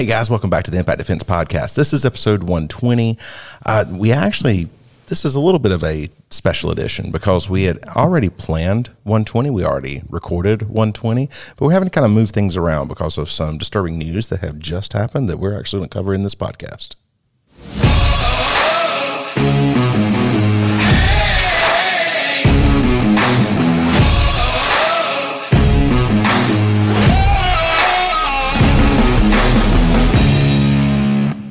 Hey 0.00 0.06
guys, 0.06 0.30
welcome 0.30 0.48
back 0.48 0.64
to 0.64 0.70
the 0.70 0.78
Impact 0.78 0.96
Defense 0.96 1.22
Podcast. 1.24 1.74
This 1.74 1.92
is 1.92 2.06
episode 2.06 2.44
120. 2.44 3.18
Uh, 3.66 3.84
we 3.90 4.12
actually, 4.12 4.70
this 5.08 5.26
is 5.26 5.34
a 5.34 5.40
little 5.40 5.58
bit 5.58 5.72
of 5.72 5.84
a 5.84 6.08
special 6.30 6.70
edition 6.70 7.10
because 7.10 7.50
we 7.50 7.64
had 7.64 7.84
already 7.88 8.30
planned 8.30 8.86
120. 9.02 9.50
We 9.50 9.62
already 9.62 10.00
recorded 10.08 10.62
120, 10.62 11.28
but 11.54 11.66
we're 11.66 11.72
having 11.72 11.90
to 11.90 11.92
kind 11.92 12.06
of 12.06 12.12
move 12.12 12.30
things 12.30 12.56
around 12.56 12.88
because 12.88 13.18
of 13.18 13.30
some 13.30 13.58
disturbing 13.58 13.98
news 13.98 14.30
that 14.30 14.40
have 14.40 14.58
just 14.58 14.94
happened 14.94 15.28
that 15.28 15.36
we're 15.36 15.58
actually 15.60 15.80
going 15.80 15.90
to 15.90 15.98
cover 15.98 16.14
in 16.14 16.22
this 16.22 16.34
podcast. 16.34 16.94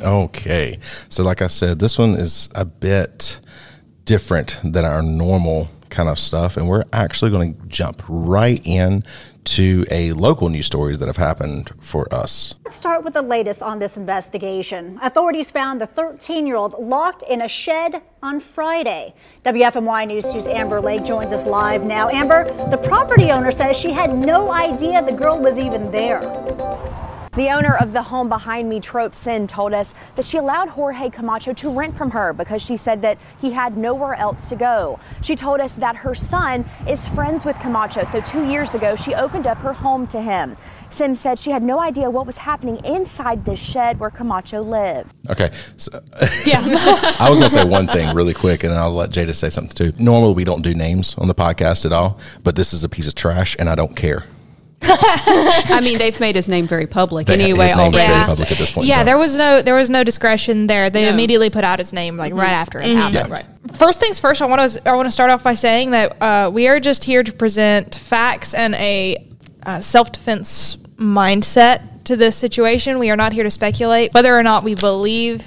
Okay. 0.01 0.79
So, 1.09 1.23
like 1.23 1.41
I 1.41 1.47
said, 1.47 1.79
this 1.79 1.97
one 1.97 2.15
is 2.15 2.49
a 2.55 2.65
bit 2.65 3.39
different 4.05 4.59
than 4.63 4.85
our 4.85 5.01
normal 5.01 5.69
kind 5.89 6.09
of 6.09 6.19
stuff. 6.19 6.57
And 6.57 6.67
we're 6.67 6.85
actually 6.93 7.31
going 7.31 7.55
to 7.55 7.67
jump 7.67 8.03
right 8.07 8.61
in 8.63 9.03
to 9.45 9.85
a 9.89 10.13
local 10.13 10.49
news 10.49 10.67
stories 10.67 10.99
that 10.99 11.07
have 11.07 11.17
happened 11.17 11.71
for 11.81 12.11
us. 12.13 12.53
Let's 12.65 12.75
start 12.75 13.03
with 13.03 13.13
the 13.13 13.21
latest 13.21 13.63
on 13.63 13.79
this 13.79 13.97
investigation. 13.97 14.99
Authorities 15.01 15.49
found 15.49 15.81
the 15.81 15.87
13 15.87 16.45
year 16.45 16.55
old 16.55 16.73
locked 16.79 17.23
in 17.23 17.41
a 17.41 17.47
shed 17.47 18.01
on 18.21 18.39
Friday. 18.39 19.13
WFMY 19.43 20.07
News 20.07 20.25
2's 20.25 20.47
Amber 20.47 20.79
Lake 20.79 21.03
joins 21.03 21.31
us 21.31 21.45
live 21.45 21.83
now. 21.83 22.09
Amber, 22.09 22.43
the 22.69 22.77
property 22.77 23.31
owner 23.31 23.51
says 23.51 23.75
she 23.75 23.91
had 23.91 24.13
no 24.13 24.51
idea 24.51 25.03
the 25.03 25.11
girl 25.11 25.39
was 25.39 25.57
even 25.57 25.91
there. 25.91 26.19
The 27.35 27.49
owner 27.49 27.75
of 27.75 27.93
the 27.93 28.01
home 28.01 28.27
behind 28.27 28.69
me, 28.69 28.79
Trope 28.79 29.13
Sin, 29.13 29.47
told 29.47 29.73
us 29.73 29.93
that 30.15 30.25
she 30.25 30.37
allowed 30.37 30.69
Jorge 30.69 31.09
Camacho 31.09 31.53
to 31.53 31.69
rent 31.69 31.95
from 31.95 32.11
her 32.11 32.33
because 32.33 32.61
she 32.61 32.75
said 32.75 33.01
that 33.03 33.17
he 33.39 33.51
had 33.51 33.77
nowhere 33.77 34.15
else 34.15 34.49
to 34.49 34.55
go. 34.55 34.99
She 35.21 35.35
told 35.35 35.59
us 35.59 35.73
that 35.75 35.97
her 35.97 36.15
son 36.15 36.69
is 36.87 37.07
friends 37.07 37.45
with 37.45 37.57
Camacho, 37.59 38.03
so 38.05 38.19
two 38.21 38.47
years 38.47 38.73
ago 38.73 38.95
she 38.95 39.13
opened 39.13 39.45
up 39.45 39.57
her 39.59 39.73
home 39.73 40.07
to 40.07 40.21
him. 40.21 40.57
Sim 40.91 41.15
said 41.15 41.37
she 41.37 41.51
had 41.51 41.61
no 41.61 41.79
idea 41.79 42.09
what 42.09 42.25
was 42.25 42.37
happening 42.37 42.83
inside 42.83 43.45
this 43.45 43.59
shed 43.59 43.99
where 43.99 44.09
Camacho 44.09 44.61
lived. 44.61 45.13
Okay. 45.29 45.51
So, 45.77 45.99
yeah. 46.45 46.61
I 47.19 47.29
was 47.29 47.37
going 47.37 47.49
to 47.51 47.55
say 47.57 47.63
one 47.63 47.85
thing 47.85 48.15
really 48.15 48.33
quick, 48.33 48.63
and 48.63 48.73
I'll 48.73 48.91
let 48.91 49.11
Jada 49.11 49.35
say 49.35 49.51
something 49.51 49.75
too. 49.75 49.93
Normally, 50.03 50.33
we 50.33 50.43
don't 50.43 50.63
do 50.63 50.73
names 50.73 51.13
on 51.19 51.27
the 51.27 51.35
podcast 51.35 51.85
at 51.85 51.93
all, 51.93 52.19
but 52.43 52.55
this 52.55 52.73
is 52.73 52.83
a 52.83 52.89
piece 52.89 53.07
of 53.07 53.13
trash, 53.13 53.55
and 53.59 53.69
I 53.69 53.75
don't 53.75 53.95
care. 53.95 54.25
I 54.81 55.79
mean, 55.83 55.97
they've 55.97 56.19
made 56.19 56.35
his 56.35 56.47
name 56.47 56.67
very 56.67 56.87
public 56.87 57.27
They- 57.27 57.33
anyway. 57.33 57.67
his 57.67 57.75
name 57.75 57.93
is 57.93 57.95
already. 57.95 58.13
very 58.13 58.25
public 58.25 58.51
at 58.51 58.57
this 58.57 58.71
point. 58.71 58.87
Yeah, 58.87 59.03
there 59.03 59.17
was 59.17 59.37
no 59.37 59.61
there 59.61 59.75
was 59.75 59.89
no 59.89 60.03
discretion 60.03 60.67
there. 60.67 60.89
They 60.89 61.03
No. 61.05 61.09
immediately 61.09 61.49
put 61.49 61.63
out 61.63 61.79
his 61.79 61.93
name 61.93 62.17
like 62.17 62.33
right 62.33 62.49
after 62.51 62.79
it 62.79 62.85
happened. 62.95 63.29
Yeah. 63.29 63.33
Right. 63.33 63.45
First 63.73 63.99
things 63.99 64.19
first, 64.19 64.41
I 64.41 64.45
want 64.45 64.71
to 64.71 64.89
I 64.89 64.93
want 64.95 65.07
to 65.07 65.11
start 65.11 65.31
off 65.31 65.43
by 65.43 65.53
saying 65.53 65.91
that 65.91 66.21
uh, 66.21 66.49
we 66.51 66.67
are 66.67 66.79
just 66.79 67.03
here 67.03 67.23
to 67.23 67.31
present 67.33 67.95
facts 67.95 68.53
and 68.53 68.73
a 68.75 69.17
uh, 69.65 69.81
self 69.81 70.11
defense 70.11 70.77
mindset 70.97 72.03
to 72.05 72.15
this 72.15 72.35
situation. 72.35 72.99
We 72.99 73.09
are 73.09 73.17
not 73.17 73.33
here 73.33 73.43
to 73.43 73.51
speculate 73.51 74.13
whether 74.13 74.35
or 74.35 74.43
not 74.43 74.63
we 74.63 74.75
believe. 74.75 75.43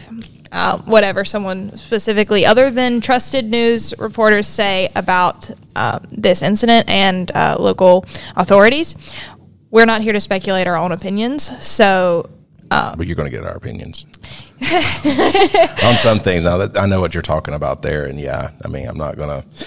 Uh, 0.55 0.77
whatever 0.81 1.25
someone 1.25 1.75
specifically, 1.79 2.45
other 2.45 2.71
than 2.71 3.01
trusted 3.01 3.47
news 3.47 3.95
reporters 3.99 4.47
say 4.47 4.91
about 4.95 5.51
uh, 5.77 5.99
this 6.11 6.43
incident 6.43 6.89
and 6.89 7.31
uh, 7.33 7.57
local 7.59 8.05
authorities, 8.37 8.95
we're 9.71 9.87
not 9.87 10.01
here 10.01 10.13
to 10.13 10.21
speculate 10.21 10.67
our 10.67 10.77
own 10.77 10.93
opinions. 10.93 11.51
So 11.67 12.29
but 12.97 13.07
you're 13.07 13.17
going 13.17 13.31
to 13.31 13.37
get 13.37 13.45
our 13.45 13.55
opinions 13.55 14.07
on 15.85 15.97
some 15.97 16.19
things. 16.19 16.45
Now 16.45 16.59
that 16.59 16.77
I 16.77 16.87
know 16.87 17.01
what 17.01 17.15
you're 17.15 17.23
talking 17.23 17.55
about 17.55 17.83
there, 17.83 18.07
and 18.07 18.19
yeah, 18.19 18.51
I 18.65 18.69
mean, 18.69 18.89
I'm 18.89 18.97
not 18.97 19.17
going 19.17 19.43
to. 19.43 19.67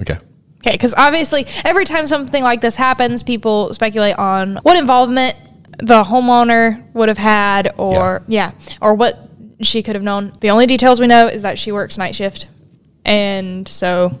Okay. 0.00 0.16
Okay, 0.58 0.72
because 0.72 0.94
obviously, 0.94 1.46
every 1.64 1.84
time 1.84 2.06
something 2.06 2.42
like 2.42 2.60
this 2.60 2.76
happens, 2.76 3.22
people 3.22 3.72
speculate 3.72 4.16
on 4.16 4.56
what 4.62 4.76
involvement 4.76 5.34
the 5.78 6.04
homeowner 6.04 6.84
would 6.92 7.08
have 7.08 7.18
had, 7.18 7.72
or 7.78 8.22
yeah, 8.28 8.52
or 8.80 8.94
what 8.94 9.18
she 9.62 9.82
could 9.82 9.94
have 9.96 10.04
known. 10.04 10.32
The 10.40 10.50
only 10.50 10.66
details 10.66 11.00
we 11.00 11.06
know 11.06 11.26
is 11.26 11.42
that 11.42 11.58
she 11.58 11.72
works 11.72 11.96
night 11.96 12.14
shift, 12.14 12.46
and 13.04 13.66
so, 13.66 14.20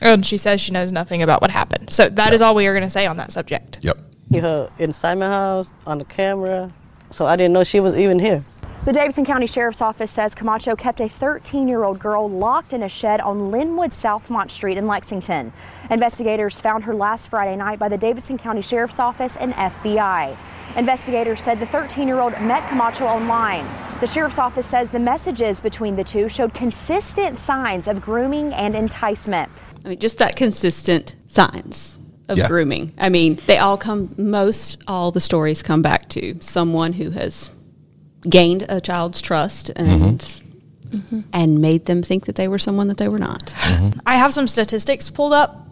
and 0.00 0.24
she 0.24 0.36
says 0.36 0.60
she 0.60 0.72
knows 0.72 0.92
nothing 0.92 1.22
about 1.22 1.40
what 1.40 1.50
happened. 1.50 1.90
So 1.90 2.08
that 2.08 2.32
is 2.32 2.40
all 2.40 2.54
we 2.54 2.66
are 2.66 2.72
going 2.72 2.84
to 2.84 2.90
say 2.90 3.06
on 3.06 3.16
that 3.16 3.32
subject. 3.32 3.78
Yep. 3.82 3.98
see 4.30 4.38
her 4.38 4.70
inside 4.78 5.16
my 5.16 5.28
house 5.28 5.72
on 5.86 5.98
the 5.98 6.04
camera, 6.04 6.72
so 7.10 7.26
I 7.26 7.36
didn't 7.36 7.52
know 7.52 7.64
she 7.64 7.80
was 7.80 7.96
even 7.96 8.18
here. 8.18 8.44
The 8.86 8.92
Davidson 8.92 9.24
County 9.24 9.48
Sheriff's 9.48 9.82
Office 9.82 10.12
says 10.12 10.32
Camacho 10.32 10.76
kept 10.76 11.00
a 11.00 11.08
13 11.08 11.66
year 11.66 11.82
old 11.82 11.98
girl 11.98 12.30
locked 12.30 12.72
in 12.72 12.84
a 12.84 12.88
shed 12.88 13.20
on 13.20 13.50
Linwood 13.50 13.90
Southmont 13.90 14.48
Street 14.52 14.78
in 14.78 14.86
Lexington. 14.86 15.52
Investigators 15.90 16.60
found 16.60 16.84
her 16.84 16.94
last 16.94 17.28
Friday 17.28 17.56
night 17.56 17.80
by 17.80 17.88
the 17.88 17.96
Davidson 17.96 18.38
County 18.38 18.62
Sheriff's 18.62 19.00
Office 19.00 19.34
and 19.40 19.52
FBI. 19.54 20.36
Investigators 20.76 21.40
said 21.40 21.58
the 21.58 21.66
13 21.66 22.06
year 22.06 22.20
old 22.20 22.32
met 22.40 22.68
Camacho 22.68 23.06
online. 23.06 23.66
The 23.98 24.06
Sheriff's 24.06 24.38
Office 24.38 24.66
says 24.66 24.90
the 24.90 25.00
messages 25.00 25.58
between 25.58 25.96
the 25.96 26.04
two 26.04 26.28
showed 26.28 26.54
consistent 26.54 27.40
signs 27.40 27.88
of 27.88 28.00
grooming 28.00 28.52
and 28.52 28.76
enticement. 28.76 29.50
I 29.86 29.90
mean, 29.90 29.98
just 30.00 30.18
that 30.18 30.34
consistent 30.36 31.14
signs 31.28 31.96
of 32.28 32.36
Yeah. 32.38 32.48
grooming. 32.48 32.92
I 32.98 33.08
mean, 33.08 33.38
they 33.46 33.58
all 33.58 33.76
come, 33.76 34.12
most 34.18 34.78
all 34.88 35.12
the 35.12 35.20
stories 35.20 35.62
come 35.62 35.80
back 35.80 36.08
to 36.10 36.36
someone 36.40 36.92
who 36.94 37.10
has 37.10 37.48
gained 38.28 38.64
a 38.68 38.80
child's 38.80 39.22
trust 39.22 39.70
and 39.76 40.20
Mm-hmm. 40.90 41.20
and 41.32 41.58
made 41.60 41.86
them 41.86 42.00
think 42.00 42.26
that 42.26 42.36
they 42.36 42.46
were 42.46 42.60
someone 42.60 42.86
that 42.88 42.96
they 42.96 43.08
were 43.08 43.18
not. 43.18 43.52
I 44.06 44.16
have 44.16 44.32
some 44.32 44.46
statistics 44.46 45.10
pulled 45.10 45.32
up 45.32 45.66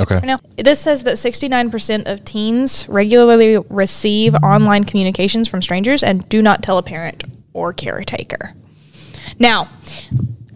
Okay. 0.00 0.16
right 0.16 0.24
now. 0.24 0.38
This 0.56 0.80
says 0.80 1.04
that 1.04 1.14
69% 1.14 2.06
of 2.10 2.24
teens 2.24 2.84
regularly 2.88 3.58
receive 3.70 4.34
online 4.36 4.82
communications 4.82 5.46
from 5.46 5.62
strangers 5.62 6.02
and 6.02 6.28
do 6.28 6.42
not 6.42 6.62
tell 6.64 6.76
a 6.76 6.82
parent 6.82 7.22
or 7.52 7.72
caretaker. 7.72 8.52
Now, 9.38 9.68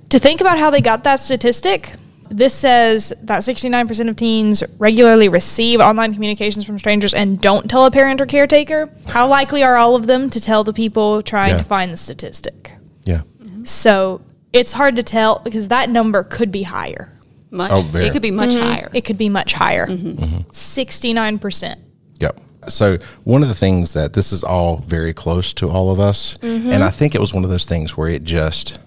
to 0.08 0.19
think 0.19 0.40
about 0.40 0.58
how 0.58 0.70
they 0.70 0.80
got 0.80 1.04
that 1.04 1.20
statistic, 1.20 1.94
this 2.32 2.54
says 2.54 3.12
that 3.22 3.41
69% 3.41 4.09
of 4.09 4.16
teens 4.16 4.62
regularly 4.78 5.28
receive 5.28 5.81
online 5.81 6.15
communications 6.15 6.65
from 6.65 6.78
strangers 6.78 7.15
and 7.15 7.41
don't 7.41 7.69
tell 7.69 7.84
a 7.84 7.91
parent 7.91 8.20
or 8.20 8.26
caretaker. 8.26 8.91
How 9.09 9.28
likely 9.28 9.62
are 9.62 9.76
all 9.76 9.94
of 9.94 10.06
them 10.06 10.31
to 10.31 10.41
tell 10.41 10.65
the 10.65 10.72
people 10.72 11.22
trying 11.22 11.50
Yeah. 11.50 11.59
to 11.59 11.65
find 11.65 11.93
the 11.93 11.97
statistic? 11.97 12.72
Yeah. 13.04 13.22
So 13.65 14.22
it's 14.53 14.72
hard 14.72 14.97
to 14.97 15.03
tell 15.03 15.41
because 15.44 15.69
that 15.69 15.91
number 15.91 16.25
could 16.25 16.50
be 16.50 16.62
higher. 16.62 17.12
Much. 17.50 17.70
Oh, 17.70 17.82
very. 17.82 18.06
it 18.06 18.12
could 18.12 18.22
be 18.22 18.31
much 18.31 18.50
mm-hmm. 18.50 18.66
higher. 18.66 18.91
It 18.94 19.04
could 19.04 19.19
be 19.19 19.28
much 19.28 19.53
higher. 19.53 19.87
Mm-hmm. 19.87 20.22
Mm-hmm. 20.25 20.50
69%. 20.50 21.76
Yep. 22.20 22.41
So 22.69 22.99
one 23.25 23.43
of 23.43 23.49
the 23.49 23.54
things 23.54 23.93
that 23.93 24.14
this 24.14 24.32
is 24.32 24.43
all 24.43 24.78
very 24.78 25.12
close 25.12 25.53
to 25.54 25.69
all 25.69 25.91
of 25.91 26.00
us, 26.00 26.38
and 26.43 26.82
I 26.82 26.91
think 26.91 27.14
it 27.14 27.20
was 27.20 27.34
one 27.34 27.44
of 27.44 27.50
those 27.50 27.66
things 27.66 27.97
where 27.97 28.09
it 28.09 28.25
just 28.25 28.78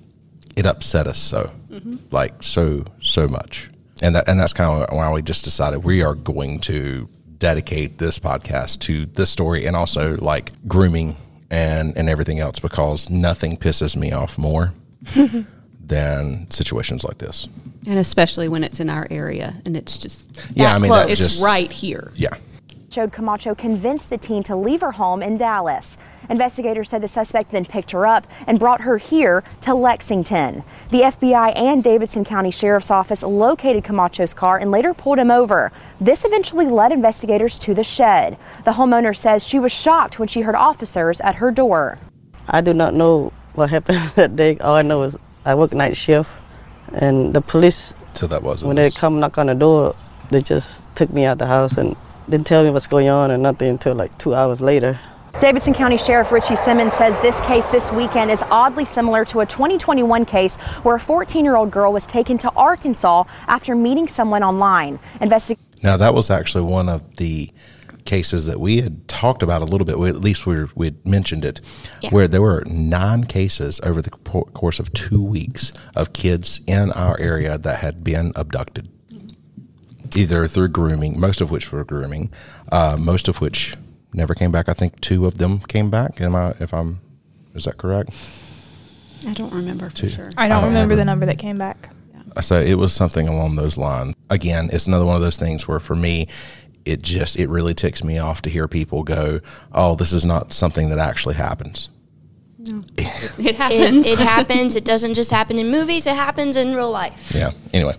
it 0.55 0.65
upset 0.65 1.07
us 1.07 1.19
so, 1.19 1.51
like 2.11 2.41
so 2.43 2.83
so 3.01 3.27
much, 3.27 3.69
and 4.01 4.15
that 4.15 4.27
and 4.29 4.39
that's 4.39 4.53
kind 4.53 4.83
of 4.83 4.95
why 4.95 5.11
we 5.11 5.21
just 5.21 5.43
decided 5.43 5.83
we 5.83 6.01
are 6.03 6.15
going 6.15 6.59
to 6.61 7.07
dedicate 7.37 7.97
this 7.97 8.17
podcast 8.19 8.79
to 8.79 9.05
this 9.05 9.29
story 9.29 9.65
and 9.65 9.75
also 9.75 10.15
like 10.17 10.51
grooming 10.67 11.15
and 11.51 11.95
and 11.97 12.09
everything 12.09 12.39
else 12.39 12.59
because 12.59 13.09
nothing 13.09 13.57
pisses 13.57 13.95
me 13.95 14.11
off 14.11 14.37
more 14.37 14.73
than 15.85 16.49
situations 16.49 17.03
like 17.03 17.17
this. 17.19 17.47
and 17.87 17.99
especially 17.99 18.47
when 18.49 18.63
it's 18.63 18.79
in 18.79 18.89
our 18.89 19.07
area 19.11 19.61
and 19.65 19.77
it's 19.77 19.97
just 19.97 20.25
Yeah, 20.55 20.73
I 20.75 20.79
mean, 20.79 20.89
close. 20.89 21.07
that's 21.07 21.19
it's 21.21 21.31
just- 21.33 21.43
right 21.43 21.71
here. 21.71 22.11
Yeah. 22.15 22.29
Showed 22.89 23.11
Camacho 23.11 23.53
convinced 23.55 24.09
the 24.09 24.17
teen 24.17 24.41
to 24.43 24.55
leave 24.55 24.79
her 24.81 24.93
home 24.93 25.21
in 25.21 25.37
Dallas. 25.37 25.97
Investigators 26.29 26.89
said 26.89 27.01
the 27.01 27.07
suspect 27.07 27.51
then 27.51 27.65
picked 27.65 27.91
her 27.91 28.05
up 28.05 28.27
and 28.47 28.59
brought 28.59 28.81
her 28.81 28.97
here 28.97 29.43
to 29.61 29.73
Lexington. 29.73 30.63
The 30.91 31.01
FBI 31.01 31.55
and 31.55 31.83
Davidson 31.83 32.23
County 32.23 32.51
Sheriff's 32.51 32.91
Office 32.91 33.23
located 33.23 33.83
Camacho's 33.83 34.33
car 34.33 34.57
and 34.57 34.71
later 34.71 34.93
pulled 34.93 35.19
him 35.19 35.31
over. 35.31 35.71
This 35.99 36.25
eventually 36.25 36.65
led 36.65 36.91
investigators 36.91 37.59
to 37.59 37.73
the 37.73 37.83
shed. 37.83 38.37
The 38.63 38.71
homeowner 38.71 39.15
says 39.15 39.43
she 39.43 39.59
was 39.59 39.71
shocked 39.71 40.19
when 40.19 40.27
she 40.27 40.41
heard 40.41 40.55
officers 40.55 41.21
at 41.21 41.35
her 41.35 41.51
door. 41.51 41.99
I 42.47 42.61
do 42.61 42.73
not 42.73 42.93
know 42.93 43.33
what 43.53 43.69
happened 43.69 44.11
that 44.15 44.35
day. 44.35 44.57
All 44.59 44.75
I 44.75 44.81
know 44.81 45.03
is 45.03 45.17
I 45.45 45.55
work 45.55 45.73
night 45.73 45.95
shift, 45.95 46.29
and 46.93 47.33
the 47.33 47.41
police, 47.41 47.93
So 48.13 48.27
that 48.27 48.41
was 48.41 48.63
when 48.63 48.75
they 48.75 48.89
come 48.91 49.19
knock 49.19 49.37
on 49.37 49.47
the 49.47 49.53
door, 49.53 49.95
they 50.29 50.41
just 50.41 50.83
took 50.95 51.11
me 51.11 51.25
out 51.25 51.37
the 51.37 51.45
house 51.45 51.77
and 51.77 51.95
didn't 52.29 52.47
tell 52.47 52.63
me 52.63 52.71
what's 52.71 52.87
going 52.87 53.09
on 53.09 53.31
and 53.31 53.43
nothing 53.43 53.69
until 53.69 53.93
like 53.95 54.17
two 54.17 54.33
hours 54.33 54.61
later. 54.61 54.99
Davidson 55.41 55.73
County 55.73 55.97
Sheriff 55.97 56.31
Richie 56.31 56.55
Simmons 56.55 56.93
says 56.93 57.19
this 57.21 57.37
case 57.41 57.67
this 57.69 57.91
weekend 57.91 58.31
is 58.31 58.41
oddly 58.49 58.85
similar 58.85 59.25
to 59.25 59.41
a 59.41 59.45
2021 59.45 60.25
case 60.25 60.55
where 60.83 60.95
a 60.95 60.99
14 60.99 61.43
year 61.43 61.55
old 61.55 61.71
girl 61.71 61.91
was 61.91 62.07
taken 62.07 62.37
to 62.39 62.51
Arkansas 62.55 63.25
after 63.47 63.75
meeting 63.75 64.07
someone 64.07 64.43
online. 64.43 64.97
Investi- 65.19 65.57
Now 65.83 65.97
that 65.97 66.13
was 66.13 66.29
actually 66.31 66.63
one 66.71 66.87
of 66.89 67.17
the 67.17 67.51
cases 68.05 68.45
that 68.45 68.59
we 68.59 68.81
had 68.81 69.07
talked 69.07 69.43
about 69.43 69.61
a 69.61 69.65
little 69.65 69.85
bit. 69.85 69.99
We, 69.99 70.09
at 70.09 70.21
least 70.21 70.45
we 70.47 70.65
we 70.73 70.87
had 70.87 71.05
mentioned 71.05 71.43
it, 71.43 71.59
Yeah. 72.01 72.11
where 72.11 72.27
there 72.29 72.41
were 72.41 72.63
nine 72.65 73.25
cases 73.25 73.79
over 73.83 74.01
the 74.01 74.11
course 74.11 74.79
of 74.79 74.93
two 74.93 75.21
weeks 75.21 75.73
of 75.95 76.13
kids 76.13 76.61
in 76.65 76.91
our 76.93 77.19
area 77.19 77.57
that 77.57 77.79
had 77.79 78.03
been 78.03 78.31
abducted, 78.35 78.87
either 80.15 80.47
through 80.47 80.69
grooming, 80.69 81.19
most 81.19 81.41
of 81.41 81.51
which 81.51 81.71
were 81.71 81.83
grooming, 81.83 82.31
uh, 82.71 82.95
most 82.99 83.27
of 83.27 83.41
which 83.41 83.75
never 84.15 84.33
came 84.33 84.51
back. 84.51 84.69
I 84.69 84.73
think 84.73 84.99
two 85.01 85.25
of 85.25 85.37
them 85.37 85.59
came 85.59 85.89
back. 85.89 86.19
Am 86.21 86.35
I? 86.35 86.51
If 86.59 86.73
I'm, 86.73 86.99
is 87.53 87.65
that 87.65 87.77
correct? 87.77 88.09
I 89.27 89.33
don't 89.33 89.53
remember 89.53 89.89
for 89.89 90.07
sure. 90.09 90.31
I 90.37 90.47
don't 90.47 90.57
I 90.57 90.61
don't 90.61 90.69
remember 90.69 90.95
the 90.95 91.05
number 91.05 91.25
that 91.25 91.37
came 91.39 91.57
back. 91.57 91.89
So 92.41 92.59
it 92.61 92.75
was 92.75 92.93
something 92.93 93.27
along 93.27 93.55
those 93.55 93.77
lines. 93.77 94.13
Again, 94.29 94.69
it's 94.73 94.87
another 94.87 95.05
one 95.05 95.15
of 95.15 95.21
those 95.21 95.37
things 95.37 95.67
where 95.67 95.79
for 95.79 95.95
me, 95.95 96.27
it 96.83 97.01
just 97.01 97.39
it 97.39 97.47
really 97.49 97.73
ticks 97.73 98.03
me 98.03 98.19
off 98.19 98.41
to 98.43 98.49
hear 98.49 98.67
people 98.67 99.03
go, 99.03 99.39
"Oh, 99.71 99.95
this 99.95 100.11
is 100.11 100.25
not 100.25 100.51
something 100.53 100.89
that 100.89 100.99
actually 100.99 101.35
happens." 101.35 101.89
It 102.97 103.45
It, 103.45 103.55
happens. 103.55 104.07
it 104.07 104.19
happens. 104.19 104.75
It 104.75 104.85
doesn't 104.85 105.13
just 105.13 105.31
happen 105.31 105.57
in 105.59 105.69
movies. 105.71 106.07
It 106.07 106.15
happens 106.15 106.55
in 106.55 106.75
real 106.75 106.91
life. 106.91 107.31
Yeah. 107.35 107.51
Anyway, 107.73 107.95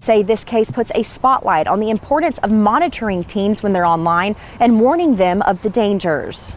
say 0.00 0.22
this 0.22 0.44
case 0.44 0.70
puts 0.70 0.90
a 0.94 1.02
spotlight 1.02 1.66
on 1.66 1.80
the 1.80 1.90
importance 1.90 2.38
of 2.38 2.50
monitoring 2.50 3.24
teens 3.24 3.62
when 3.62 3.72
they're 3.72 3.84
online 3.84 4.36
and 4.60 4.80
warning 4.80 5.16
them 5.16 5.42
of 5.42 5.62
the 5.62 5.70
dangers. 5.70 6.56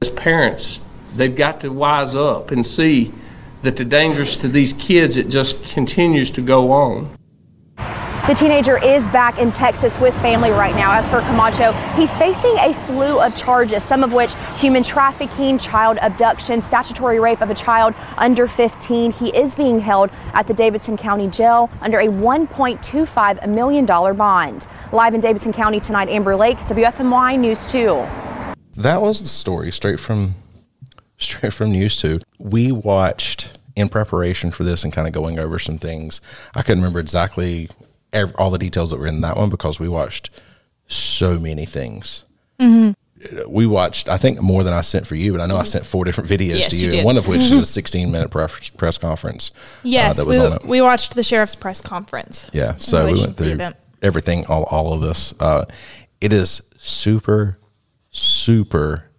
As 0.00 0.10
parents, 0.10 0.80
they've 1.14 1.34
got 1.34 1.60
to 1.60 1.68
wise 1.70 2.14
up 2.14 2.50
and 2.50 2.64
see 2.64 3.12
that 3.62 3.76
the 3.76 3.84
dangers 3.84 4.36
to 4.36 4.48
these 4.48 4.72
kids, 4.72 5.16
it 5.16 5.28
just 5.28 5.62
continues 5.64 6.30
to 6.32 6.42
go 6.42 6.72
on. 6.72 7.16
The 8.28 8.34
teenager 8.34 8.78
is 8.78 9.04
back 9.08 9.38
in 9.40 9.50
Texas 9.50 9.98
with 9.98 10.14
family 10.22 10.50
right 10.50 10.76
now. 10.76 10.92
As 10.92 11.08
for 11.08 11.18
Camacho, 11.22 11.72
he's 11.96 12.16
facing 12.16 12.56
a 12.58 12.72
slew 12.72 13.18
of 13.18 13.34
charges, 13.34 13.82
some 13.82 14.04
of 14.04 14.12
which 14.12 14.34
human 14.58 14.84
trafficking, 14.84 15.58
child 15.58 15.98
abduction, 16.00 16.62
statutory 16.62 17.18
rape 17.18 17.40
of 17.40 17.50
a 17.50 17.54
child 17.54 17.94
under 18.18 18.46
15. 18.46 19.10
He 19.10 19.36
is 19.36 19.56
being 19.56 19.80
held 19.80 20.10
at 20.34 20.46
the 20.46 20.54
Davidson 20.54 20.96
County 20.96 21.26
Jail 21.26 21.68
under 21.80 21.98
a 21.98 22.06
$1.25 22.06 23.48
million 23.52 23.84
bond. 23.84 24.68
Live 24.92 25.14
in 25.14 25.20
Davidson 25.20 25.52
County 25.52 25.80
tonight, 25.80 26.08
Amber 26.08 26.36
Lake, 26.36 26.58
WFMY 26.58 27.40
News 27.40 27.66
2. 27.66 27.86
that 28.76 29.02
was 29.02 29.20
the 29.20 29.26
story 29.26 29.72
straight 29.72 29.98
from 29.98 30.36
straight 31.18 31.52
from 31.52 31.72
news 31.72 31.96
2. 31.96 32.20
We 32.38 32.70
watched 32.70 33.58
in 33.74 33.88
preparation 33.88 34.52
for 34.52 34.62
this 34.62 34.84
and 34.84 34.92
kind 34.92 35.08
of 35.08 35.12
going 35.12 35.40
over 35.40 35.58
some 35.58 35.78
things. 35.78 36.20
I 36.54 36.62
couldn't 36.62 36.82
remember 36.82 37.00
exactly 37.00 37.68
ev- 38.12 38.34
all 38.36 38.50
the 38.50 38.58
details 38.58 38.90
that 38.90 38.98
were 38.98 39.06
in 39.06 39.20
that 39.22 39.36
one 39.36 39.50
because 39.50 39.78
we 39.80 39.88
watched 39.88 40.30
so 40.86 41.38
many 41.38 41.64
things. 41.66 42.24
we 43.48 43.66
watched, 43.66 44.08
I 44.08 44.16
think, 44.18 44.40
more 44.40 44.62
than 44.64 44.72
I 44.72 44.80
sent 44.80 45.06
for 45.06 45.14
you, 45.14 45.32
but 45.32 45.40
I 45.40 45.46
know 45.46 45.56
I 45.56 45.62
sent 45.64 45.84
four 45.86 46.04
different 46.04 46.28
videos 46.28 46.58
Yes, 46.58 46.70
to 46.70 46.76
you 46.76 46.90
you, 46.92 47.04
one 47.04 47.16
of 47.16 47.26
which 47.28 47.40
is 47.40 47.52
a 47.58 47.66
16 47.80 48.10
minute 48.10 48.30
press, 48.30 48.68
press 48.70 48.98
conference. 48.98 49.50
uh, 49.54 49.78
Yes, 49.84 50.16
that 50.18 50.26
was 50.26 50.38
we, 50.64 50.68
we 50.68 50.80
watched 50.82 51.14
the 51.14 51.22
sheriff's 51.22 51.54
press 51.54 51.80
conference. 51.80 52.48
Yeah, 52.52 52.76
so 52.76 53.06
we 53.06 53.20
went 53.20 53.36
through 53.36 53.58
everything, 54.02 54.44
all, 54.46 54.64
all 54.64 54.92
of 54.92 55.00
this. 55.00 55.34
Uh, 55.40 55.64
it 56.20 56.32
is 56.32 56.62
super, 56.78 57.58
super 58.10 59.10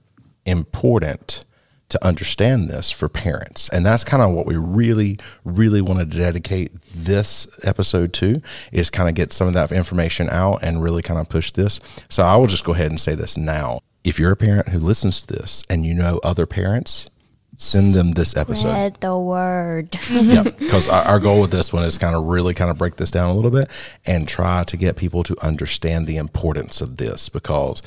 important 0.45 1.45
to 1.93 2.05
understand 2.05 2.69
this 2.69 2.91
for 2.91 3.09
parents. 3.09 3.69
And 3.69 3.85
that's 3.85 4.03
kind 4.03 4.21
of 4.21 4.31
what 4.31 4.45
we 4.45 4.57
really, 4.57 5.17
really 5.45 5.81
want 5.81 5.99
to 5.99 6.05
dedicate 6.05 6.71
this 6.93 7.47
episode 7.63 8.13
to 8.13 8.41
is 8.71 8.89
kind 8.89 9.09
of 9.09 9.15
get 9.15 9.31
some 9.31 9.47
of 9.47 9.53
that 9.53 9.71
information 9.71 10.29
out 10.29 10.59
and 10.61 10.83
really 10.83 11.01
kind 11.01 11.19
of 11.19 11.29
push 11.29 11.51
this. 11.51 11.79
So 12.09 12.23
I 12.23 12.35
will 12.35 12.47
just 12.47 12.63
go 12.63 12.73
ahead 12.73 12.91
and 12.91 12.99
say 12.99 13.15
this 13.15 13.37
now. 13.37 13.79
If 14.03 14.19
you're 14.19 14.31
a 14.31 14.35
parent 14.35 14.69
who 14.69 14.79
listens 14.79 15.21
to 15.21 15.33
this 15.33 15.63
and 15.69 15.85
you 15.85 15.93
know 15.93 16.19
other 16.23 16.45
parents, 16.45 17.09
send 17.57 17.93
them 17.93 18.13
this 18.13 18.35
episode. 18.35 18.69
Spread 18.69 18.97
the 18.99 19.17
word. 19.17 19.95
yeah, 20.11 20.43
because 20.43 20.89
our, 20.89 21.03
our 21.03 21.19
goal 21.19 21.41
with 21.41 21.51
this 21.51 21.71
one 21.71 21.83
is 21.83 21.97
kind 21.97 22.15
of 22.15 22.25
really 22.25 22.53
kind 22.53 22.69
of 22.69 22.77
break 22.77 22.97
this 22.97 23.11
down 23.11 23.29
a 23.29 23.33
little 23.33 23.51
bit 23.51 23.69
and 24.05 24.27
try 24.27 24.63
to 24.63 24.77
get 24.77 24.97
people 24.97 25.23
to 25.23 25.37
understand 25.41 26.07
the 26.07 26.17
importance 26.17 26.81
of 26.81 26.97
this 26.97 27.29
because 27.29 27.81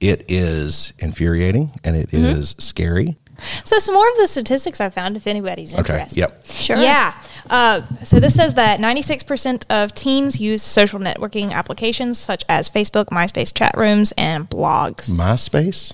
it 0.00 0.24
is 0.28 0.92
infuriating 0.98 1.72
and 1.84 1.96
it 1.96 2.10
mm-hmm. 2.10 2.24
is 2.24 2.56
scary. 2.58 3.16
So 3.64 3.78
some 3.78 3.94
more 3.94 4.08
of 4.08 4.16
the 4.16 4.26
statistics 4.26 4.80
I 4.80 4.90
found, 4.90 5.16
if 5.16 5.26
anybody's 5.26 5.72
Okay. 5.74 5.80
interested. 5.94 6.18
Yep. 6.18 6.46
Sure. 6.46 6.76
Yeah. 6.76 7.14
Uh, 7.48 7.82
so 8.04 8.20
this 8.20 8.34
says 8.34 8.54
that 8.54 8.78
96% 8.80 9.64
of 9.70 9.94
teens 9.94 10.40
use 10.40 10.62
social 10.62 11.00
networking 11.00 11.52
applications 11.52 12.18
such 12.18 12.44
as 12.48 12.68
Facebook, 12.68 13.06
MySpace 13.06 13.52
chat 13.52 13.74
rooms, 13.76 14.12
and 14.18 14.48
blogs. 14.48 15.10
MySpace. 15.10 15.92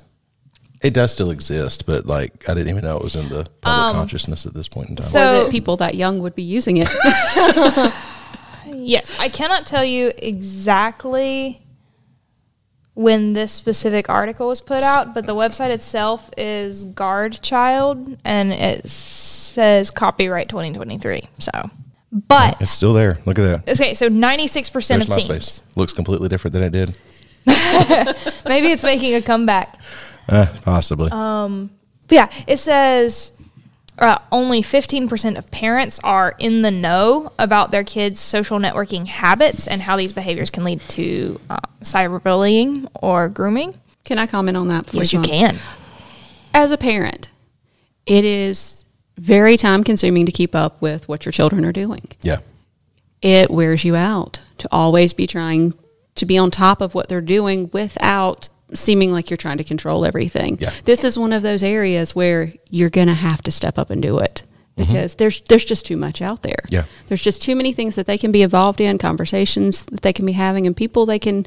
It 0.83 0.93
does 0.93 1.11
still 1.13 1.31
exist, 1.31 1.87
but 1.87 2.07
like 2.07 2.49
I 2.49 2.55
didn't 2.55 2.69
even 2.69 2.85
know 2.85 2.97
it 2.99 3.03
was 3.03 3.17
in 3.17 3.29
the 3.31 3.47
public 3.63 3.97
consciousness 3.97 4.45
at 4.45 4.53
this 4.55 4.69
point 4.69 4.91
in 4.91 4.97
time. 4.97 5.09
so- 5.09 5.45
that 5.45 5.51
people 5.51 5.77
that 5.79 5.95
young 5.95 6.21
would 6.21 6.35
be 6.35 6.43
using 6.43 6.77
it. 6.79 6.89
Yes, 8.69 9.13
I 9.19 9.29
cannot 9.29 9.67
tell 9.67 9.85
you 9.85 10.13
exactly 10.19 11.61
when 12.97 13.35
this 13.35 13.53
specific 13.53 14.09
article 14.09 14.49
was 14.49 14.63
put 14.63 14.83
out, 14.83 15.13
but 15.13 15.27
the 15.27 15.35
website 15.35 15.69
itself 15.69 16.31
is 16.39 16.83
Guard 16.85 17.39
Child 17.43 18.17
and 18.25 18.55
it 18.55 18.89
says 18.89 19.91
copyright 19.91 20.49
2023. 20.49 21.29
So, 21.39 21.51
but 22.11 22.57
it's 22.59 22.71
still 22.71 22.95
there. 22.95 23.19
Look 23.27 23.39
at 23.39 23.67
that. 23.67 23.79
okay, 23.79 23.93
so 23.93 24.09
96% 24.09 24.73
There's 24.73 24.89
of. 24.89 25.09
MySpace. 25.09 25.61
Looks 25.77 25.93
completely 25.93 26.31
different 26.31 26.55
than 26.55 26.63
it 26.63 26.71
did. 26.71 26.99
Maybe 28.47 28.73
it's 28.73 28.83
making 28.83 29.15
a 29.15 29.21
comeback. 29.21 29.79
Uh, 30.27 30.47
possibly. 30.63 31.11
But 31.11 32.15
yeah, 32.15 32.31
it 32.47 32.57
says 32.59 33.36
uh, 33.99 34.19
only 34.31 34.61
15% 34.63 35.39
of 35.39 35.51
parents 35.51 35.99
are 36.05 36.35
in 36.39 36.63
the 36.63 36.71
know 36.71 37.33
about 37.39 37.71
their 37.71 37.85
kids' 37.85 38.21
social 38.21 38.59
networking 38.59 39.07
habits 39.07 39.67
and 39.67 39.83
how 39.83 39.97
these 39.97 40.13
behaviors 40.13 40.51
can 40.51 40.65
lead 40.65 40.81
to 40.83 41.41
uh, 41.49 41.57
cyberbullying 41.83 42.89
or 42.95 43.29
grooming. 43.29 43.75
Can 44.05 44.19
I 44.19 44.27
comment 44.27 44.57
on 44.57 44.69
that? 44.69 44.85
before 44.87 45.01
Yes, 45.01 45.13
go 45.13 45.19
you 45.19 45.23
on? 45.23 45.29
can. 45.29 45.59
As 46.55 46.73
a 46.73 46.77
parent, 46.79 47.29
it 48.07 48.25
is 48.25 48.85
very 49.19 49.57
time 49.57 49.83
consuming 49.83 50.27
to 50.27 50.33
keep 50.33 50.55
up 50.55 50.81
with 50.83 51.09
what 51.09 51.25
your 51.25 51.33
children 51.33 51.65
are 51.65 51.73
doing. 51.73 52.09
yeah. 52.23 52.39
It 53.23 53.51
wears 53.51 53.83
you 53.85 53.97
out 53.97 54.41
to 54.59 54.69
always 54.71 55.15
be 55.15 55.27
trying 55.27 55.73
to 56.17 56.27
be 56.27 56.37
on 56.37 56.51
top 56.51 56.81
of 56.83 56.95
what 56.95 57.09
they're 57.09 57.21
doing 57.23 57.71
without 57.73 58.51
seeming 58.75 59.13
like 59.13 59.31
you're 59.31 59.37
trying 59.37 59.59
to 59.59 59.65
control 59.65 60.05
everything. 60.05 60.59
Yeah. 60.61 60.73
This 60.85 61.05
is 61.05 61.19
one 61.19 61.33
of 61.33 61.43
those 61.43 61.63
areas 61.63 62.15
where 62.15 62.53
you're 62.69 62.91
going 62.91 63.09
to 63.09 63.15
have 63.15 63.43
to 63.43 63.51
step 63.51 63.79
up 63.79 63.91
and 63.91 64.03
do 64.03 64.19
it 64.19 64.43
mm-hmm. 64.77 64.91
because 64.91 65.15
there's 65.17 65.41
there's 65.43 65.65
just 65.65 65.87
too 65.87 65.97
much 65.97 66.21
out 66.21 66.43
there. 66.43 66.65
Yeah. 66.69 66.85
There's 67.09 67.23
just 67.23 67.43
too 67.43 67.57
many 67.57 67.73
things 67.73 67.95
that 67.95 68.07
they 68.07 68.19
can 68.19 68.33
be 68.33 68.43
involved 68.43 68.81
in, 68.81 68.99
conversations 68.99 69.85
that 69.87 70.03
they 70.03 70.13
can 70.13 70.27
be 70.27 70.33
having 70.33 70.67
and 70.67 70.77
people 70.77 71.07
they 71.07 71.19
can 71.19 71.47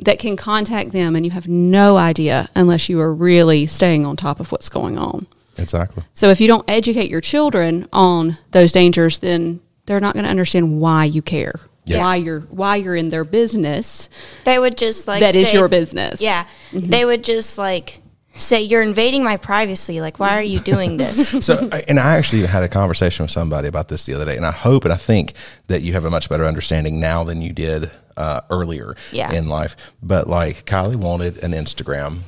that 0.00 0.18
can 0.18 0.36
contact 0.36 0.92
them 0.92 1.16
and 1.16 1.24
you 1.24 1.32
have 1.32 1.48
no 1.48 1.96
idea 1.96 2.48
unless 2.54 2.88
you 2.88 3.00
are 3.00 3.12
really 3.12 3.66
staying 3.66 4.06
on 4.06 4.16
top 4.16 4.40
of 4.40 4.52
what's 4.52 4.68
going 4.68 4.96
on. 4.96 5.26
Exactly. 5.58 6.04
So 6.14 6.28
if 6.28 6.40
you 6.40 6.46
don't 6.46 6.68
educate 6.68 7.10
your 7.10 7.20
children 7.20 7.88
on 7.92 8.38
those 8.52 8.70
dangers, 8.70 9.18
then 9.18 9.60
they're 9.86 9.98
not 9.98 10.14
going 10.14 10.24
to 10.24 10.30
understand 10.30 10.80
why 10.80 11.04
you 11.04 11.20
care. 11.20 11.54
Yeah. 11.88 12.00
Why 12.00 12.16
you're 12.16 12.40
why 12.40 12.76
you're 12.76 12.96
in 12.96 13.08
their 13.08 13.24
business. 13.24 14.08
They 14.44 14.58
would 14.58 14.76
just 14.76 15.08
like 15.08 15.20
That 15.20 15.34
is 15.34 15.48
say- 15.48 15.54
your 15.58 15.68
business. 15.68 16.20
Yeah. 16.20 16.46
They 16.72 17.04
would 17.04 17.24
just 17.24 17.58
like 17.58 18.00
say, 18.32 18.62
You're 18.62 18.82
invading 18.82 19.24
my 19.24 19.36
privacy. 19.36 20.00
Like, 20.00 20.20
why 20.20 20.38
are 20.38 20.42
you 20.42 20.60
doing 20.60 20.96
this? 20.96 21.32
So, 21.44 21.68
and 21.88 21.98
I 21.98 22.16
actually 22.16 22.42
had 22.46 22.62
a 22.62 22.68
conversation 22.68 23.24
with 23.24 23.30
somebody 23.32 23.66
about 23.68 23.88
this 23.88 24.04
the 24.06 24.14
other 24.14 24.24
day, 24.26 24.36
and 24.36 24.46
I 24.46 24.52
hope 24.52 24.84
and 24.84 24.92
I 24.92 24.96
think 24.96 25.32
that 25.66 25.82
you 25.82 25.92
have 25.94 26.04
a 26.04 26.10
much 26.10 26.28
better 26.28 26.44
understanding 26.44 27.00
now 27.00 27.24
than 27.24 27.42
you 27.42 27.52
did 27.52 27.90
uh, 28.16 28.42
earlier 28.50 28.94
Yeah. 29.12 29.32
in 29.32 29.48
life. 29.48 29.74
But 30.02 30.28
like 30.28 30.66
Kylie 30.66 30.96
wanted 30.96 31.42
an 31.42 31.52
Instagram, 31.52 32.20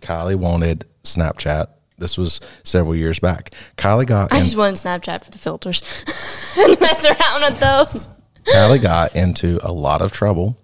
Kylie 0.00 0.36
wanted 0.36 0.86
Snapchat. 1.04 1.66
This 1.98 2.16
was 2.16 2.40
several 2.64 2.96
years 2.96 3.18
back. 3.18 3.50
Kylie 3.76 4.06
got 4.06 4.32
I 4.32 4.36
in- 4.38 4.42
just 4.44 4.56
wanted 4.56 4.76
Snapchat 4.76 5.24
for 5.24 5.30
the 5.30 5.36
filters 5.38 5.82
and 6.58 6.80
mess 6.80 7.04
around 7.04 7.42
with 7.52 7.60
those. 7.60 8.08
Kylie 8.44 8.82
got 8.82 9.14
into 9.14 9.58
a 9.62 9.72
lot 9.72 10.02
of 10.02 10.12
trouble 10.12 10.58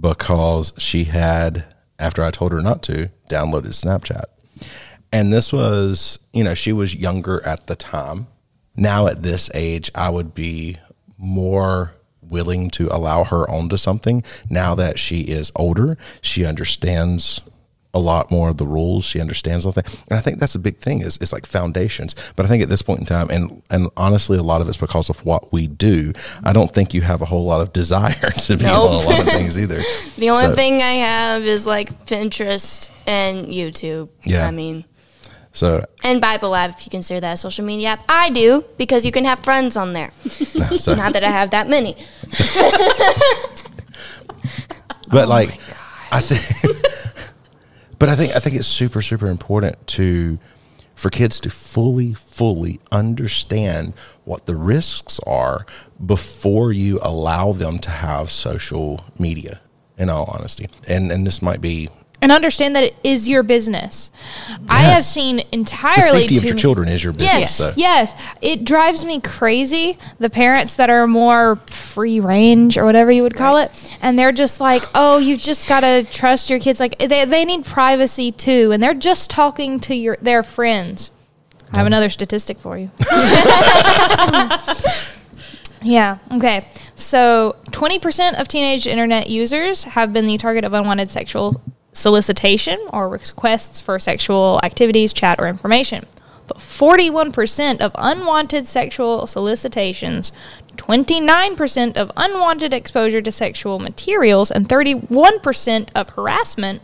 because 0.00 0.72
she 0.78 1.04
had, 1.04 1.64
after 1.98 2.22
I 2.22 2.30
told 2.30 2.52
her 2.52 2.60
not 2.60 2.82
to, 2.84 3.10
downloaded 3.28 3.68
Snapchat. 3.68 4.24
And 5.12 5.32
this 5.32 5.52
was, 5.52 6.18
you 6.32 6.42
know, 6.42 6.54
she 6.54 6.72
was 6.72 6.94
younger 6.94 7.44
at 7.46 7.66
the 7.66 7.76
time. 7.76 8.26
Now 8.76 9.06
at 9.06 9.22
this 9.22 9.50
age, 9.54 9.90
I 9.94 10.10
would 10.10 10.34
be 10.34 10.76
more 11.16 11.94
willing 12.20 12.70
to 12.70 12.88
allow 12.94 13.24
her 13.24 13.48
onto 13.48 13.76
something. 13.76 14.24
Now 14.50 14.74
that 14.74 14.98
she 14.98 15.20
is 15.20 15.52
older, 15.54 15.96
she 16.20 16.44
understands 16.44 17.40
a 17.94 17.98
lot 17.98 18.30
more 18.30 18.48
of 18.48 18.56
the 18.58 18.66
rules. 18.66 19.04
She 19.04 19.20
understands 19.20 19.64
all 19.64 19.72
that, 19.72 19.86
and 20.08 20.18
I 20.18 20.20
think 20.20 20.38
that's 20.40 20.54
a 20.54 20.58
big 20.58 20.76
thing. 20.78 21.00
Is 21.00 21.16
it's 21.20 21.32
like 21.32 21.46
foundations. 21.46 22.14
But 22.36 22.44
I 22.46 22.48
think 22.48 22.62
at 22.62 22.68
this 22.68 22.82
point 22.82 23.00
in 23.00 23.06
time, 23.06 23.30
and 23.30 23.62
and 23.70 23.88
honestly, 23.96 24.36
a 24.36 24.42
lot 24.42 24.60
of 24.60 24.68
it's 24.68 24.76
because 24.78 25.08
of 25.10 25.24
what 25.24 25.52
we 25.52 25.66
do. 25.66 26.12
I 26.42 26.52
don't 26.52 26.72
think 26.72 26.92
you 26.94 27.02
have 27.02 27.22
a 27.22 27.26
whole 27.26 27.44
lot 27.44 27.60
of 27.60 27.72
desire 27.82 28.30
to 28.30 28.56
be 28.56 28.64
Nope. 28.64 28.90
on 28.90 29.04
a 29.04 29.08
lot 29.08 29.20
of 29.20 29.28
things 29.28 29.56
either. 29.58 29.80
The 30.18 30.30
only 30.30 30.44
So- 30.44 30.54
thing 30.54 30.82
I 30.82 30.92
have 31.08 31.42
is 31.44 31.66
like 31.66 32.06
Pinterest 32.06 32.88
and 33.06 33.46
YouTube. 33.48 34.08
Yeah. 34.24 34.46
I 34.46 34.50
mean, 34.50 34.84
So 35.52 35.84
and 36.02 36.20
Bible 36.20 36.50
Lab, 36.50 36.70
if 36.76 36.84
you 36.86 36.90
consider 36.90 37.20
that 37.20 37.34
a 37.34 37.36
social 37.36 37.64
media 37.64 37.88
app. 37.90 38.04
I 38.08 38.30
do 38.30 38.64
because 38.78 39.04
you 39.06 39.12
can 39.12 39.24
have 39.24 39.40
friends 39.40 39.76
on 39.76 39.92
there. 39.92 40.10
so 40.76 40.94
Not 40.94 41.12
that 41.14 41.24
I 41.24 41.30
have 41.30 41.50
that 41.50 41.68
many. 41.68 41.96
but 45.10 45.24
oh 45.26 45.28
like 45.28 45.58
I 46.10 46.20
think 46.20 46.42
but 48.04 48.12
I 48.12 48.16
think 48.16 48.36
I 48.36 48.38
think 48.38 48.54
it's 48.56 48.68
super 48.68 49.00
super 49.00 49.28
important 49.28 49.86
to 49.86 50.38
for 50.94 51.08
kids 51.08 51.40
to 51.40 51.48
fully 51.48 52.12
fully 52.12 52.78
understand 52.92 53.94
what 54.26 54.44
the 54.44 54.54
risks 54.54 55.18
are 55.26 55.64
before 56.04 56.70
you 56.70 57.00
allow 57.00 57.52
them 57.52 57.78
to 57.78 57.88
have 57.88 58.30
social 58.30 59.00
media 59.18 59.58
in 59.96 60.10
all 60.10 60.26
honesty. 60.26 60.66
And 60.86 61.10
and 61.10 61.26
this 61.26 61.40
might 61.40 61.62
be 61.62 61.88
and 62.24 62.32
understand 62.32 62.74
that 62.74 62.84
it 62.84 62.96
is 63.04 63.28
your 63.28 63.42
business. 63.42 64.10
I 64.66 64.78
have 64.80 64.96
Yes. 64.98 65.12
seen 65.12 65.36
the 65.36 65.46
entirely 65.52 66.20
safety 66.20 66.38
of 66.38 66.44
your 66.44 66.54
children 66.54 66.88
is 66.88 67.04
your 67.04 67.12
business 67.12 67.34
Yes, 67.40 67.54
so 67.54 67.72
Yes, 67.76 68.14
it 68.40 68.64
drives 68.64 69.04
me 69.04 69.20
crazy. 69.20 69.98
The 70.18 70.30
parents 70.30 70.74
that 70.76 70.88
are 70.88 71.06
more 71.06 71.58
free 71.66 72.20
range 72.20 72.78
or 72.78 72.86
whatever 72.86 73.12
you 73.12 73.22
would 73.22 73.36
call 73.36 73.58
it, 73.58 73.70
and 74.00 74.18
they're 74.18 74.32
just 74.32 74.58
like, 74.58 74.82
"Oh, 74.94 75.18
you 75.18 75.36
just 75.36 75.68
gotta 75.68 76.06
trust 76.10 76.48
your 76.48 76.58
kids." 76.58 76.80
Like 76.80 76.98
they 76.98 77.26
they 77.26 77.44
need 77.44 77.66
privacy 77.66 78.32
too, 78.32 78.70
and 78.72 78.82
they're 78.82 78.94
just 78.94 79.28
talking 79.28 79.78
to 79.80 79.94
your 79.94 80.16
their 80.22 80.42
friends. 80.42 81.10
I 81.74 81.76
have 81.76 81.86
another 81.86 82.08
statistic 82.08 82.58
for 82.58 82.78
you. 82.78 82.90
yeah. 85.82 86.18
Okay. 86.32 86.66
So, 86.94 87.56
twenty 87.70 87.98
percent 87.98 88.38
of 88.38 88.48
teenage 88.48 88.86
internet 88.86 89.28
users 89.28 89.84
have 89.84 90.12
been 90.12 90.26
the 90.26 90.38
target 90.38 90.64
of 90.64 90.72
unwanted 90.72 91.10
sexual 91.10 91.60
solicitation 91.94 92.78
or 92.92 93.08
requests 93.08 93.80
for 93.80 93.98
sexual 93.98 94.60
activities, 94.62 95.14
chat, 95.14 95.40
or 95.40 95.48
information. 95.48 96.04
But 96.46 96.58
41% 96.58 97.80
of 97.80 97.92
unwanted 97.96 98.66
sexual 98.66 99.26
solicitations, 99.26 100.30
29% 100.76 101.96
of 101.96 102.12
unwanted 102.18 102.74
exposure 102.74 103.22
to 103.22 103.32
sexual 103.32 103.78
materials, 103.78 104.50
and 104.50 104.68
31% 104.68 105.88
of 105.94 106.10
harassment 106.10 106.82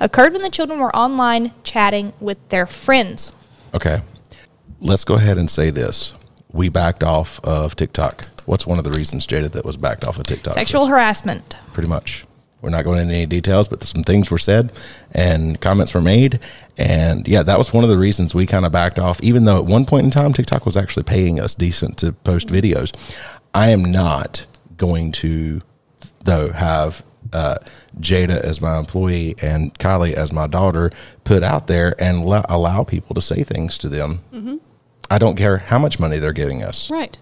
occurred 0.00 0.32
when 0.32 0.42
the 0.42 0.50
children 0.50 0.80
were 0.80 0.94
online 0.96 1.52
chatting 1.62 2.12
with 2.20 2.36
their 2.48 2.66
friends. 2.66 3.32
okay 3.72 4.00
let's 4.80 5.04
go 5.04 5.14
ahead 5.14 5.38
and 5.38 5.50
say 5.50 5.70
this 5.70 6.12
we 6.52 6.68
backed 6.68 7.02
off 7.02 7.40
of 7.42 7.74
TikTok 7.74 8.26
what's 8.46 8.66
one 8.66 8.78
of 8.78 8.84
the 8.84 8.90
reasons 8.90 9.26
Jada 9.26 9.50
that 9.52 9.64
was 9.64 9.76
backed 9.76 10.04
off 10.04 10.18
of 10.18 10.26
TikTok 10.26 10.54
Sexual 10.54 10.86
harassment. 10.86 11.56
pretty 11.72 11.88
much. 11.88 12.24
We're 12.60 12.70
not 12.70 12.84
going 12.84 12.98
into 13.00 13.14
any 13.14 13.26
details, 13.26 13.68
but 13.68 13.82
some 13.84 14.02
things 14.02 14.30
were 14.30 14.38
said 14.38 14.72
and 15.12 15.60
comments 15.60 15.94
were 15.94 16.00
made. 16.00 16.40
And 16.76 17.26
yeah, 17.28 17.42
that 17.44 17.58
was 17.58 17.72
one 17.72 17.84
of 17.84 17.90
the 17.90 17.98
reasons 17.98 18.34
we 18.34 18.46
kind 18.46 18.66
of 18.66 18.72
backed 18.72 18.98
off, 18.98 19.20
even 19.22 19.44
though 19.44 19.58
at 19.58 19.64
one 19.64 19.84
point 19.84 20.04
in 20.04 20.10
time, 20.10 20.32
TikTok 20.32 20.64
was 20.64 20.76
actually 20.76 21.04
paying 21.04 21.38
us 21.38 21.54
decent 21.54 21.96
to 21.98 22.12
post 22.12 22.48
videos. 22.48 22.92
I 23.54 23.70
am 23.70 23.84
not 23.84 24.46
going 24.76 25.12
to, 25.12 25.62
though, 26.24 26.50
have 26.50 27.04
uh, 27.32 27.58
Jada 28.00 28.40
as 28.40 28.60
my 28.60 28.78
employee 28.78 29.34
and 29.42 29.76
Kylie 29.78 30.14
as 30.14 30.32
my 30.32 30.46
daughter 30.46 30.90
put 31.24 31.42
out 31.42 31.66
there 31.66 31.94
and 32.00 32.24
lo- 32.24 32.44
allow 32.48 32.84
people 32.84 33.14
to 33.14 33.22
say 33.22 33.44
things 33.44 33.78
to 33.78 33.88
them. 33.88 34.60
I 35.10 35.18
don't 35.18 35.36
care 35.36 35.58
how 35.58 35.78
much 35.78 35.98
money 35.98 36.18
they're 36.18 36.32
giving 36.32 36.62
us. 36.62 36.90
Right. 36.90 37.16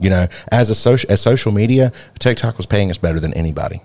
You 0.00 0.10
know, 0.10 0.28
as 0.50 0.68
a 0.68 0.74
social 0.74 1.10
as 1.10 1.20
social 1.20 1.52
media, 1.52 1.92
TikTok 2.18 2.56
was 2.56 2.66
paying 2.66 2.90
us 2.90 2.98
better 2.98 3.20
than 3.20 3.32
anybody. 3.34 3.80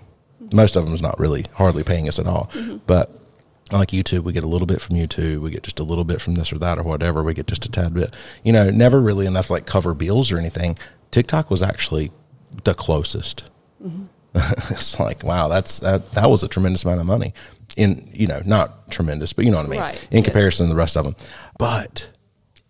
Most 0.52 0.76
of 0.76 0.84
them 0.84 0.94
is 0.94 1.02
not 1.02 1.18
really 1.18 1.44
hardly 1.54 1.82
paying 1.84 2.08
us 2.08 2.18
at 2.18 2.26
all. 2.26 2.50
Mm-hmm. 2.52 2.78
But 2.86 3.10
like 3.72 3.88
YouTube, 3.88 4.20
we 4.24 4.32
get 4.32 4.42
a 4.44 4.48
little 4.48 4.66
bit 4.66 4.80
from 4.80 4.96
YouTube. 4.96 5.40
We 5.40 5.50
get 5.50 5.62
just 5.62 5.78
a 5.78 5.84
little 5.84 6.04
bit 6.04 6.20
from 6.20 6.34
this 6.34 6.52
or 6.52 6.58
that 6.58 6.78
or 6.78 6.82
whatever. 6.82 7.22
We 7.22 7.34
get 7.34 7.46
just 7.46 7.64
a 7.66 7.70
tad 7.70 7.94
bit. 7.94 8.14
You 8.42 8.52
know, 8.52 8.70
never 8.70 9.00
really 9.00 9.26
enough 9.26 9.46
to 9.46 9.52
like 9.52 9.66
cover 9.66 9.94
bills 9.94 10.32
or 10.32 10.38
anything. 10.38 10.76
TikTok 11.10 11.50
was 11.50 11.62
actually 11.62 12.10
the 12.64 12.74
closest. 12.74 13.44
Mm-hmm. 13.84 14.04
it's 14.72 14.98
like 15.00 15.22
wow, 15.24 15.48
that's 15.48 15.80
that 15.80 16.12
that 16.12 16.30
was 16.30 16.42
a 16.42 16.48
tremendous 16.48 16.84
amount 16.84 17.00
of 17.00 17.06
money. 17.06 17.34
In 17.76 18.08
you 18.12 18.26
know, 18.26 18.40
not 18.44 18.90
tremendous, 18.90 19.32
but 19.32 19.44
you 19.44 19.50
know 19.50 19.56
what 19.58 19.66
I 19.66 19.70
mean. 19.70 19.80
Right, 19.80 20.08
In 20.10 20.18
yes. 20.18 20.24
comparison 20.26 20.66
to 20.66 20.70
the 20.72 20.76
rest 20.76 20.96
of 20.96 21.04
them, 21.04 21.16
but 21.58 22.10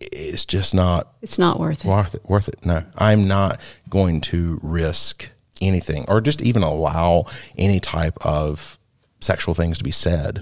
it's 0.01 0.45
just 0.47 0.75
not 0.75 1.13
It's 1.21 1.39
not 1.39 1.61
worth 1.61 1.85
it. 1.85 1.89
worth 1.89 2.15
it 2.15 2.25
worth 2.25 2.49
it 2.49 2.65
no 2.65 2.83
i'm 2.97 3.29
not 3.29 3.61
going 3.91 4.23
to 4.23 4.59
risk 4.63 5.29
anything 5.61 6.05
or 6.09 6.21
just 6.21 6.40
even 6.43 6.62
allow 6.62 7.25
any 7.59 7.81
type 7.81 8.17
of 8.25 8.79
sexual 9.21 9.55
things 9.55 9.76
to 9.79 9.85
be 9.85 9.90
said 9.90 10.37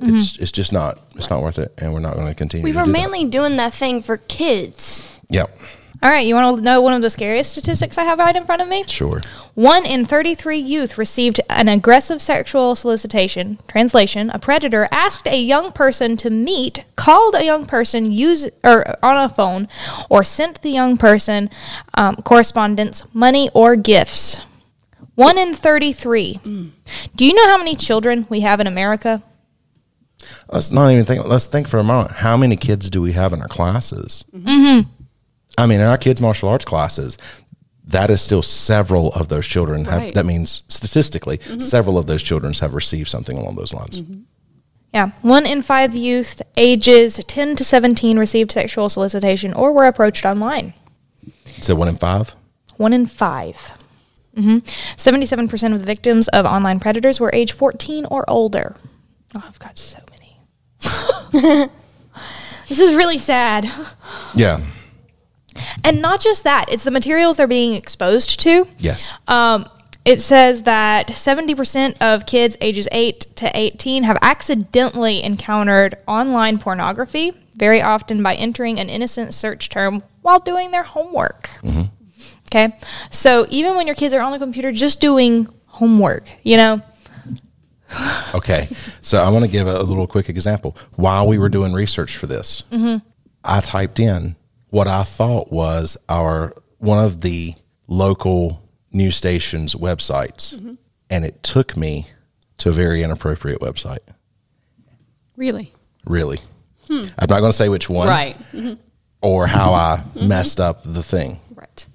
Mm-hmm. 0.00 0.16
it's 0.16 0.36
it's 0.38 0.50
just 0.52 0.72
not 0.72 0.98
it's 1.14 1.30
not 1.30 1.40
worth 1.40 1.56
it 1.58 1.72
and 1.78 1.92
we're 1.94 2.00
not 2.00 2.14
going 2.14 2.26
to 2.26 2.34
continue 2.34 2.64
We 2.64 2.72
to 2.72 2.78
were 2.78 2.84
do 2.84 2.92
that. 2.92 2.98
mainly 2.98 3.24
doing 3.26 3.56
that 3.56 3.72
thing 3.72 4.02
for 4.02 4.16
kids. 4.16 5.08
yep 5.30 5.56
All 6.02 6.10
right, 6.10 6.26
you 6.26 6.34
want 6.34 6.56
to 6.56 6.62
know 6.62 6.80
one 6.82 6.92
of 6.92 7.00
the 7.00 7.08
scariest 7.10 7.52
statistics 7.52 7.96
I 7.96 8.02
have 8.02 8.18
right 8.18 8.34
in 8.34 8.42
front 8.44 8.60
of 8.60 8.66
me? 8.68 8.82
sure 8.88 9.20
One 9.54 9.86
in 9.86 10.04
33 10.04 10.58
youth 10.58 10.98
received 10.98 11.40
an 11.48 11.68
aggressive 11.68 12.20
sexual 12.20 12.74
solicitation. 12.74 13.58
Translation: 13.68 14.30
A 14.30 14.40
predator 14.40 14.88
asked 14.90 15.28
a 15.28 15.40
young 15.40 15.70
person 15.70 16.16
to 16.18 16.28
meet, 16.28 16.84
called 16.96 17.36
a 17.36 17.44
young 17.44 17.64
person 17.64 18.10
use 18.10 18.48
or 18.64 18.96
on 19.02 19.16
a 19.16 19.28
phone, 19.28 19.68
or 20.10 20.24
sent 20.24 20.60
the 20.62 20.70
young 20.70 20.96
person 20.96 21.48
um, 21.94 22.16
correspondence, 22.16 23.04
money, 23.14 23.48
or 23.54 23.76
gifts. 23.76 24.40
One 25.14 25.38
in 25.38 25.54
33. 25.54 26.40
Do 27.14 27.24
you 27.26 27.34
know 27.34 27.46
how 27.46 27.58
many 27.58 27.76
children 27.76 28.26
we 28.28 28.40
have 28.40 28.60
in 28.60 28.66
America? 28.66 29.22
let's 30.48 30.70
not 30.70 30.90
even 30.90 31.04
think 31.04 31.22
let's 31.26 31.46
think 31.46 31.68
for 31.68 31.78
a 31.78 31.84
moment 31.84 32.10
how 32.12 32.34
many 32.34 32.56
kids 32.56 32.88
do 32.88 33.02
we 33.02 33.12
have 33.12 33.34
in 33.34 33.42
our 33.42 33.48
classes 33.48 34.24
mm-hmm. 34.34 34.88
i 35.58 35.66
mean 35.66 35.80
in 35.80 35.86
our 35.86 35.98
kids 35.98 36.18
martial 36.18 36.48
arts 36.48 36.64
classes 36.64 37.18
that 37.84 38.08
is 38.08 38.22
still 38.22 38.40
several 38.40 39.12
of 39.12 39.28
those 39.28 39.46
children 39.46 39.84
have 39.84 40.00
Right. 40.00 40.14
that 40.14 40.24
means 40.24 40.62
statistically 40.68 41.38
several 41.58 41.98
of 41.98 42.06
those 42.06 42.22
children 42.22 42.54
have 42.54 42.72
received 42.72 43.08
something 43.08 43.36
along 43.36 43.56
those 43.56 43.74
lines 43.74 44.00
Yeah, 44.94 45.10
one 45.20 45.44
in 45.44 45.60
five 45.60 45.94
youth 45.94 46.40
ages 46.56 47.20
10 47.26 47.56
to 47.56 47.64
17 47.64 48.18
received 48.18 48.52
sexual 48.52 48.88
solicitation 48.88 49.52
or 49.52 49.72
were 49.72 49.84
approached 49.84 50.24
online. 50.24 50.72
so 51.60 51.74
one 51.74 51.88
in 51.88 51.96
five 51.98 52.34
One 52.78 52.94
in 52.94 53.04
5 53.04 53.72
hmm 54.34 54.58
77% 54.96 55.72
of 55.72 55.80
the 55.80 55.86
victims 55.86 56.28
of 56.28 56.44
online 56.46 56.80
predators 56.80 57.20
were 57.20 57.30
age 57.32 57.52
14 57.52 58.06
or 58.10 58.28
older. 58.28 58.76
Oh, 59.36 59.42
I've 59.46 59.58
got 59.58 59.78
so 59.78 59.98
many. 60.10 60.38
this 62.68 62.78
is 62.78 62.94
really 62.94 63.18
sad. 63.18 63.68
yeah 64.34 64.60
And 65.84 66.00
not 66.02 66.20
just 66.20 66.44
that, 66.44 66.66
it's 66.72 66.84
the 66.84 66.90
materials 66.90 67.36
they're 67.36 67.46
being 67.46 67.74
exposed 67.74 68.40
to. 68.40 68.66
yes 68.78 69.10
Um, 69.28 69.66
it 70.04 70.20
says 70.20 70.64
that 70.64 71.08
70% 71.08 71.96
of 72.02 72.26
kids 72.26 72.56
ages 72.60 72.86
8 72.92 73.20
to 73.36 73.50
18 73.54 74.02
have 74.02 74.18
accidentally 74.20 75.22
encountered 75.22 75.96
online 76.06 76.58
pornography, 76.58 77.32
very 77.54 77.80
often 77.80 78.22
by 78.22 78.34
entering 78.34 78.78
an 78.78 78.90
innocent 78.90 79.32
search 79.32 79.70
term 79.70 80.02
while 80.20 80.40
doing 80.40 80.72
their 80.72 80.82
homework. 80.82 81.48
Okay. 82.46 82.76
So 83.10 83.46
even 83.50 83.76
when 83.76 83.86
your 83.86 83.96
kids 83.96 84.14
are 84.14 84.20
on 84.20 84.32
the 84.32 84.38
computer 84.38 84.70
just 84.72 85.00
doing 85.00 85.48
homework, 85.66 86.28
you 86.42 86.56
know, 86.56 86.82
Okay, 88.34 88.68
so 89.02 89.18
I 89.18 89.28
want 89.28 89.44
to 89.44 89.50
give 89.50 89.66
a, 89.66 89.82
little 89.82 90.06
quick 90.06 90.28
example. 90.28 90.76
While 90.96 91.28
we 91.28 91.38
were 91.38 91.48
doing 91.48 91.72
research 91.72 92.16
for 92.16 92.26
this, 92.26 92.62
mm-hmm. 92.70 93.06
I 93.44 93.60
typed 93.60 94.00
in 94.00 94.36
what 94.70 94.88
I 94.88 95.04
thought 95.04 95.52
was 95.52 95.96
our 96.08 96.54
one 96.78 97.02
of 97.02 97.20
the 97.20 97.54
local 97.86 98.62
news 98.92 99.16
stations 99.16 99.74
websites, 99.74 100.54
mm-hmm. 100.54 100.74
and 101.10 101.24
it 101.24 101.42
took 101.42 101.76
me 101.76 102.08
to 102.58 102.70
a 102.70 102.72
very 102.72 103.02
inappropriate 103.02 103.60
website. 103.60 104.00
Really? 105.36 105.72
Really, 106.04 106.38
hmm. 106.88 107.06
I'm 107.18 107.28
not 107.28 107.40
going 107.40 107.52
to 107.52 107.56
say 107.56 107.68
which 107.68 107.88
one, 107.88 108.08
Right. 108.08 108.38
Mm-hmm. 108.52 108.74
or 109.20 109.46
how 109.46 109.72
I 109.72 110.02
messed 110.14 110.60
up 110.60 110.82
the 110.84 111.02
thing, 111.02 111.40
Right. 111.54 111.86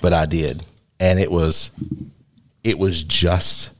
But 0.00 0.12
I 0.12 0.26
did, 0.26 0.64
and 1.00 1.18
it 1.18 1.30
was 1.30 1.70
it 2.64 2.78
was 2.78 3.02
just 3.04 3.70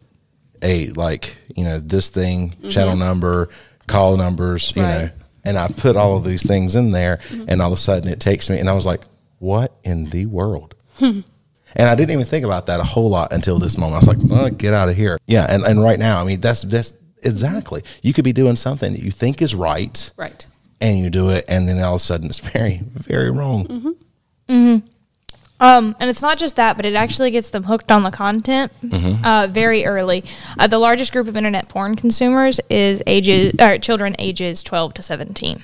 a 0.63 0.89
like 0.91 1.37
you 1.55 1.65
know 1.65 1.79
this 1.81 2.09
thing 2.11 2.55
channel 2.71 2.97
number 2.97 3.49
call 3.87 4.17
numbers 4.17 4.73
you 4.75 4.83
know 4.83 4.89
Mm-hmm. 4.89 5.49
And 5.49 5.59
i 5.59 5.69
put 5.69 5.95
all 5.97 6.17
of 6.17 6.25
these 6.25 6.45
things 6.45 6.75
in 6.75 6.91
there 6.93 7.19
Mm-hmm. 7.29 7.45
and 7.49 7.63
all 7.63 7.69
of 7.73 7.79
a 7.79 7.81
sudden 7.81 8.09
it 8.11 8.19
takes 8.21 8.49
me 8.51 8.59
and 8.59 8.69
i 8.69 8.73
was 8.73 8.85
like 8.87 9.03
what 9.39 9.73
in 9.85 10.11
the 10.11 10.27
world 10.27 10.75
and 11.01 11.25
i 11.77 11.95
didn't 11.95 12.11
even 12.11 12.25
think 12.25 12.45
about 12.45 12.67
that 12.67 12.81
a 12.81 12.85
whole 12.85 13.11
lot 13.11 13.33
until 13.33 13.59
this 13.59 13.77
moment 13.79 13.95
i 14.03 14.07
was 14.07 14.09
like 14.09 14.31
oh, 14.33 14.51
get 14.51 14.73
out 14.75 14.89
of 14.89 14.97
here 14.97 15.19
yeah 15.27 15.47
and, 15.49 15.63
and 15.65 15.81
right 15.83 15.99
now 16.01 16.21
i 16.21 16.25
mean 16.25 16.41
that's 16.41 16.63
just 16.63 16.97
exactly. 17.23 17.83
You 18.03 18.13
could 18.13 18.25
be 18.25 18.33
doing 18.33 18.57
something 18.57 18.93
that 18.93 19.03
you 19.03 19.11
think 19.11 19.43
is 19.43 19.55
right, 19.55 20.11
Right. 20.17 20.47
and 20.81 20.99
you 20.99 21.11
do 21.11 21.31
it, 21.31 21.45
and 21.49 21.69
then 21.69 21.83
all 21.83 21.95
of 21.95 22.01
a 22.01 22.05
sudden 22.05 22.27
it's 22.29 22.39
very, 22.39 22.81
very 22.95 23.31
wrong. 23.31 23.97
Um, 25.59 25.97
and 26.01 26.11
it's 26.11 26.21
not 26.23 26.37
just 26.39 26.57
that, 26.57 26.77
but 26.77 26.85
it 26.85 26.95
actually 26.95 27.31
gets 27.31 27.49
them 27.51 27.63
hooked 27.65 27.91
on 27.91 28.03
the 28.03 28.11
content 28.11 28.71
uh, 29.25 29.47
very 29.51 29.87
early. 29.87 30.23
Uh, 30.59 30.67
the 30.67 30.79
largest 30.79 31.13
group 31.13 31.29
of 31.29 31.37
internet 31.37 31.69
porn 31.69 31.97
consumers 31.97 32.61
is 32.69 33.03
ages 33.07 33.55
or 33.61 33.79
children 33.79 34.15
ages 34.19 34.63
12 34.63 34.95
to 34.95 35.03
17. 35.03 35.61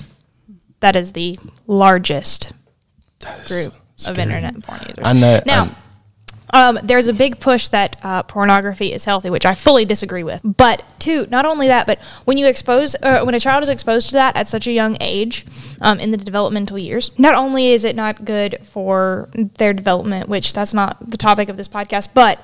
That 0.81 0.97
is 0.97 1.13
the 1.13 1.39
largest 1.67 2.53
group 3.47 3.75
of 4.07 4.17
internet 4.19 4.63
porn 4.63 4.81
users. 4.89 5.05
I 5.07 5.13
know- 5.13 5.43
Now, 5.47 5.63
I'm- 5.65 5.77
um, 6.53 6.79
there's 6.83 7.09
a 7.09 7.13
big 7.13 7.41
push 7.41 7.69
that 7.69 7.97
uh, 8.03 8.23
pornography 8.25 8.93
is 8.93 9.05
healthy, 9.05 9.31
which 9.31 9.47
I 9.47 9.55
fully 9.55 9.85
disagree 9.85 10.23
with. 10.23 10.41
But 10.45 10.83
two, 10.99 11.27
not 11.31 11.47
only 11.47 11.69
that, 11.69 11.87
but 11.87 11.99
when 12.25 12.37
you 12.39 12.47
expose, 12.47 12.95
uh, 13.03 13.23
when 13.23 13.35
a 13.35 13.41
child 13.41 13.63
is 13.63 13.69
exposed 13.69 14.09
to 14.09 14.13
that 14.15 14.37
at 14.37 14.49
such 14.49 14.67
a 14.67 14.73
young 14.73 14.97
age, 15.01 15.47
um, 15.81 15.99
in 15.99 16.11
the 16.11 16.17
developmental 16.17 16.79
years, 16.79 17.11
not 17.19 17.35
only 17.35 17.69
is 17.73 17.85
it 17.85 17.97
not 17.97 18.25
good 18.25 18.59
for 18.65 19.29
their 19.35 19.73
development, 19.73 20.29
which 20.29 20.53
that's 20.53 20.75
not 20.75 21.11
the 21.11 21.17
topic 21.17 21.49
of 21.49 21.57
this 21.57 21.69
podcast, 21.69 22.09
but 22.15 22.39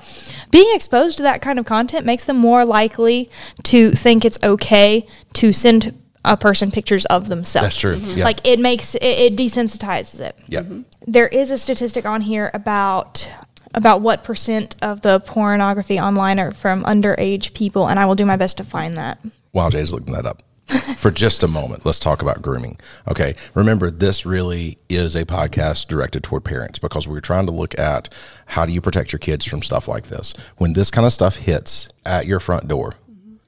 being 0.51 0.73
exposed 0.75 1.17
to 1.17 1.23
that 1.23 1.41
kind 1.41 1.59
of 1.59 1.65
content 1.65 2.05
makes 2.05 2.25
them 2.25 2.37
more 2.37 2.65
likely 2.65 3.29
to 3.63 3.91
think 3.91 4.25
it's 4.25 4.39
okay 4.43 5.05
to 5.33 5.51
send 5.53 5.95
a 6.25 6.35
person 6.35 6.69
pictures 6.69 7.05
of 7.05 7.29
themselves. 7.29 7.63
That's 7.65 7.77
true. 7.77 7.95
Mhm. 7.95 8.17
Yeah. 8.17 8.23
Like 8.25 8.45
it 8.45 8.59
makes 8.59 8.93
it, 8.95 9.03
it 9.03 9.37
desensitizes 9.37 10.19
it 10.19 10.35
Yeah. 10.49 10.63
there 11.07 11.27
is 11.29 11.49
a 11.49 11.57
statistic 11.57 12.05
on 12.05 12.19
here 12.21 12.51
about 12.53 13.29
about 13.73 14.01
what 14.01 14.23
percent 14.23 14.75
of 14.81 15.01
the 15.01 15.19
pornography 15.19 15.99
online 15.99 16.39
are 16.39 16.51
from 16.51 16.83
underage 16.83 17.53
people, 17.53 17.87
and 17.87 17.99
I 17.99 18.05
will 18.05 18.15
do 18.15 18.25
my 18.25 18.35
best 18.35 18.57
to 18.57 18.63
find 18.63 18.95
that. 18.95 19.19
While 19.51 19.69
Jay's 19.69 19.93
looking 19.93 20.13
that 20.13 20.25
up. 20.25 20.43
For 20.97 21.09
just 21.09 21.41
a 21.41 21.47
moment, 21.47 21.83
let's 21.83 21.97
talk 21.97 22.21
about 22.21 22.43
grooming. 22.43 22.77
Okay. 23.07 23.35
Remember, 23.55 23.89
this 23.89 24.23
really 24.23 24.77
is 24.87 25.15
a 25.15 25.25
podcast 25.25 25.87
directed 25.87 26.23
toward 26.23 26.43
parents 26.43 26.77
because 26.77 27.07
we're 27.07 27.21
trying 27.21 27.47
to 27.47 27.51
look 27.51 27.77
at 27.79 28.13
how 28.45 28.67
do 28.67 28.71
you 28.71 28.79
protect 28.79 29.11
your 29.11 29.17
kids 29.17 29.45
from 29.45 29.63
stuff 29.63 29.87
like 29.87 30.09
this. 30.09 30.35
When 30.57 30.73
this 30.73 30.91
kind 30.91 31.07
of 31.07 31.13
stuff 31.13 31.37
hits 31.37 31.89
at 32.05 32.27
your 32.27 32.39
front 32.39 32.67
door, 32.67 32.93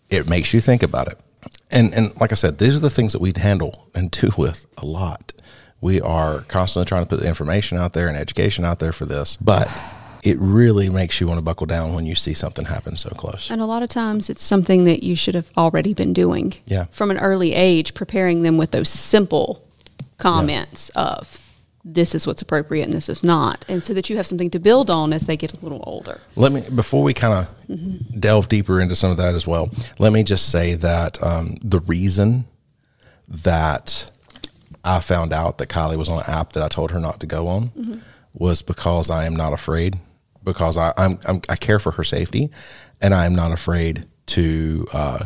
it 0.10 0.28
makes 0.28 0.52
you 0.52 0.62
think 0.62 0.82
about 0.82 1.10
it. 1.10 1.20
And, 1.70 1.94
and 1.94 2.20
like 2.20 2.32
I 2.32 2.36
said, 2.36 2.58
these 2.58 2.76
are 2.76 2.80
the 2.80 2.90
things 2.90 3.14
that 3.14 3.22
we 3.22 3.34
handle 3.36 3.88
and 3.94 4.10
do 4.12 4.32
with 4.36 4.66
a 4.78 4.86
lot. 4.86 5.32
We 5.80 6.02
are 6.02 6.42
constantly 6.42 6.88
trying 6.88 7.04
to 7.04 7.10
put 7.10 7.20
the 7.20 7.28
information 7.28 7.78
out 7.78 7.94
there 7.94 8.08
and 8.08 8.18
education 8.18 8.66
out 8.66 8.80
there 8.80 8.92
for 8.92 9.06
this, 9.06 9.38
but 9.38 9.68
it 10.24 10.38
really 10.40 10.90
makes 10.90 11.20
you 11.20 11.28
want 11.28 11.38
to 11.38 11.42
buckle 11.42 11.66
down 11.66 11.94
when 11.94 12.06
you 12.06 12.16
see 12.16 12.34
something 12.34 12.66
happen 12.66 12.96
so 12.96 13.10
close. 13.10 13.50
And 13.50 13.62
a 13.62 13.66
lot 13.66 13.84
of 13.84 13.90
times 13.90 14.30
it's 14.30 14.44
something 14.44 14.84
that 14.84 15.04
you 15.04 15.16
should 15.16 15.36
have 15.36 15.52
already 15.58 15.94
been 15.94 16.14
doing. 16.14 16.54
Yeah. 16.66 16.86
From 16.86 17.12
an 17.12 17.18
early 17.18 17.54
age, 17.54 17.94
preparing 17.94 18.44
them 18.44 18.58
with 18.58 18.72
those 18.72 18.90
simple 18.90 19.64
comments 20.18 20.90
of 20.90 21.40
this 21.84 22.14
is 22.14 22.28
what's 22.28 22.42
appropriate 22.42 22.84
and 22.84 22.94
this 22.94 23.10
is 23.10 23.24
not. 23.24 23.66
And 23.68 23.84
so 23.84 23.94
that 23.96 24.10
you 24.10 24.18
have 24.18 24.28
something 24.28 24.52
to 24.52 24.60
build 24.60 24.92
on 24.92 25.14
as 25.14 25.26
they 25.26 25.36
get 25.36 25.54
a 25.54 25.60
little 25.62 25.84
older. 25.88 26.22
Let 26.36 26.52
me 26.52 26.64
before 26.74 27.02
we 27.02 27.14
kind 27.14 27.48
of 27.70 28.20
delve 28.20 28.48
deeper 28.50 28.80
into 28.80 28.96
some 28.96 29.10
of 29.10 29.18
that 29.18 29.34
as 29.34 29.48
well. 29.48 29.72
Let 29.98 30.14
me 30.14 30.24
just 30.24 30.52
say 30.52 30.76
that 30.76 31.22
um, 31.24 31.58
the 31.64 31.80
reason 31.80 32.46
that 33.28 34.12
I 34.84 35.00
found 35.00 35.34
out 35.34 35.58
that 35.58 35.70
Kylie 35.70 35.98
was 35.98 36.10
on 36.10 36.20
an 36.20 36.26
app 36.28 36.54
that 36.54 36.64
I 36.64 36.68
told 36.68 36.92
her 36.92 37.00
not 37.00 37.20
to 37.22 37.26
go 37.26 37.48
on 37.48 38.04
was 38.34 38.62
because 38.62 39.10
I 39.10 39.26
am 39.26 39.36
not 39.36 39.54
afraid 39.54 39.98
because 40.44 40.78
I 40.78 40.94
I'm, 40.98 41.20
I'm 41.26 41.42
I 41.50 41.56
care 41.56 41.80
for 41.80 41.92
her 41.92 42.04
safety 42.04 42.50
and 43.02 43.14
I 43.14 43.26
am 43.26 43.36
not 43.36 43.52
afraid 43.52 44.08
to 44.28 44.88
uh, 44.94 45.26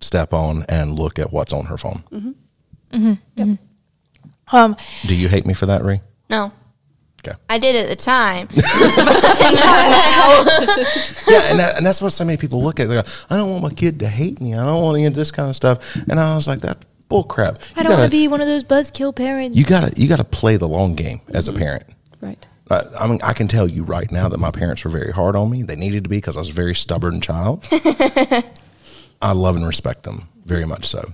step 0.00 0.32
on 0.32 0.64
and 0.68 0.98
look 0.98 1.18
at 1.18 1.32
what's 1.32 1.52
on 1.52 1.66
her 1.66 1.78
phone. 1.78 2.04
Um, 4.52 4.76
Do 5.06 5.16
you 5.16 5.28
hate 5.28 5.46
me 5.46 5.54
for 5.54 5.66
that, 5.66 5.84
Ree? 5.84 6.00
No. 6.30 6.52
Okay. 7.26 7.36
I 7.50 7.58
did 7.58 7.74
at 7.74 7.88
the 7.88 7.96
time. 7.96 8.46
yeah, 8.54 8.62
and, 11.50 11.58
that, 11.58 11.74
and 11.76 11.84
that's 11.84 12.00
what 12.00 12.10
so 12.10 12.24
many 12.24 12.36
people 12.36 12.62
look 12.62 12.78
at. 12.78 12.88
They 12.88 12.94
go, 12.94 13.02
I 13.28 13.36
don't 13.36 13.50
want 13.50 13.64
my 13.64 13.70
kid 13.70 13.98
to 14.00 14.08
hate 14.08 14.40
me. 14.40 14.54
I 14.54 14.64
don't 14.64 14.82
want 14.82 14.96
any 14.96 15.06
of 15.06 15.14
this 15.14 15.32
kind 15.32 15.48
of 15.48 15.56
stuff. 15.56 15.96
And 16.08 16.20
I 16.20 16.36
was 16.36 16.46
like, 16.46 16.60
that's 16.60 16.86
bull 17.08 17.24
crap. 17.24 17.58
I 17.74 17.82
don't 17.82 17.98
want 17.98 18.04
to 18.04 18.10
be 18.16 18.28
one 18.28 18.40
of 18.40 18.46
those 18.46 18.62
buzzkill 18.62 19.16
parents. 19.16 19.58
You 19.58 19.64
gotta, 19.64 19.92
you 20.00 20.08
gotta 20.08 20.24
play 20.24 20.56
the 20.56 20.68
long 20.68 20.94
game 20.94 21.20
as 21.28 21.48
a 21.48 21.52
parent. 21.52 21.84
Right. 22.20 22.46
Uh, 22.68 22.84
I 22.98 23.06
mean, 23.06 23.20
I 23.22 23.32
can 23.32 23.48
tell 23.48 23.68
you 23.68 23.84
right 23.84 24.10
now 24.10 24.28
that 24.28 24.38
my 24.38 24.50
parents 24.50 24.84
were 24.84 24.90
very 24.90 25.12
hard 25.12 25.36
on 25.36 25.50
me. 25.50 25.62
They 25.62 25.76
needed 25.76 26.04
to 26.04 26.10
be 26.10 26.18
because 26.18 26.36
I 26.36 26.40
was 26.40 26.50
a 26.50 26.54
very 26.54 26.74
stubborn 26.74 27.20
child. 27.20 27.64
I 29.22 29.32
love 29.32 29.56
and 29.56 29.66
respect 29.66 30.02
them 30.02 30.28
very 30.44 30.66
much 30.66 30.86
so, 30.86 31.12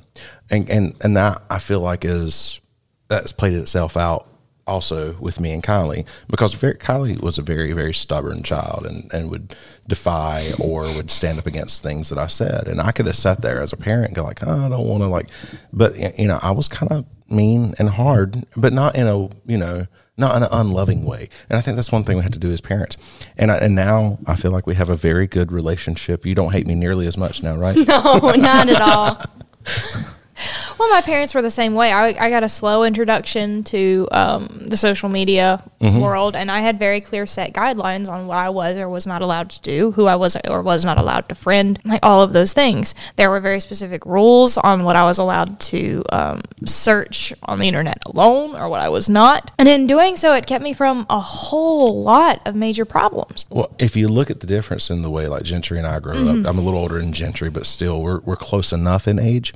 and 0.50 0.68
and 0.68 0.94
and 1.02 1.16
that 1.16 1.42
I 1.50 1.58
feel 1.58 1.80
like 1.80 2.04
is 2.04 2.60
that's 3.08 3.32
played 3.32 3.54
itself 3.54 3.96
out 3.96 4.28
also 4.66 5.14
with 5.18 5.40
me 5.40 5.52
and 5.52 5.62
Kylie 5.62 6.06
because 6.28 6.54
very, 6.54 6.74
Kylie 6.74 7.20
was 7.20 7.36
a 7.36 7.42
very 7.42 7.72
very 7.72 7.92
stubborn 7.92 8.42
child 8.42 8.86
and 8.86 9.12
and 9.12 9.30
would 9.30 9.54
defy 9.86 10.50
or 10.58 10.82
would 10.94 11.10
stand 11.10 11.38
up 11.38 11.46
against 11.46 11.82
things 11.82 12.08
that 12.08 12.18
I 12.18 12.26
said, 12.26 12.66
and 12.66 12.80
I 12.80 12.92
could 12.92 13.06
have 13.06 13.16
sat 13.16 13.42
there 13.42 13.60
as 13.60 13.72
a 13.72 13.76
parent 13.76 14.06
and 14.06 14.16
go 14.16 14.24
like, 14.24 14.46
oh, 14.46 14.66
I 14.66 14.68
don't 14.68 14.88
want 14.88 15.02
to 15.02 15.08
like, 15.08 15.28
but 15.72 16.18
you 16.18 16.26
know, 16.26 16.38
I 16.42 16.50
was 16.50 16.68
kind 16.68 16.90
of 16.90 17.06
mean 17.28 17.74
and 17.78 17.90
hard, 17.90 18.46
but 18.56 18.72
not 18.72 18.96
in 18.96 19.06
a 19.06 19.28
you 19.46 19.58
know 19.58 19.86
not 20.22 20.36
in 20.36 20.44
an 20.44 20.48
unloving 20.50 21.04
way. 21.04 21.28
And 21.50 21.58
I 21.58 21.60
think 21.60 21.76
that's 21.76 21.92
one 21.92 22.04
thing 22.04 22.16
we 22.16 22.22
have 22.22 22.32
to 22.32 22.38
do 22.38 22.50
as 22.50 22.62
parents. 22.62 22.96
And 23.36 23.50
I, 23.50 23.58
and 23.58 23.74
now 23.74 24.18
I 24.26 24.36
feel 24.36 24.52
like 24.52 24.66
we 24.66 24.76
have 24.76 24.88
a 24.88 24.96
very 24.96 25.26
good 25.26 25.52
relationship. 25.52 26.24
You 26.24 26.34
don't 26.34 26.52
hate 26.52 26.66
me 26.66 26.74
nearly 26.74 27.06
as 27.06 27.18
much 27.18 27.42
now, 27.42 27.56
right? 27.56 27.76
no, 27.88 28.32
not 28.36 28.68
at 28.68 28.80
all. 28.80 29.22
Well, 30.78 30.88
my 30.88 31.00
parents 31.00 31.34
were 31.34 31.42
the 31.42 31.50
same 31.50 31.74
way. 31.74 31.92
I, 31.92 32.08
I 32.08 32.30
got 32.30 32.42
a 32.42 32.48
slow 32.48 32.84
introduction 32.84 33.62
to 33.64 34.08
um, 34.10 34.48
the 34.66 34.76
social 34.76 35.08
media 35.08 35.62
world, 35.80 36.36
and 36.36 36.50
I 36.50 36.60
had 36.60 36.78
very 36.78 37.00
clear 37.00 37.26
set 37.26 37.52
guidelines 37.52 38.08
on 38.08 38.26
what 38.26 38.38
I 38.38 38.48
was 38.48 38.78
or 38.78 38.88
was 38.88 39.06
not 39.06 39.22
allowed 39.22 39.50
to 39.50 39.60
do, 39.62 39.92
who 39.92 40.06
I 40.06 40.16
was 40.16 40.36
or 40.48 40.62
was 40.62 40.84
not 40.84 40.98
allowed 40.98 41.28
to 41.28 41.34
friend, 41.34 41.78
like 41.84 42.00
all 42.02 42.22
of 42.22 42.32
those 42.32 42.52
things. 42.52 42.94
There 43.16 43.30
were 43.30 43.40
very 43.40 43.60
specific 43.60 44.06
rules 44.06 44.56
on 44.56 44.84
what 44.84 44.96
I 44.96 45.04
was 45.04 45.18
allowed 45.18 45.60
to 45.60 46.04
um, 46.10 46.42
search 46.64 47.32
on 47.44 47.58
the 47.58 47.68
internet 47.68 47.98
alone 48.06 48.54
or 48.54 48.68
what 48.68 48.80
I 48.80 48.88
was 48.88 49.08
not. 49.08 49.50
And 49.58 49.68
in 49.68 49.86
doing 49.86 50.16
so, 50.16 50.34
it 50.34 50.46
kept 50.46 50.62
me 50.62 50.72
from 50.72 51.06
a 51.10 51.20
whole 51.20 52.02
lot 52.02 52.46
of 52.46 52.54
major 52.54 52.84
problems. 52.84 53.46
Well, 53.50 53.74
if 53.78 53.96
you 53.96 54.08
look 54.08 54.30
at 54.30 54.40
the 54.40 54.46
difference 54.46 54.90
in 54.90 55.02
the 55.02 55.10
way 55.10 55.26
like 55.28 55.42
Jentry 55.42 55.78
and 55.78 55.86
I 55.86 56.00
grew 56.00 56.28
up, 56.28 56.46
I'm 56.46 56.58
a 56.58 56.62
little 56.62 56.80
older 56.80 56.98
than 56.98 57.12
Jentry, 57.12 57.52
but 57.52 57.66
still 57.66 58.02
we're, 58.02 58.20
we're 58.20 58.36
close 58.36 58.72
enough 58.72 59.08
in 59.08 59.18
age. 59.18 59.52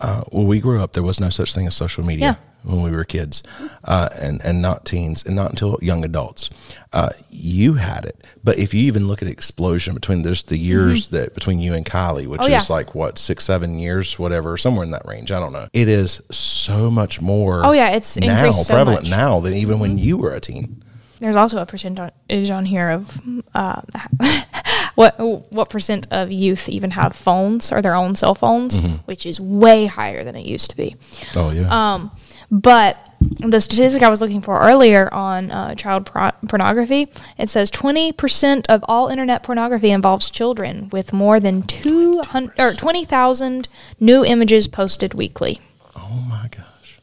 Uh, 0.00 0.22
when 0.32 0.46
we 0.46 0.60
grew 0.60 0.82
up, 0.82 0.92
there 0.92 1.02
was 1.02 1.18
no 1.20 1.30
such 1.30 1.54
thing 1.54 1.66
as 1.66 1.74
social 1.74 2.04
media 2.04 2.38
when 2.64 2.82
we 2.82 2.90
were 2.90 3.04
kids, 3.04 3.42
uh, 3.84 4.08
and 4.20 4.44
and 4.44 4.60
not 4.60 4.84
teens, 4.84 5.24
and 5.24 5.34
not 5.34 5.50
until 5.50 5.78
young 5.80 6.04
adults. 6.04 6.50
Uh, 6.92 7.10
you 7.30 7.74
had 7.74 8.04
it, 8.04 8.26
but 8.44 8.58
if 8.58 8.74
you 8.74 8.82
even 8.82 9.08
look 9.08 9.22
at 9.22 9.26
the 9.26 9.32
explosion 9.32 9.94
between 9.94 10.22
just 10.22 10.48
the 10.48 10.58
years 10.58 11.08
that 11.08 11.32
between 11.34 11.58
you 11.60 11.72
and 11.74 11.86
Kylie, 11.86 12.26
which 12.26 12.42
Oh, 12.42 12.46
yeah. 12.46 12.58
is 12.58 12.68
like 12.68 12.94
what 12.94 13.18
six, 13.18 13.44
seven 13.44 13.78
years, 13.78 14.18
whatever, 14.18 14.56
somewhere 14.58 14.84
in 14.84 14.90
that 14.90 15.06
range. 15.06 15.30
I 15.30 15.38
don't 15.40 15.52
know. 15.52 15.68
It 15.72 15.88
is 15.88 16.20
so 16.30 16.90
much 16.90 17.20
more. 17.22 17.64
Oh, 17.64 17.72
yeah, 17.72 17.90
it's 17.90 18.18
now 18.18 18.50
so 18.50 18.74
prevalent 18.74 19.04
much. 19.04 19.10
now 19.10 19.40
than 19.40 19.54
even 19.54 19.78
when 19.78 19.96
you 19.98 20.16
were 20.18 20.32
a 20.34 20.40
teen. 20.40 20.82
There's 21.18 21.36
also 21.36 21.58
a 21.58 21.66
percentage 21.66 22.50
on 22.50 22.64
here 22.66 22.90
of 22.90 23.20
uh, 23.54 23.80
what 24.96 25.18
what 25.50 25.70
percent 25.70 26.06
of 26.10 26.30
youth 26.30 26.68
even 26.68 26.90
have 26.90 27.14
phones 27.14 27.72
or 27.72 27.80
their 27.82 27.94
own 27.94 28.14
cell 28.14 28.34
phones, 28.34 28.80
which 29.06 29.24
is 29.26 29.40
way 29.40 29.86
higher 29.86 30.24
than 30.24 30.36
it 30.36 30.46
used 30.46 30.70
to 30.70 30.76
be. 30.76 30.96
Oh 31.34 31.50
yeah. 31.50 31.68
Um, 31.70 32.10
but 32.50 32.98
the 33.40 33.60
statistic 33.60 34.02
I 34.02 34.08
was 34.10 34.20
looking 34.20 34.40
for 34.42 34.60
earlier 34.60 35.12
on 35.12 35.50
uh, 35.50 35.74
child 35.74 36.06
pro- 36.06 36.32
pornography, 36.48 37.08
it 37.38 37.48
says 37.48 37.70
20% 37.70 38.66
of 38.68 38.84
all 38.86 39.08
internet 39.08 39.42
pornography 39.42 39.90
involves 39.90 40.28
children, 40.30 40.90
with 40.90 41.12
more 41.14 41.40
than 41.40 41.62
200 41.62 42.60
or 42.60 42.72
20,000 42.74 43.68
new 43.98 44.22
images 44.24 44.68
posted 44.68 45.14
weekly. 45.14 45.58
oh 45.96 46.24
my 46.28 46.48
gosh. 46.50 46.98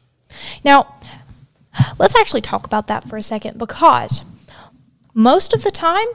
Now, 0.64 0.93
let's 1.98 2.16
actually 2.16 2.40
talk 2.40 2.66
about 2.66 2.86
that 2.86 3.08
for 3.08 3.16
a 3.16 3.22
second 3.22 3.58
because 3.58 4.22
most 5.14 5.54
of 5.54 5.62
the 5.62 5.70
time, 5.70 6.06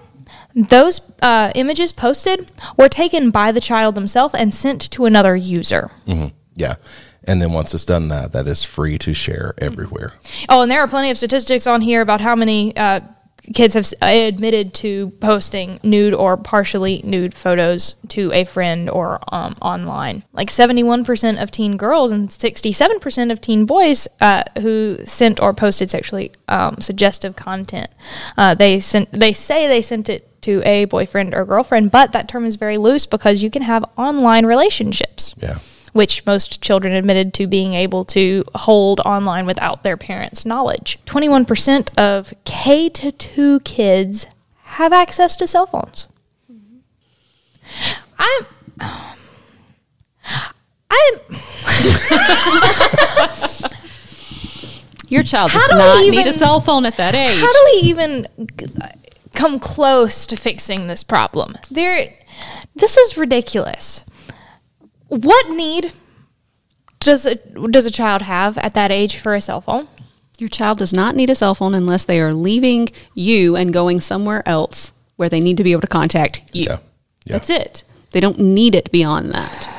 those 0.55 1.01
uh, 1.21 1.51
images 1.55 1.91
posted 1.91 2.51
were 2.77 2.89
taken 2.89 3.31
by 3.31 3.51
the 3.51 3.61
child 3.61 3.95
themselves 3.95 4.35
and 4.35 4.53
sent 4.53 4.91
to 4.91 5.05
another 5.05 5.35
user. 5.35 5.91
Yeah. 6.55 6.75
And 7.23 7.41
then 7.41 7.51
once 7.51 7.73
it's 7.73 7.85
done 7.85 8.07
that, 8.09 8.31
that 8.31 8.47
is 8.47 8.63
free 8.63 8.97
to 8.99 9.13
share 9.13 9.53
everywhere. 9.57 10.13
Oh, 10.49 10.61
and 10.61 10.71
there 10.71 10.81
are 10.81 10.87
plenty 10.87 11.11
of 11.11 11.17
statistics 11.17 11.67
on 11.67 11.81
here 11.81 12.01
about 12.01 12.21
how 12.21 12.35
many 12.35 12.75
uh, 12.75 13.01
kids 13.53 13.73
have 13.73 13.91
admitted 14.01 14.73
to 14.75 15.09
posting 15.19 15.79
nude 15.83 16.13
or 16.13 16.37
partially 16.37 17.01
nude 17.03 17.33
photos 17.33 17.95
to 18.09 18.31
a 18.33 18.43
friend 18.43 18.89
or 18.89 19.19
um, 19.33 19.53
online. 19.61 20.23
Like 20.33 20.49
71% 20.49 21.41
of 21.41 21.51
teen 21.51 21.77
girls 21.77 22.11
and 22.11 22.29
67% 22.29 23.31
of 23.31 23.41
teen 23.41 23.65
boys 23.65 24.07
uh, 24.21 24.43
who 24.61 24.97
sent 25.05 25.41
or 25.41 25.53
posted 25.53 25.89
sexually 25.89 26.31
um, 26.47 26.81
suggestive 26.81 27.35
content. 27.35 27.89
Uh, 28.37 28.55
they 28.55 28.79
sent. 28.79 29.11
They 29.11 29.33
say 29.33 29.67
they 29.67 29.81
sent 29.81 30.09
it 30.09 30.41
to 30.41 30.61
a 30.65 30.85
boyfriend 30.85 31.33
or 31.33 31.45
girlfriend, 31.45 31.91
but 31.91 32.11
that 32.13 32.27
term 32.27 32.45
is 32.45 32.55
very 32.55 32.77
loose 32.77 33.05
because 33.05 33.43
you 33.43 33.49
can 33.49 33.61
have 33.61 33.83
online 33.97 34.45
relationships. 34.45 35.35
Yeah. 35.37 35.59
Which 35.93 36.25
most 36.25 36.61
children 36.61 36.93
admitted 36.93 37.33
to 37.35 37.47
being 37.47 37.73
able 37.73 38.05
to 38.05 38.43
hold 38.55 38.99
online 39.01 39.45
without 39.45 39.83
their 39.83 39.97
parents' 39.97 40.45
knowledge. 40.45 40.99
21% 41.05 41.97
of 41.97 42.33
K 42.45 42.89
to 42.89 43.11
2 43.11 43.59
kids 43.61 44.27
have 44.63 44.93
access 44.93 45.35
to 45.37 45.47
cell 45.47 45.65
phones. 45.65 46.07
Mm-hmm. 46.51 46.77
I'm. 48.17 48.45
I'm. 50.91 51.19
Your 55.09 55.23
child 55.23 55.51
does 55.51 55.67
do 55.67 55.75
we 55.75 55.79
not 55.79 56.01
need 56.01 56.27
a 56.27 56.33
cell 56.33 56.59
phone 56.59 56.85
at 56.85 56.97
that 56.97 57.15
age. 57.15 57.39
How 57.39 57.51
do 57.51 57.61
we 57.65 57.89
even 57.89 58.27
uh, 58.81 58.87
come 59.33 59.59
close 59.59 60.27
to 60.27 60.35
fixing 60.35 60.87
this 60.87 61.03
problem? 61.03 61.55
There, 61.71 62.13
this 62.75 62.95
is 62.95 63.17
ridiculous. 63.17 64.03
What 65.09 65.49
need 65.49 65.91
does 66.99 67.25
a 67.25 67.35
does 67.35 67.85
a 67.85 67.91
child 67.91 68.21
have 68.23 68.57
at 68.59 68.73
that 68.75 68.91
age 68.91 69.17
for 69.17 69.35
a 69.35 69.41
cell 69.41 69.61
phone? 69.61 69.87
Your 70.37 70.49
child 70.49 70.77
does 70.77 70.93
not 70.93 71.15
need 71.15 71.29
a 71.29 71.35
cell 71.35 71.53
phone 71.53 71.73
unless 71.73 72.05
they 72.05 72.21
are 72.21 72.33
leaving 72.33 72.87
you 73.13 73.55
and 73.55 73.73
going 73.73 73.99
somewhere 73.99 74.47
else 74.47 74.93
where 75.17 75.27
they 75.27 75.41
need 75.41 75.57
to 75.57 75.63
be 75.63 75.73
able 75.73 75.81
to 75.81 75.87
contact 75.87 76.43
you. 76.53 76.63
Yeah. 76.63 76.77
Yeah. 77.25 77.33
That's 77.33 77.49
it. 77.49 77.83
They 78.11 78.21
don't 78.21 78.39
need 78.39 78.73
it 78.73 78.91
beyond 78.91 79.31
that. 79.33 79.78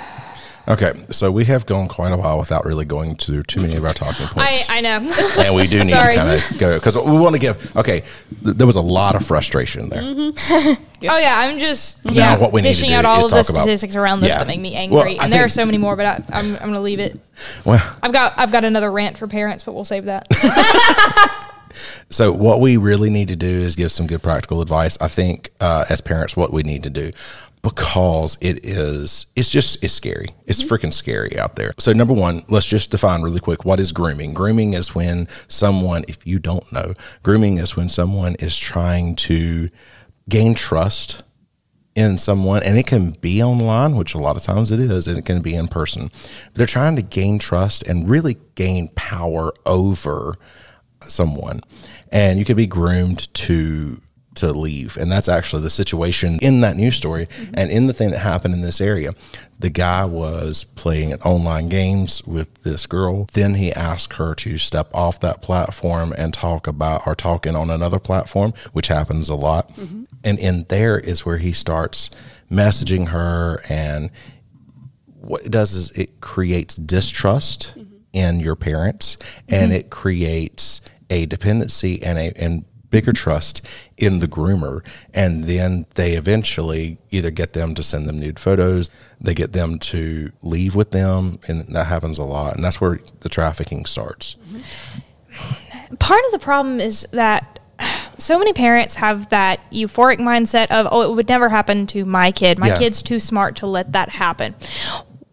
Okay, 0.71 0.93
so 1.11 1.33
we 1.33 1.45
have 1.47 1.67
gone 1.67 1.89
quite 1.89 2.13
a 2.13 2.17
while 2.17 2.39
without 2.39 2.65
really 2.65 2.85
going 2.85 3.17
to 3.17 3.43
too 3.43 3.61
many 3.61 3.75
of 3.75 3.85
our 3.85 3.93
talking 3.93 4.27
points. 4.29 4.71
I 4.71 4.79
I 4.79 4.81
know. 4.81 5.13
and 5.39 5.55
we 5.55 5.67
do 5.67 5.81
need 5.85 5.91
Sorry. 5.91 6.15
to 6.15 6.21
kind 6.21 6.39
of 6.53 6.59
go 6.61 6.79
because 6.79 6.97
we 6.97 7.19
want 7.19 7.35
to 7.35 7.41
give. 7.41 7.77
Okay, 7.77 8.03
th- 8.45 8.57
there 8.57 8.67
was 8.69 8.77
a 8.77 8.81
lot 8.81 9.17
of 9.17 9.27
frustration 9.27 9.89
there. 9.89 10.03
Oh 11.03 11.17
yeah, 11.17 11.39
I'm 11.39 11.59
just 11.59 11.97
yeah 12.05 12.37
what 12.37 12.53
we 12.53 12.61
need 12.61 12.69
to 12.69 12.75
dishing 12.75 12.91
do 12.91 12.95
out 12.97 13.07
all 13.07 13.21
is 13.21 13.25
of 13.25 13.31
the 13.31 13.37
talk 13.39 13.49
about- 13.49 13.63
statistics 13.63 13.97
around 13.97 14.21
this 14.21 14.29
Yeah. 14.29 14.41
that 14.41 14.47
make 14.47 14.61
me 14.61 14.75
angry, 14.75 14.97
Well, 14.99 15.07
I 15.21 15.25
and 15.25 15.33
there 15.33 15.41
are 15.41 15.49
think- 15.49 15.53
so 15.53 15.65
many 15.65 15.79
more. 15.79 15.97
But 15.97 16.05
I, 16.05 16.23
I'm 16.39 16.53
I'm 16.57 16.61
gonna 16.69 16.81
leave 16.81 17.01
it. 17.01 17.19
Well, 17.65 17.83
I've 18.03 18.13
got 18.13 18.35
I've 18.39 18.53
got 18.53 18.65
another 18.65 18.93
rant 18.93 19.17
for 19.17 19.27
parents, 19.27 19.65
but 19.65 19.73
we'll 19.75 19.85
save 19.85 20.05
that. 20.05 20.27
so 22.11 22.33
what 22.33 22.61
we 22.61 22.77
really 22.77 23.09
need 23.09 23.29
to 23.29 23.37
do 23.37 23.47
is 23.47 23.77
give 23.77 23.91
some 23.93 24.07
good 24.07 24.23
practical 24.23 24.61
advice. 24.61 24.99
I 25.01 25.09
think 25.09 25.49
uh, 25.59 25.87
as 25.89 26.03
parents, 26.03 26.37
what 26.37 26.53
we 26.53 26.63
need 26.65 26.83
to 26.83 26.91
do 26.91 27.13
because 27.63 28.39
it 28.41 28.65
is 28.65 29.27
it's 29.37 29.51
just 29.51 29.83
it's 29.85 29.93
scary. 29.93 30.29
It's 30.47 30.63
mm-hmm. 30.63 30.75
freaking 30.75 30.93
scary 30.93 31.39
out 31.39 31.57
there. 31.57 31.73
So 31.79 31.93
number 31.93 32.15
one, 32.15 32.45
let's 32.49 32.67
just 32.67 32.91
define 32.91 33.23
really 33.23 33.41
quick 33.41 33.65
what 33.65 33.81
is 33.81 33.93
grooming. 33.93 34.35
Grooming 34.35 34.73
is 34.73 34.95
when 34.95 35.29
someone, 35.49 36.05
if 36.09 36.27
you 36.27 36.39
don't 36.39 36.71
know, 36.73 36.95
grooming 37.23 37.59
is 37.59 37.77
when 37.77 37.89
someone 37.89 38.37
is 38.37 38.59
trying 38.59 39.17
to 39.17 39.69
gain 40.29 40.55
trust 40.55 41.23
in 41.97 42.17
someone 42.17 42.63
and 42.63 42.79
it 42.79 42.87
can 42.87 43.11
be 43.11 43.43
online 43.43 43.97
which 43.97 44.15
a 44.15 44.19
lot 44.19 44.37
of 44.37 44.43
times 44.43 44.71
it 44.71 44.79
is 44.79 45.09
and 45.09 45.19
it 45.19 45.27
can 45.27 45.43
be 45.43 45.57
in 45.57 45.67
person 45.67 46.09
they're 46.55 46.65
trying 46.65 46.95
to 46.95 47.03
gain 47.03 47.37
trust 47.37 47.83
and 47.83 48.09
really 48.09 48.37
gain 48.55 48.87
power 48.95 49.53
over 49.67 50.37
someone 51.09 51.61
and 52.13 52.39
you 52.39 52.45
could 52.45 52.57
be 52.57 52.67
groomed 52.67 53.33
to 53.35 54.01
to 54.37 54.53
leave. 54.53 54.97
And 54.97 55.11
that's 55.11 55.29
actually 55.29 55.63
the 55.63 55.71
situation 55.71 56.39
in 56.41 56.61
that 56.61 56.77
news 56.77 56.97
story 56.97 57.27
and 57.55 57.71
in 57.71 57.87
the 57.87 57.93
thing 57.93 58.11
that 58.11 58.21
happened 58.21 58.55
in 58.55 58.61
this 58.61 58.81
area. 58.81 59.13
The 59.59 59.71
guy 59.71 60.05
was 60.05 60.65
playing 60.65 61.15
online 61.15 61.69
games 61.69 62.23
with 62.25 62.63
this 62.63 62.87
girl. 62.87 63.27
Then 63.33 63.55
he 63.55 63.73
asked 63.73 64.15
her 64.15 64.35
to 64.37 64.57
step 64.57 64.91
off 64.95 65.21
that 65.21 65.43
platform 65.43 66.15
and 66.17 66.33
talk 66.33 66.67
about 66.67 67.07
or 67.07 67.15
talking 67.15 67.57
on 67.57 67.71
another 67.71 67.99
platform 67.99 68.55
which 68.73 68.89
happens 68.89 69.29
a 69.29 69.35
lot. 69.35 69.75
Mm-hmm. 69.75 70.05
And 70.25 70.39
in 70.39 70.65
there 70.69 70.99
is 70.99 71.27
where 71.27 71.39
he 71.39 71.53
starts 71.53 72.11
messaging 72.51 73.09
her 73.09 73.63
and 73.69 74.11
what 75.21 75.45
it 75.45 75.51
does 75.51 75.75
is 75.75 75.91
it 75.93 76.21
creates 76.21 76.77
distrust 76.77 77.75
mm-hmm. 77.77 77.95
in 78.13 78.41
your 78.41 78.57
parents 78.57 79.19
and 79.49 79.71
mm-hmm. 79.71 79.81
it 79.81 79.91
creates 79.91 80.81
a 81.11 81.27
dependency 81.27 82.03
and 82.03 82.19
a 82.19 82.33
and 82.43 82.65
bigger 82.91 83.13
trust 83.13 83.65
in 83.97 84.19
the 84.19 84.27
groomer 84.29 84.85
and 85.15 85.45
then 85.45 85.87
they 85.95 86.13
eventually 86.15 86.99
either 87.11 87.31
get 87.31 87.53
them 87.53 87.75
to 87.75 87.83
send 87.83 88.09
them 88.09 88.19
nude 88.19 88.39
photos 88.39 88.91
they 89.21 89.33
get 89.35 89.53
them 89.53 89.79
to 89.79 90.33
leave 90.43 90.75
with 90.75 90.91
them 90.91 91.39
and 91.47 91.61
that 91.75 91.87
happens 91.87 92.19
a 92.19 92.25
lot 92.25 92.55
and 92.57 92.65
that's 92.65 92.81
where 92.81 92.99
the 93.21 93.29
trafficking 93.29 93.85
starts. 93.87 94.37
Part 95.99 96.25
of 96.27 96.33
the 96.33 96.39
problem 96.39 96.81
is 96.81 97.07
that 97.13 97.59
so 98.19 98.39
many 98.39 98.53
parents 98.53 98.97
have 98.97 99.29
that 99.31 99.61
euphoric 99.73 100.19
mindset 100.19 100.71
of 100.71 100.87
oh 100.91 101.03
it 101.03 101.15
would 101.15 101.29
never 101.29 101.49
happen 101.49 101.87
to 101.89 102.05
my 102.05 102.31
kid. 102.31 102.59
My 102.59 102.69
Yeah. 102.69 102.79
kid's 102.79 103.03
too 103.03 103.19
smart 103.19 103.57
to 103.57 103.67
let 103.67 103.93
that 103.93 104.11
happen. 104.11 104.55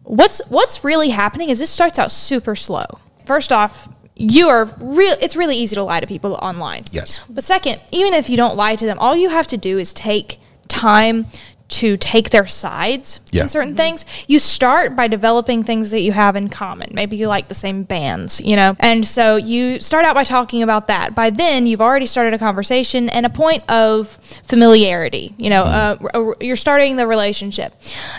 What's 0.04 0.40
what's 0.48 0.82
really 0.84 1.10
happening 1.10 1.50
is 1.50 1.58
this 1.58 1.70
starts 1.70 1.98
out 1.98 2.10
super 2.10 2.56
slow. 2.56 2.86
First 3.26 3.52
off 3.52 3.88
you 4.18 4.48
are 4.48 4.64
real 4.80 5.16
it's 5.20 5.36
really 5.36 5.56
easy 5.56 5.76
to 5.76 5.82
lie 5.82 6.00
to 6.00 6.06
people 6.06 6.34
online. 6.42 6.84
Yes. 6.90 7.20
But 7.30 7.44
second, 7.44 7.80
even 7.92 8.12
if 8.14 8.28
you 8.28 8.36
don't 8.36 8.56
lie 8.56 8.76
to 8.76 8.84
them, 8.84 8.98
all 8.98 9.16
you 9.16 9.30
have 9.30 9.46
to 9.48 9.56
do 9.56 9.78
is 9.78 9.92
take 9.92 10.40
time 10.66 11.26
to 11.68 11.96
take 11.98 12.30
their 12.30 12.46
sides 12.46 13.20
Yeah. 13.30 13.42
in 13.42 13.48
certain 13.48 13.74
things. 13.76 14.06
You 14.26 14.38
start 14.38 14.96
by 14.96 15.06
developing 15.06 15.62
things 15.62 15.90
that 15.90 16.00
you 16.00 16.12
have 16.12 16.34
in 16.34 16.48
common. 16.48 16.88
Maybe 16.92 17.16
you 17.16 17.28
like 17.28 17.48
the 17.48 17.54
same 17.54 17.82
bands, 17.82 18.40
you 18.42 18.56
know? 18.56 18.74
And 18.80 19.06
so 19.06 19.36
you 19.36 19.78
start 19.80 20.06
out 20.06 20.14
by 20.14 20.24
talking 20.24 20.62
about 20.62 20.86
that. 20.88 21.14
By 21.14 21.28
then, 21.30 21.66
you've 21.66 21.82
already 21.82 22.06
started 22.06 22.32
a 22.32 22.38
conversation 22.38 23.08
and 23.10 23.26
a 23.26 23.28
point 23.30 23.68
of 23.70 24.18
familiarity. 24.44 25.34
You 25.36 25.50
know, 25.50 25.62
uh, 25.64 26.32
you're 26.40 26.56
starting 26.56 26.96
the 26.96 27.06
relationship. 27.06 27.74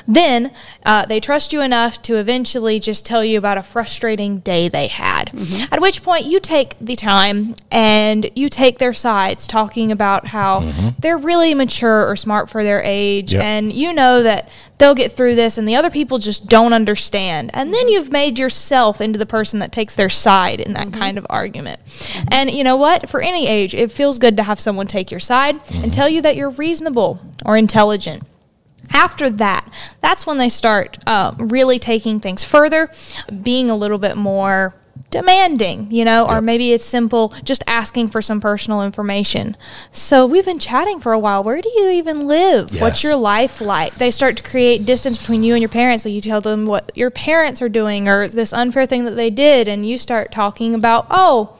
Then 0.07 0.51
uh, 0.85 1.05
they 1.05 1.19
trust 1.19 1.51
you 1.51 1.61
enough 1.61 2.01
to 2.03 2.17
eventually 2.17 2.79
just 2.79 3.05
tell 3.05 3.25
you 3.25 3.37
about 3.37 3.57
a 3.57 3.63
frustrating 3.63 4.39
day 4.39 4.69
they 4.69 4.87
had. 4.87 5.31
At 5.71 5.81
which 5.81 6.03
point, 6.03 6.25
you 6.25 6.39
take 6.39 6.75
the 6.79 6.95
time 6.95 7.55
and 7.71 8.29
you 8.35 8.47
take 8.47 8.77
their 8.77 8.93
sides, 8.93 9.47
talking 9.47 9.91
about 9.91 10.27
how 10.27 10.61
they're 10.99 11.17
really 11.17 11.53
mature 11.55 12.07
or 12.07 12.15
smart 12.15 12.49
for 12.49 12.63
their 12.63 12.81
age, 12.83 13.33
And 13.39 13.73
you 13.73 13.93
know 13.93 14.23
that 14.23 14.49
they'll 14.77 14.95
get 14.95 15.11
through 15.11 15.35
this, 15.35 15.57
and 15.57 15.67
the 15.67 15.75
other 15.75 15.89
people 15.89 16.17
just 16.17 16.47
don't 16.47 16.73
understand. 16.73 17.51
And 17.53 17.73
then 17.73 17.81
mm-hmm. 17.85 17.89
you've 17.89 18.11
made 18.11 18.39
yourself 18.39 19.01
into 19.01 19.19
the 19.19 19.25
person 19.25 19.59
that 19.59 19.71
takes 19.71 19.95
their 19.95 20.09
side 20.09 20.59
in 20.59 20.73
that 20.73 20.87
mm-hmm. 20.87 20.99
kind 20.99 21.17
of 21.17 21.27
argument. 21.29 21.83
Mm-hmm. 21.85 22.27
And 22.31 22.51
you 22.51 22.63
know 22.63 22.75
what? 22.75 23.09
For 23.09 23.21
any 23.21 23.47
age, 23.47 23.73
it 23.73 23.91
feels 23.91 24.19
good 24.19 24.37
to 24.37 24.43
have 24.43 24.59
someone 24.59 24.87
take 24.87 25.11
your 25.11 25.19
side 25.19 25.59
and 25.73 25.93
tell 25.93 26.09
you 26.09 26.21
that 26.21 26.35
you're 26.35 26.51
reasonable 26.51 27.19
or 27.45 27.57
intelligent. 27.57 28.23
After 28.91 29.29
that, 29.29 29.71
that's 30.01 30.25
when 30.25 30.37
they 30.37 30.49
start 30.49 30.97
uh, 31.05 31.35
really 31.37 31.77
taking 31.77 32.19
things 32.19 32.43
further, 32.43 32.89
being 33.43 33.69
a 33.69 33.75
little 33.75 33.99
bit 33.99 34.17
more 34.17 34.73
demanding, 35.11 35.87
you 35.91 36.05
know, 36.05 36.27
or 36.27 36.41
maybe 36.41 36.71
it's 36.71 36.85
simple 36.85 37.33
just 37.43 37.63
asking 37.67 38.07
for 38.07 38.21
some 38.21 38.39
personal 38.39 38.83
information. 38.83 39.57
So 39.91 40.25
we've 40.25 40.45
been 40.45 40.59
chatting 40.59 40.99
for 40.99 41.13
a 41.13 41.19
while. 41.19 41.43
Where 41.43 41.61
do 41.61 41.69
you 41.69 41.89
even 41.89 42.27
live? 42.27 42.79
What's 42.79 43.03
your 43.03 43.15
life 43.15 43.59
like? 43.59 43.95
They 43.95 44.11
start 44.11 44.37
to 44.37 44.43
create 44.43 44.85
distance 44.85 45.17
between 45.17 45.43
you 45.43 45.55
and 45.55 45.61
your 45.61 45.69
parents. 45.69 46.03
So 46.03 46.09
you 46.09 46.21
tell 46.21 46.41
them 46.41 46.65
what 46.65 46.91
your 46.95 47.09
parents 47.09 47.61
are 47.61 47.69
doing 47.69 48.07
or 48.07 48.27
this 48.27 48.53
unfair 48.53 48.85
thing 48.85 49.05
that 49.05 49.15
they 49.15 49.29
did, 49.29 49.67
and 49.67 49.87
you 49.87 49.97
start 49.97 50.31
talking 50.31 50.75
about, 50.75 51.07
oh, 51.09 51.57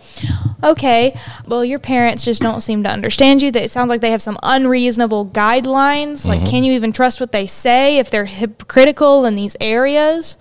okay, 0.64 1.18
well, 1.48 1.66
your 1.66 1.80
parents 1.80 2.24
just 2.24 2.42
don't 2.42 2.62
seem 2.62 2.84
to 2.84 2.90
understand 2.90 3.42
you. 3.42 3.52
That 3.52 3.64
It 3.64 3.72
sounds 3.72 3.90
like 3.90 4.02
they 4.02 4.12
have 4.12 4.22
some 4.22 4.38
unreasonable 4.44 5.26
guidelines. 5.28 6.26
Like, 6.26 6.42
mm-hmm. 6.42 6.50
can 6.50 6.64
you 6.64 6.74
even 6.74 6.92
trust 6.92 7.20
what 7.20 7.32
they 7.32 7.48
say 7.48 7.98
if 7.98 8.10
they're 8.12 8.26
hypocritical 8.26 9.26
in 9.26 9.36
these 9.36 9.56
areas? 9.60 10.36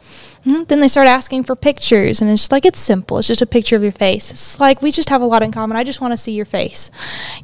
Mhm. 0.48 0.68
Then 0.68 0.80
they 0.80 0.88
start 0.88 1.06
asking 1.06 1.44
for 1.44 1.54
pictures, 1.54 2.20
and 2.20 2.30
it's 2.30 2.42
just 2.42 2.52
like 2.52 2.64
it's 2.64 2.78
simple. 2.78 3.18
It's 3.18 3.28
just 3.28 3.42
a 3.42 3.46
picture 3.46 3.76
of 3.76 3.82
your 3.82 3.92
face. 3.92 4.30
It's 4.30 4.58
like 4.58 4.80
we 4.82 4.90
just 4.90 5.10
have 5.10 5.20
a 5.20 5.26
lot 5.26 5.42
in 5.42 5.52
common. 5.52 5.76
I 5.76 5.84
just 5.84 6.00
want 6.00 6.12
to 6.12 6.16
see 6.16 6.32
your 6.32 6.44
face, 6.46 6.90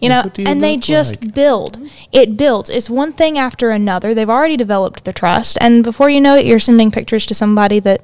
you 0.00 0.08
know. 0.08 0.30
you 0.36 0.44
And 0.46 0.62
they 0.62 0.76
just 0.76 1.20
like? 1.20 1.34
build. 1.34 1.78
It 2.12 2.36
builds. 2.36 2.70
It's 2.70 2.88
one 2.88 3.12
thing 3.12 3.36
after 3.38 3.70
another. 3.70 4.14
They've 4.14 4.30
already 4.30 4.56
developed 4.56 5.04
the 5.04 5.12
trust, 5.12 5.58
and 5.60 5.84
before 5.84 6.08
you 6.08 6.20
know 6.20 6.34
it, 6.36 6.46
you're 6.46 6.58
sending 6.58 6.90
pictures 6.90 7.26
to 7.26 7.34
somebody 7.34 7.78
that 7.80 8.00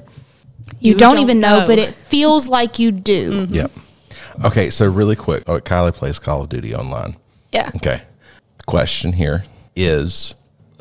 you, 0.80 0.92
You 0.92 0.98
don't, 0.98 1.14
don't 1.14 1.22
even 1.22 1.40
know, 1.40 1.60
know. 1.60 1.66
but 1.66 1.78
it 1.78 1.88
feels 1.94 2.48
like 2.48 2.78
you 2.78 2.90
do. 2.92 3.46
yep 3.50 3.70
okay 4.44 4.70
so 4.70 4.86
really 4.88 5.16
quick 5.16 5.42
oh, 5.48 5.60
kylie 5.60 5.92
plays 5.92 6.18
call 6.18 6.42
of 6.42 6.48
duty 6.48 6.74
online 6.74 7.16
Yeah. 7.52 7.70
Okay. 7.76 8.02
The 8.58 8.64
question 8.64 9.12
here 9.14 9.44
is 9.76 10.34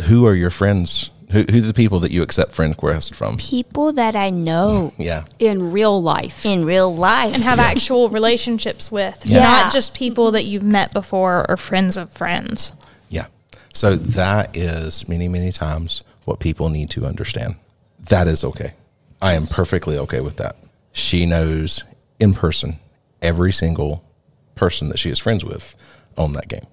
who 0.04 0.26
are 0.26 0.36
your 0.36 0.50
friends? 0.52 1.10
Who, 1.32 1.44
who 1.44 1.60
are 1.60 1.62
the 1.62 1.74
people 1.74 2.00
that 2.00 2.12
you 2.12 2.24
accept 2.24 2.54
friend 2.54 2.72
requests 2.72 3.10
from? 3.16 3.38
People 3.38 3.94
that 3.94 4.16
I 4.16 4.30
know 4.32 4.94
Yeah. 4.98 5.26
In 5.38 5.72
real 5.72 6.02
life. 6.02 6.46
in 6.46 6.66
real 6.66 6.94
life. 6.96 7.34
And 7.34 7.44
have 7.44 7.60
actual 7.60 8.10
relationships 8.10 8.92
with, 8.92 9.26
Yeah. 9.26 9.40
not 9.42 9.72
just 9.72 9.94
people 9.94 10.32
that 10.32 10.46
you've 10.46 10.64
met 10.64 10.92
before 10.94 11.46
or 11.48 11.56
friends 11.58 11.98
of 11.98 12.10
friends. 12.12 12.72
Yeah. 13.10 13.28
So 13.74 13.96
that 13.96 14.58
is 14.58 15.08
many, 15.08 15.28
many 15.28 15.52
times 15.52 16.02
what 16.26 16.40
people 16.40 16.70
need 16.70 16.90
to 16.92 17.06
understand. 17.06 17.56
That 18.10 18.28
is 18.28 18.44
okay. 18.44 18.74
I 19.22 19.34
am 19.34 19.46
perfectly 19.48 19.98
okay 20.00 20.22
with 20.22 20.38
that. 20.38 20.56
She 20.94 21.26
knows 21.28 21.84
in 22.20 22.34
person 22.34 22.80
every 23.22 23.52
single 23.52 24.04
person 24.56 24.90
that 24.90 24.98
she 24.98 25.10
is 25.12 25.20
friends 25.20 25.46
with 25.46 25.76
on 26.18 26.34
that 26.34 26.48
game. 26.48 26.66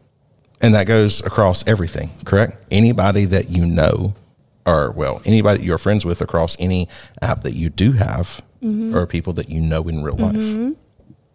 And 0.63 0.75
that 0.75 0.87
goes 0.87 1.21
across 1.21 1.67
everything, 1.69 2.11
correct? 2.25 2.57
Anybody 2.71 3.27
that 3.27 3.51
you 3.51 3.67
know, 3.67 4.15
or 4.67 4.91
well, 4.91 5.23
anybody 5.25 5.65
you're 5.65 5.79
friends 5.79 6.05
with 6.05 6.21
across 6.21 6.57
any 6.59 6.89
app 7.23 7.43
that 7.43 7.55
you 7.55 7.71
do 7.71 7.93
have, 7.93 8.43
mm-hmm. 8.63 8.95
or 8.95 9.07
people 9.07 9.33
that 9.35 9.49
you 9.49 9.61
know 9.61 9.83
in 9.89 10.03
real 10.03 10.17
life. 10.17 10.37
Mm-hmm. 10.37 10.73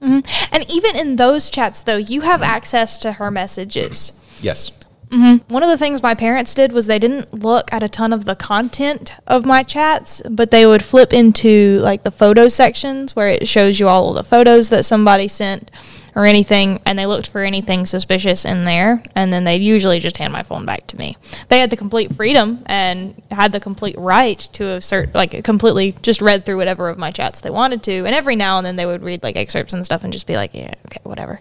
Mm-hmm. 0.05 0.53
And 0.55 0.69
even 0.69 0.95
in 0.95 1.15
those 1.15 1.49
chats, 1.49 1.83
though, 1.83 1.97
you 1.97 2.21
have 2.21 2.41
access 2.41 2.97
to 2.99 3.13
her 3.13 3.29
messages. 3.29 4.11
Yes. 4.41 4.71
Mm-hmm. 5.11 5.53
One 5.53 5.61
of 5.61 5.69
the 5.69 5.77
things 5.77 6.01
my 6.01 6.15
parents 6.15 6.55
did 6.55 6.71
was 6.71 6.87
they 6.87 6.99
didn't 6.99 7.33
look 7.33 7.71
at 7.73 7.83
a 7.83 7.89
ton 7.89 8.13
of 8.13 8.23
the 8.23 8.35
content 8.35 9.15
of 9.27 9.45
my 9.45 9.61
chats, 9.61 10.21
but 10.29 10.51
they 10.51 10.65
would 10.65 10.85
flip 10.85 11.11
into 11.11 11.79
like 11.79 12.03
the 12.03 12.11
photo 12.11 12.47
sections 12.47 13.13
where 13.13 13.27
it 13.27 13.45
shows 13.45 13.77
you 13.79 13.89
all 13.89 14.09
of 14.09 14.15
the 14.15 14.23
photos 14.23 14.69
that 14.69 14.85
somebody 14.85 15.27
sent 15.27 15.69
or 16.15 16.25
anything, 16.25 16.81
and 16.85 16.99
they 16.99 17.05
looked 17.05 17.29
for 17.29 17.41
anything 17.41 17.85
suspicious 17.85 18.43
in 18.43 18.65
there, 18.65 19.01
and 19.15 19.31
then 19.31 19.45
they'd 19.45 19.63
usually 19.63 19.97
just 19.99 20.17
hand 20.17 20.33
my 20.33 20.43
phone 20.43 20.65
back 20.65 20.85
to 20.87 20.97
me. 20.97 21.15
They 21.47 21.59
had 21.59 21.69
the 21.69 21.77
complete 21.77 22.13
freedom 22.13 22.63
and 22.65 23.21
had 23.31 23.53
the 23.53 23.61
complete 23.61 23.95
right 23.97 24.37
to 24.53 24.71
assert, 24.71 25.15
like, 25.15 25.41
completely 25.45 25.95
just 26.01 26.21
read 26.21 26.45
through 26.45 26.57
whatever 26.57 26.89
of 26.89 26.97
my 26.97 27.11
chats 27.11 27.39
they 27.39 27.49
wanted 27.49 27.81
to, 27.83 28.05
and 28.05 28.13
every 28.13 28.35
now 28.35 28.57
and 28.57 28.65
then 28.65 28.75
they 28.75 28.85
would 28.85 29.03
read 29.03 29.23
like 29.23 29.37
excerpts 29.37 29.73
and 29.73 29.85
stuff 29.85 30.03
and 30.03 30.11
just 30.11 30.27
be 30.27 30.35
like, 30.35 30.53
yeah, 30.53 30.73
okay, 30.87 30.99
whatever 31.03 31.39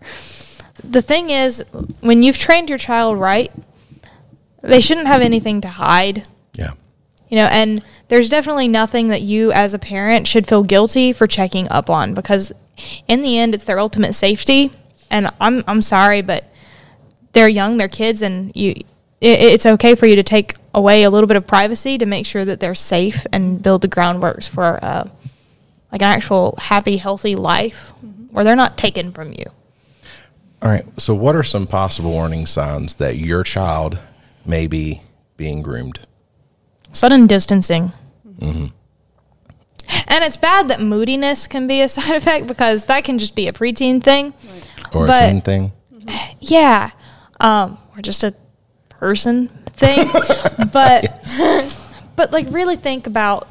the 0.82 1.02
thing 1.02 1.30
is, 1.30 1.64
when 2.00 2.22
you've 2.22 2.38
trained 2.38 2.68
your 2.68 2.78
child 2.78 3.18
right, 3.18 3.52
they 4.62 4.80
shouldn't 4.80 5.06
have 5.06 5.22
anything 5.22 5.60
to 5.62 5.68
hide. 5.68 6.26
Yeah. 6.54 6.72
You 7.28 7.36
know, 7.36 7.46
and 7.46 7.84
there's 8.08 8.28
definitely 8.28 8.68
nothing 8.68 9.08
that 9.08 9.22
you 9.22 9.52
as 9.52 9.72
a 9.72 9.78
parent 9.78 10.26
should 10.26 10.46
feel 10.46 10.64
guilty 10.64 11.12
for 11.12 11.26
checking 11.26 11.70
up 11.70 11.88
on 11.88 12.14
because 12.14 12.52
in 13.06 13.20
the 13.20 13.38
end 13.38 13.54
it's 13.54 13.64
their 13.64 13.78
ultimate 13.78 14.14
safety. 14.14 14.72
And 15.10 15.30
I'm 15.40 15.64
I'm 15.66 15.82
sorry, 15.82 16.22
but 16.22 16.44
they're 17.32 17.48
young, 17.48 17.76
they're 17.76 17.88
kids 17.88 18.22
and 18.22 18.54
you 18.54 18.74
it, 19.20 19.40
it's 19.40 19.66
okay 19.66 19.94
for 19.94 20.06
you 20.06 20.16
to 20.16 20.22
take 20.22 20.56
away 20.74 21.04
a 21.04 21.10
little 21.10 21.26
bit 21.26 21.36
of 21.36 21.46
privacy 21.46 21.98
to 21.98 22.06
make 22.06 22.26
sure 22.26 22.44
that 22.44 22.60
they're 22.60 22.74
safe 22.74 23.26
and 23.32 23.62
build 23.62 23.82
the 23.82 23.88
groundworks 23.88 24.48
for 24.48 24.78
uh, 24.82 25.08
like 25.92 26.02
an 26.02 26.10
actual 26.10 26.56
happy, 26.58 26.96
healthy 26.96 27.36
life 27.36 27.92
where 28.30 28.44
they're 28.44 28.56
not 28.56 28.76
taken 28.76 29.12
from 29.12 29.32
you. 29.32 29.44
All 30.62 30.70
right. 30.70 30.85
So, 31.01 31.14
what 31.14 31.35
are 31.35 31.42
some 31.42 31.66
possible 31.66 32.11
warning 32.11 32.46
signs 32.46 32.96
that 32.96 33.16
your 33.16 33.42
child 33.44 33.99
may 34.44 34.66
be 34.66 35.03
being 35.37 35.62
groomed? 35.62 36.01
sudden 36.92 37.27
distancing. 37.29 37.92
And 38.42 40.25
it's 40.25 40.37
bad 40.37 40.68
that 40.68 40.81
moodiness 40.81 41.46
can 41.46 41.66
be 41.68 41.81
a 41.83 41.88
side 41.96 42.16
effect 42.16 42.46
because 42.49 42.87
that 42.87 43.05
can 43.05 43.18
just 43.18 43.35
be 43.37 43.46
a 43.49 43.53
preteen 43.53 44.03
thing. 44.03 44.35
Or 44.92 45.07
But- 45.07 45.23
a 45.23 45.31
teen 45.31 45.40
thing? 45.40 45.73
Yeah. 46.40 46.90
Um, 47.38 47.79
or 47.96 48.03
just 48.03 48.25
a 48.25 48.35
person 48.88 49.49
thing. 49.66 50.09
but 50.73 51.25
but 52.16 52.33
like 52.33 52.46
really 52.51 52.77
think 52.77 53.07
about 53.07 53.49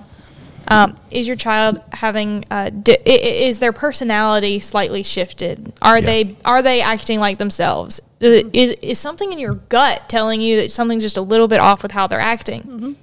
um, 0.70 0.98
is 1.12 1.28
your 1.28 1.36
child 1.36 1.82
having 1.94 2.46
uh, 2.52 2.70
di- 2.70 2.94
i- 3.06 3.10
i- 3.10 3.38
is 3.48 3.60
their 3.60 3.74
personality 3.74 4.60
slightly 4.60 5.04
shifted? 5.04 5.74
Are 5.82 5.98
Yeah. 6.00 6.06
they 6.06 6.36
are 6.46 6.62
they 6.62 6.82
acting 6.82 7.20
like 7.20 7.38
themselves? 7.40 8.02
Is, 8.22 8.44
is 8.54 8.76
is 8.82 9.00
something 9.00 9.32
in 9.34 9.40
your 9.40 9.56
gut 9.56 10.08
telling 10.10 10.42
you 10.42 10.62
that 10.62 10.72
something's 10.72 11.04
just 11.04 11.18
a 11.18 11.22
little 11.22 11.48
bit 11.48 11.60
off 11.60 11.82
with 11.84 11.92
how 11.94 12.08
they're 12.08 12.20
acting? 12.20 12.96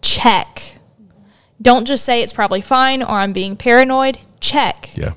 Check. 0.00 0.76
Don't 1.60 1.86
just 1.86 2.04
say 2.04 2.22
it's 2.22 2.32
probably 2.32 2.60
fine 2.60 3.02
or 3.02 3.10
I'm 3.10 3.32
being 3.32 3.56
paranoid. 3.56 4.18
Check. 4.40 4.90
Yeah. 4.96 5.12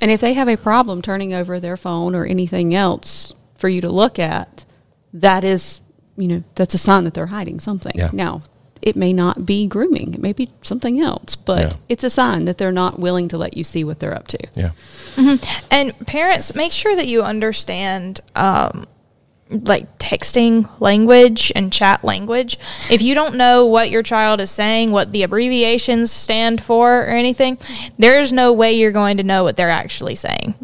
And 0.00 0.10
if 0.10 0.20
they 0.20 0.34
have 0.34 0.48
a 0.48 0.56
problem 0.56 1.02
turning 1.02 1.32
over 1.34 1.58
their 1.58 1.76
phone 1.76 2.14
or 2.14 2.24
anything 2.24 2.74
else 2.74 3.32
for 3.56 3.68
you 3.68 3.80
to 3.80 3.90
look 3.90 4.18
at, 4.18 4.64
that 5.12 5.42
is, 5.44 5.80
you 6.16 6.28
know, 6.28 6.44
that's 6.54 6.74
a 6.74 6.78
sign 6.78 7.04
that 7.04 7.14
they're 7.14 7.26
hiding 7.26 7.58
something. 7.58 7.92
Yeah. 7.94 8.10
Now, 8.12 8.42
it 8.82 8.96
may 8.96 9.12
not 9.12 9.44
be 9.46 9.66
grooming, 9.66 10.14
it 10.14 10.20
may 10.20 10.32
be 10.32 10.50
something 10.62 11.00
else, 11.00 11.36
but 11.36 11.58
Yeah. 11.58 11.70
it's 11.88 12.04
a 12.04 12.10
sign 12.10 12.44
that 12.46 12.58
they're 12.58 12.72
not 12.72 12.98
willing 12.98 13.28
to 13.28 13.38
let 13.38 13.56
you 13.56 13.64
see 13.64 13.84
what 13.84 13.98
they're 14.00 14.14
up 14.14 14.28
to. 14.28 14.38
Yeah. 14.54 14.70
And 15.70 15.98
parents, 16.06 16.54
make 16.54 16.72
sure 16.72 16.94
that 16.96 17.06
you 17.06 17.22
understand 17.22 18.20
um, 18.36 18.86
like 19.50 19.98
texting 19.98 20.68
language 20.80 21.50
and 21.56 21.72
chat 21.72 22.04
language. 22.04 22.58
If 22.90 23.00
you 23.02 23.14
don't 23.14 23.34
know 23.36 23.64
what 23.66 23.90
your 23.90 24.02
child 24.02 24.40
is 24.40 24.50
saying, 24.50 24.90
what 24.90 25.12
the 25.12 25.22
abbreviations 25.22 26.10
stand 26.12 26.62
for, 26.62 27.00
or 27.02 27.06
anything, 27.06 27.58
there's 27.98 28.30
no 28.32 28.52
way 28.52 28.74
you're 28.74 28.92
going 28.92 29.16
to 29.16 29.22
know 29.22 29.42
what 29.44 29.56
they're 29.56 29.70
actually 29.70 30.16
saying. 30.16 30.54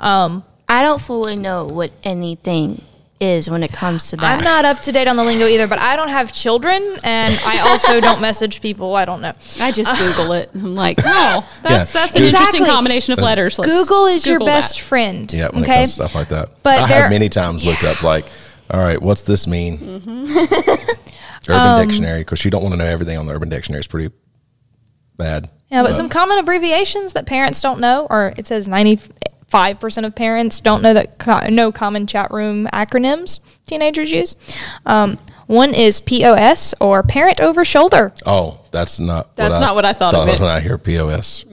Um, 0.00 0.44
I 0.68 0.82
don't 0.82 1.00
fully 1.00 1.36
know 1.36 1.66
what 1.66 1.92
anything 2.02 2.82
is 3.20 3.48
when 3.48 3.62
it 3.62 3.72
comes 3.72 4.10
to 4.10 4.16
that. 4.16 4.38
I'm 4.38 4.44
not 4.44 4.64
up 4.64 4.80
to 4.82 4.92
date 4.92 5.08
on 5.08 5.16
the 5.16 5.24
lingo 5.24 5.46
either, 5.46 5.66
but 5.66 5.78
I 5.78 5.96
don't 5.96 6.08
have 6.10 6.32
children, 6.32 6.82
and 7.02 7.38
I 7.46 7.60
also 7.70 8.00
don't 8.00 8.20
message 8.20 8.60
people. 8.60 8.94
I 8.94 9.04
don't 9.06 9.22
know. 9.22 9.32
I 9.60 9.72
just 9.72 9.90
Google 9.98 10.32
it. 10.32 10.50
I'm 10.54 10.74
like, 10.74 10.98
oh, 11.04 11.48
that's, 11.62 11.94
Yeah. 11.94 12.00
that's 12.02 12.16
an 12.16 12.24
interesting 12.24 12.64
combination 12.66 13.12
of 13.14 13.18
letters. 13.20 13.58
Let's 13.58 13.70
Google 13.72 14.06
is 14.06 14.26
your 14.26 14.38
best 14.40 14.76
that. 14.76 14.82
friend. 14.82 15.32
Yeah. 15.32 15.48
When 15.48 15.62
it 15.62 15.66
okay. 15.66 15.76
comes 15.76 15.88
to 15.90 15.94
stuff 15.94 16.14
like 16.14 16.28
that. 16.28 16.62
But 16.62 16.78
I 16.80 16.88
there- 16.88 17.02
have 17.02 17.10
many 17.10 17.28
times 17.28 17.64
looked 17.64 17.84
up, 17.84 18.02
like, 18.02 18.26
all 18.70 18.80
right, 18.80 19.00
what's 19.00 19.22
this 19.22 19.46
mean? 19.46 19.78
Mm-hmm. 19.78 20.26
Urban 21.48 21.78
Um, 21.80 21.86
Dictionary, 21.88 22.20
because 22.20 22.44
you 22.44 22.50
don't 22.50 22.62
want 22.62 22.72
to 22.74 22.78
know 22.78 22.84
everything 22.86 23.16
on 23.18 23.26
the 23.26 23.32
Urban 23.32 23.48
Dictionary. 23.48 23.78
It's 23.78 23.86
pretty 23.88 24.12
bad. 25.16 25.48
Yeah, 25.70 25.82
but 25.82 25.94
some 25.94 26.08
common 26.08 26.38
abbreviations 26.38 27.12
that 27.14 27.26
parents 27.26 27.60
don't 27.60 27.80
know, 27.80 28.06
or 28.10 28.34
it 28.36 28.46
says 28.46 28.68
95% 29.52 30.04
of 30.04 30.14
parents 30.14 30.60
don't 30.60 30.82
know 30.82 30.94
that 30.94 31.18
co- 31.18 31.48
no 31.48 31.70
common 31.72 32.06
chat 32.06 32.30
room 32.30 32.66
acronyms 32.72 33.40
teenagers 33.66 34.10
use. 34.12 34.34
Um, 34.84 35.18
one 35.46 35.74
is 35.74 36.00
POS 36.00 36.74
or 36.80 37.02
parent 37.02 37.40
over 37.40 37.64
shoulder. 37.64 38.12
Oh, 38.24 38.60
that's 38.72 38.98
not. 38.98 39.36
That's 39.36 39.60
not 39.60 39.74
what 39.74 39.84
I 39.84 39.92
thought 39.92 40.14
it 40.14 40.26
meant. 40.26 40.40
when 40.40 40.50
I 40.50 40.60
hear 40.60 40.76
POS. 40.78 41.44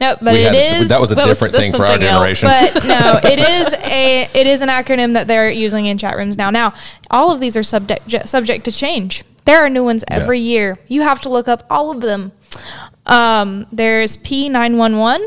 No, 0.00 0.14
but 0.20 0.32
We 0.34 0.40
it 0.40 0.54
had- 0.54 0.80
is. 0.82 0.88
that 0.88 1.00
was 1.00 1.10
a 1.10 1.14
that 1.14 1.26
was- 1.26 1.30
different 1.38 1.54
thing 1.54 1.72
for 1.72 1.84
our 1.84 1.92
something 2.00 2.08
else. 2.08 2.40
generation. 2.40 2.70
but 2.74 2.84
no, 2.84 3.20
it 3.30 3.38
is 3.38 3.72
a 3.86 4.22
it 4.34 4.46
is 4.46 4.60
an 4.62 4.68
acronym 4.68 5.12
that 5.14 5.26
they're 5.28 5.50
using 5.50 5.86
in 5.86 5.98
chat 5.98 6.16
rooms 6.16 6.36
now. 6.36 6.50
Now, 6.50 6.74
all 7.10 7.30
of 7.32 7.40
these 7.40 7.56
are 7.56 7.62
subject 7.62 8.28
subject 8.28 8.64
to 8.64 8.72
change. 8.72 9.24
There 9.44 9.64
are 9.64 9.70
new 9.70 9.84
ones 9.84 10.04
every 10.08 10.38
Yeah. 10.40 10.50
year. 10.50 10.76
You 10.88 11.02
have 11.02 11.20
to 11.22 11.28
look 11.28 11.48
up 11.48 11.64
all 11.70 11.90
of 11.92 12.00
them. 12.00 12.32
Um, 13.06 13.66
there's 13.72 14.16
P 14.18 14.48
nine 14.48 14.76
one 14.76 14.98
one. 14.98 15.24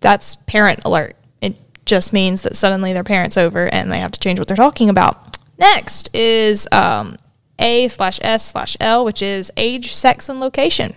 That's 0.00 0.36
parent 0.36 0.80
alert. 0.84 1.14
It 1.90 1.94
just 1.96 2.12
means 2.12 2.42
that 2.42 2.54
suddenly 2.54 2.92
their 2.92 3.02
parents 3.02 3.36
over 3.36 3.66
and 3.66 3.90
they 3.90 3.98
have 3.98 4.12
to 4.12 4.20
change 4.20 4.38
what 4.38 4.46
they're 4.46 4.56
talking 4.56 4.88
about. 4.88 5.36
Next 5.58 6.08
is 6.14 6.68
um, 6.70 7.16
A 7.58 7.88
slash 7.88 8.20
S 8.22 8.52
slash 8.52 8.76
L, 8.78 9.04
which 9.04 9.22
is 9.22 9.50
age, 9.56 9.92
sex, 9.92 10.28
and 10.28 10.38
location. 10.38 10.94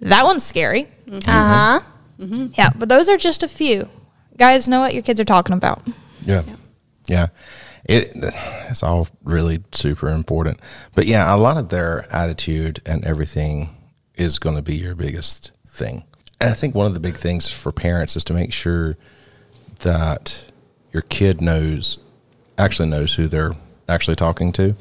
That 0.00 0.24
one's 0.24 0.44
scary. 0.44 0.88
Uh 1.26 1.80
huh. 2.18 2.26
Yeah, 2.56 2.70
but 2.74 2.88
those 2.88 3.10
are 3.10 3.18
just 3.18 3.42
a 3.42 3.48
few. 3.48 3.86
Guys, 4.38 4.66
know 4.66 4.80
what 4.80 4.94
your 4.94 5.02
kids 5.02 5.20
are 5.20 5.26
talking 5.26 5.54
about. 5.54 5.86
Yeah. 6.22 6.42
Yeah. 7.06 7.26
It 7.84 8.12
it's 8.70 8.82
all 8.82 9.08
really 9.24 9.62
super 9.72 10.08
important. 10.08 10.58
But 10.94 11.04
yeah, 11.04 11.34
a 11.34 11.36
lot 11.36 11.58
of 11.58 11.68
their 11.68 12.06
attitude 12.10 12.80
and 12.86 13.04
everything 13.04 13.76
is 14.14 14.38
going 14.38 14.56
to 14.56 14.62
be 14.62 14.76
your 14.76 14.94
biggest 14.94 15.50
thing. 15.66 16.04
And 16.40 16.48
I 16.48 16.54
think 16.54 16.74
one 16.74 16.86
of 16.86 16.94
the 16.94 17.00
big 17.00 17.16
things 17.16 17.50
for 17.50 17.72
parents 17.72 18.16
is 18.16 18.24
to 18.24 18.32
make 18.32 18.54
sure 18.54 18.96
that 19.80 20.46
your 20.92 21.02
kid 21.02 21.40
knows 21.40 21.98
actually 22.58 22.88
knows 22.88 23.14
who 23.14 23.26
they're 23.28 23.52
actually 23.88 24.16
talking 24.16 24.52
to 24.52 24.76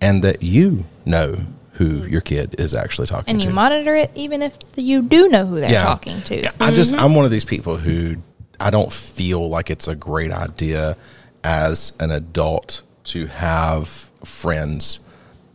and 0.00 0.22
that 0.22 0.42
you 0.42 0.84
know 1.04 1.36
who 1.72 2.00
mm-hmm. 2.00 2.08
your 2.08 2.20
kid 2.20 2.54
is 2.58 2.74
actually 2.74 3.06
talking 3.06 3.30
And 3.30 3.40
to. 3.40 3.46
And 3.46 3.50
you 3.50 3.54
monitor 3.54 3.96
it 3.96 4.10
even 4.14 4.42
if 4.42 4.56
you 4.76 5.02
do 5.02 5.28
know 5.28 5.46
who 5.46 5.60
they're 5.60 5.82
talking 5.82 6.22
to. 6.22 6.42
Yeah, 6.42 6.52
I 6.60 6.72
just 6.72 6.92
mm-hmm. 6.92 7.04
I'm 7.04 7.14
one 7.14 7.24
of 7.24 7.30
these 7.30 7.44
people 7.44 7.76
who 7.76 8.16
I 8.60 8.70
don't 8.70 8.92
feel 8.92 9.48
like 9.48 9.70
it's 9.70 9.88
a 9.88 9.94
great 9.94 10.30
idea 10.30 10.96
as 11.42 11.92
an 12.00 12.10
adult 12.10 12.82
to 13.04 13.26
have 13.26 13.88
friends. 14.24 15.00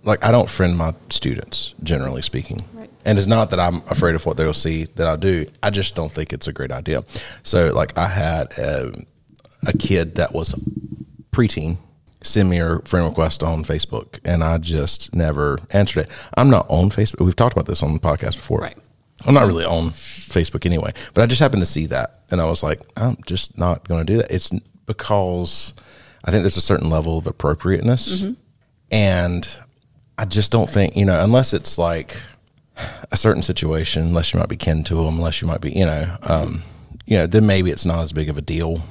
Like 0.03 0.23
I 0.23 0.31
don't 0.31 0.49
friend 0.49 0.77
my 0.77 0.93
students, 1.09 1.73
generally 1.83 2.21
speaking. 2.21 2.59
And 3.05 3.17
it's 3.17 3.27
not 3.27 3.49
that 3.51 3.59
I'm 3.59 3.77
afraid 3.89 4.15
of 4.15 4.25
what 4.25 4.38
they'll 4.38 4.53
see 4.53 4.85
that 4.95 5.07
I 5.07 5.15
do. 5.15 5.45
I 5.63 5.69
just 5.69 5.95
don't 5.95 6.12
think 6.12 6.33
it's 6.33 6.47
a 6.47 6.53
great 6.53 6.71
idea. 6.71 7.03
So 7.43 7.73
like 7.73 7.97
I 7.97 8.07
had 8.07 8.51
a, 8.57 8.91
a 9.67 9.73
kid 9.73 10.15
that 10.15 10.33
was 10.33 10.53
preteen 11.31 11.77
send 12.21 12.49
me 12.49 12.59
a 12.59 12.79
friend 12.79 13.05
request 13.05 13.43
on 13.43 13.63
Facebook 13.63 14.19
and 14.25 14.43
I 14.43 14.57
just 14.57 15.15
never 15.15 15.57
answered 15.71 16.01
it. 16.01 16.09
I'm 16.35 16.49
not 16.49 16.65
on 16.69 16.89
Facebook. 16.89 17.25
We've 17.25 17.35
talked 17.35 17.53
about 17.53 17.65
this 17.65 17.81
on 17.81 17.93
the 17.93 17.99
podcast 17.99 18.35
before. 18.35 18.59
Right. 18.59 18.77
I'm 19.25 19.33
not 19.33 19.47
really 19.47 19.65
on 19.65 19.89
Facebook 19.89 20.65
anyway, 20.65 20.93
but 21.13 21.21
I 21.21 21.25
just 21.25 21.41
happened 21.41 21.62
to 21.62 21.65
see 21.65 21.85
that 21.88 22.23
and 22.31 22.41
I 22.41 22.45
was 22.45 22.63
like, 22.63 22.81
I'm 22.95 23.17
just 23.25 23.57
not 23.57 23.88
going 23.88 24.05
to 24.05 24.13
do 24.13 24.17
that. 24.17 24.31
It's 24.31 24.49
because 24.85 25.73
I 26.23 26.31
think 26.31 26.43
there's 26.43 26.57
a 26.57 26.62
certain 26.62 26.89
level 26.89 27.17
of 27.17 27.27
appropriateness 27.27 28.23
mm-hmm. 28.23 28.33
and 28.91 29.47
I 30.17 30.25
just 30.25 30.51
don't 30.51 30.69
think, 30.69 30.95
you 30.95 31.05
know, 31.05 31.21
unless 31.21 31.53
it's 31.53 31.77
like 31.77 32.17
a 33.12 33.18
certain 33.18 33.44
situation, 33.44 34.04
unless 34.04 34.34
you 34.34 34.39
might 34.39 34.50
be 34.50 34.56
kin 34.58 34.84
to 34.86 34.96
them, 34.96 35.15
unless 35.18 35.42
you 35.42 35.48
might 35.48 35.62
be, 35.62 35.72
you 35.72 35.86
know, 35.86 36.18
um, 36.24 36.63
you 37.06 37.18
know, 37.18 37.28
then 37.28 37.46
maybe 37.46 37.72
it's 37.72 37.86
not 37.86 38.04
as 38.04 38.12
big 38.13 38.30
of 38.30 38.38
a 38.38 38.42
deal. 38.42 38.82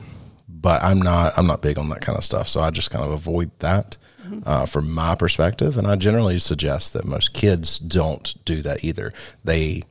but 0.49 0.83
I'm 0.83 1.01
not 1.01 1.33
I'm 1.39 1.47
not 1.47 1.63
big 1.63 1.79
on 1.79 1.89
that 1.91 2.01
kind 2.01 2.19
of 2.19 2.25
stuff. 2.25 2.49
So 2.49 2.61
I 2.61 2.71
just 2.71 2.91
kind 2.91 3.05
of 3.05 3.11
avoid 3.13 3.51
that 3.61 3.97
uh, 4.45 4.67
from 4.67 4.91
my 4.93 5.15
perspective. 5.15 5.79
And 5.79 5.87
I 5.87 5.95
generally 5.97 6.39
suggest 6.39 6.93
that 6.95 7.05
most 7.05 7.33
kids 7.33 7.79
don't 7.79 8.35
do 8.45 8.61
that 8.63 8.85
either. 8.85 9.13
They, 9.45 9.83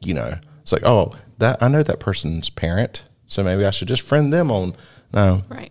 you 0.00 0.14
know, 0.14 0.34
it's 0.62 0.72
like, 0.72 0.84
oh, 0.84 1.12
that 1.38 1.62
I 1.62 1.68
know 1.68 1.82
that 1.84 2.00
person's 2.00 2.50
parent, 2.50 3.04
so 3.26 3.44
maybe 3.44 3.64
I 3.64 3.70
should 3.70 3.88
just 3.88 4.02
friend 4.02 4.32
them 4.32 4.50
on. 4.50 4.74
No, 5.14 5.44
Right. 5.48 5.70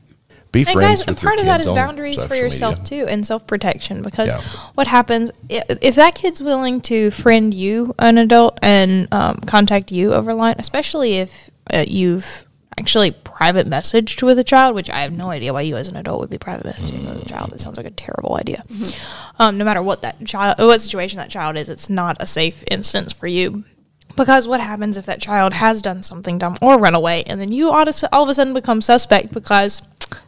Be 0.55 0.61
And 0.61 0.69
friends 0.69 1.01
guys, 1.03 1.05
with 1.07 1.21
part 1.21 1.37
of 1.39 1.45
that 1.45 1.59
is 1.59 1.67
boundaries 1.67 2.23
for 2.23 2.33
yourself 2.35 2.79
media. 2.79 3.05
too, 3.05 3.11
and 3.11 3.25
self 3.25 3.45
protection. 3.45 4.01
Because 4.01 4.29
Yeah. 4.29 4.41
what 4.73 4.87
happens 4.87 5.29
if 5.49 5.95
that 5.95 6.15
kid's 6.15 6.41
willing 6.41 6.81
to 6.81 7.11
friend 7.11 7.53
you, 7.53 7.93
an 7.99 8.17
adult, 8.17 8.57
and 8.63 9.07
um, 9.13 9.37
contact 9.45 9.91
you 9.91 10.13
over 10.13 10.33
line, 10.33 10.55
especially 10.57 11.15
if 11.17 11.51
uh, 11.73 11.85
you've 11.87 12.45
actually 12.77 13.11
private 13.11 13.69
messaged 13.69 14.21
with 14.21 14.37
a 14.37 14.43
child, 14.43 14.75
which 14.75 14.89
I 14.89 14.97
have 14.99 15.13
no 15.13 15.29
idea 15.29 15.53
why 15.53 15.61
you 15.61 15.77
as 15.77 15.87
an 15.87 15.95
adult 15.95 16.19
would 16.19 16.29
be 16.29 16.37
private 16.37 16.65
messaging 16.65 17.07
with 17.07 17.25
a 17.25 17.29
child. 17.29 17.51
That 17.51 17.61
sounds 17.61 17.77
like 17.77 17.85
a 17.85 17.91
terrible 17.91 18.35
idea. 18.35 18.63
Um, 19.39 19.57
no 19.57 19.63
matter 19.65 19.81
what 19.81 20.01
that 20.01 20.23
child, 20.25 20.57
what 20.59 20.81
situation 20.81 21.17
that 21.19 21.29
child 21.29 21.55
is, 21.57 21.69
it's 21.69 21.89
not 21.89 22.17
a 22.21 22.27
safe 22.27 22.63
instance 22.71 23.13
for 23.13 23.27
you. 23.27 23.63
Because 24.17 24.47
what 24.47 24.61
happens 24.61 24.95
if 24.97 25.05
that 25.07 25.19
child 25.21 25.51
has 25.53 25.81
done 25.81 26.01
something 26.01 26.37
dumb 26.37 26.55
or 26.61 26.77
run 26.77 26.95
away, 26.95 27.23
and 27.27 27.39
then 27.41 27.51
you 27.51 27.69
all 27.69 27.81
of 27.87 28.03
a- 28.03 28.15
all 28.15 28.23
of 28.23 28.29
a 28.29 28.33
sudden 28.33 28.53
become 28.53 28.79
suspect 28.81 29.33
because 29.33 29.81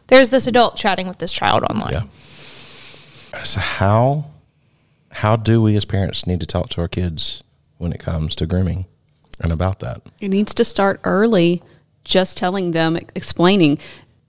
there's 0.08 0.30
this 0.30 0.46
adult 0.46 0.76
chatting 0.76 1.06
with 1.08 1.18
this 1.18 1.32
child 1.32 1.64
online? 1.64 1.92
Yeah. 1.92 3.42
So 3.42 3.60
how 3.60 4.24
how 5.10 5.36
do 5.36 5.60
we 5.62 5.76
as 5.76 5.84
parents 5.84 6.26
need 6.26 6.40
to 6.40 6.46
talk 6.46 6.68
to 6.70 6.80
our 6.80 6.88
kids 6.88 7.42
when 7.78 7.92
it 7.92 8.00
comes 8.00 8.34
to 8.36 8.46
grooming 8.46 8.86
and 9.40 9.52
about 9.52 9.80
that? 9.80 10.02
It 10.20 10.28
needs 10.28 10.54
to 10.54 10.64
start 10.64 11.00
early, 11.04 11.62
just 12.04 12.36
telling 12.38 12.72
them, 12.72 12.96
explaining, 13.14 13.78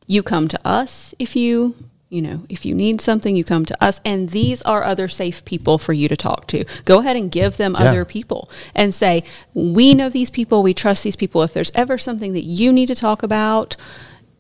you 0.08 0.24
come 0.24 0.48
to 0.48 0.60
us 0.68 1.14
if 1.20 1.36
you, 1.36 1.76
you 2.10 2.22
know, 2.22 2.44
if 2.50 2.66
you 2.66 2.74
need 2.74 3.02
something, 3.02 3.36
you 3.36 3.44
come 3.44 3.66
to 3.66 3.84
us. 3.84 4.02
And 4.04 4.30
these 4.30 4.62
are 4.64 4.84
other 4.84 5.08
safe 5.08 5.46
people 5.46 5.78
for 5.78 5.94
you 5.94 6.08
to 6.08 6.18
talk 6.18 6.48
to. 6.48 6.66
Go 6.86 7.00
ahead 7.00 7.16
and 7.16 7.32
give 7.32 7.58
them 7.58 7.76
Yeah. 7.78 7.90
other 7.90 8.06
people 8.06 8.50
and 8.74 8.94
say, 8.94 9.24
we 9.54 9.94
know 9.94 10.10
these 10.10 10.32
people, 10.32 10.64
we 10.64 10.74
trust 10.74 11.04
these 11.04 11.16
people. 11.16 11.44
If 11.44 11.54
there's 11.54 11.72
ever 11.76 11.98
something 11.98 12.34
that 12.34 12.46
you 12.46 12.72
need 12.74 12.88
to 12.88 12.96
talk 12.96 13.22
about 13.22 13.76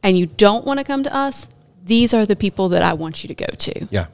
and 0.03 0.17
you 0.17 0.25
don't 0.25 0.65
want 0.65 0.79
to 0.79 0.83
come 0.83 1.03
to 1.03 1.13
us, 1.15 1.47
these 1.83 2.13
are 2.13 2.25
the 2.25 2.35
people 2.35 2.69
that 2.69 2.81
I 2.81 2.93
want 2.93 3.23
you 3.23 3.27
to 3.27 3.35
go 3.35 3.47
to 3.57 3.87
Yeah. 3.89 4.07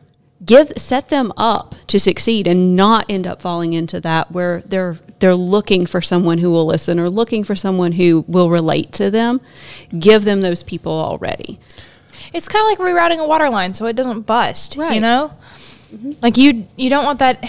give 0.46 0.72
set 0.78 1.10
them 1.10 1.32
up 1.38 1.76
to 1.88 2.00
succeed 2.00 2.48
and 2.48 2.76
not 2.76 3.06
end 3.10 3.26
up 3.28 3.42
falling 3.42 3.74
into 3.74 4.00
that 4.02 4.32
where 4.32 4.62
they're 4.66 4.98
they're 5.20 5.36
looking 5.36 5.86
for 5.86 6.02
someone 6.02 6.40
who 6.40 6.52
will 6.52 6.66
listen 6.66 7.00
or 7.00 7.10
looking 7.10 7.44
for 7.44 7.56
someone 7.56 7.94
who 7.94 8.26
will 8.28 8.50
relate 8.50 8.92
to 8.94 9.10
them 9.10 9.40
give 9.98 10.24
them 10.26 10.42
those 10.42 10.62
people 10.64 10.92
already 10.92 11.58
It's 12.34 12.48
kind 12.50 12.64
of 12.64 12.70
like 12.80 12.80
rerouting 12.90 13.20
a 13.24 13.28
water 13.28 13.50
line 13.50 13.74
so 13.74 13.86
it 13.86 13.96
doesn't 13.96 14.22
bust. 14.22 14.76
You 14.76 14.82
Right. 14.84 15.02
know, 15.02 15.32
mm-hmm. 15.94 16.12
like 16.22 16.38
you 16.38 16.68
you 16.76 16.90
don't 16.90 17.06
want 17.06 17.20
that. 17.20 17.44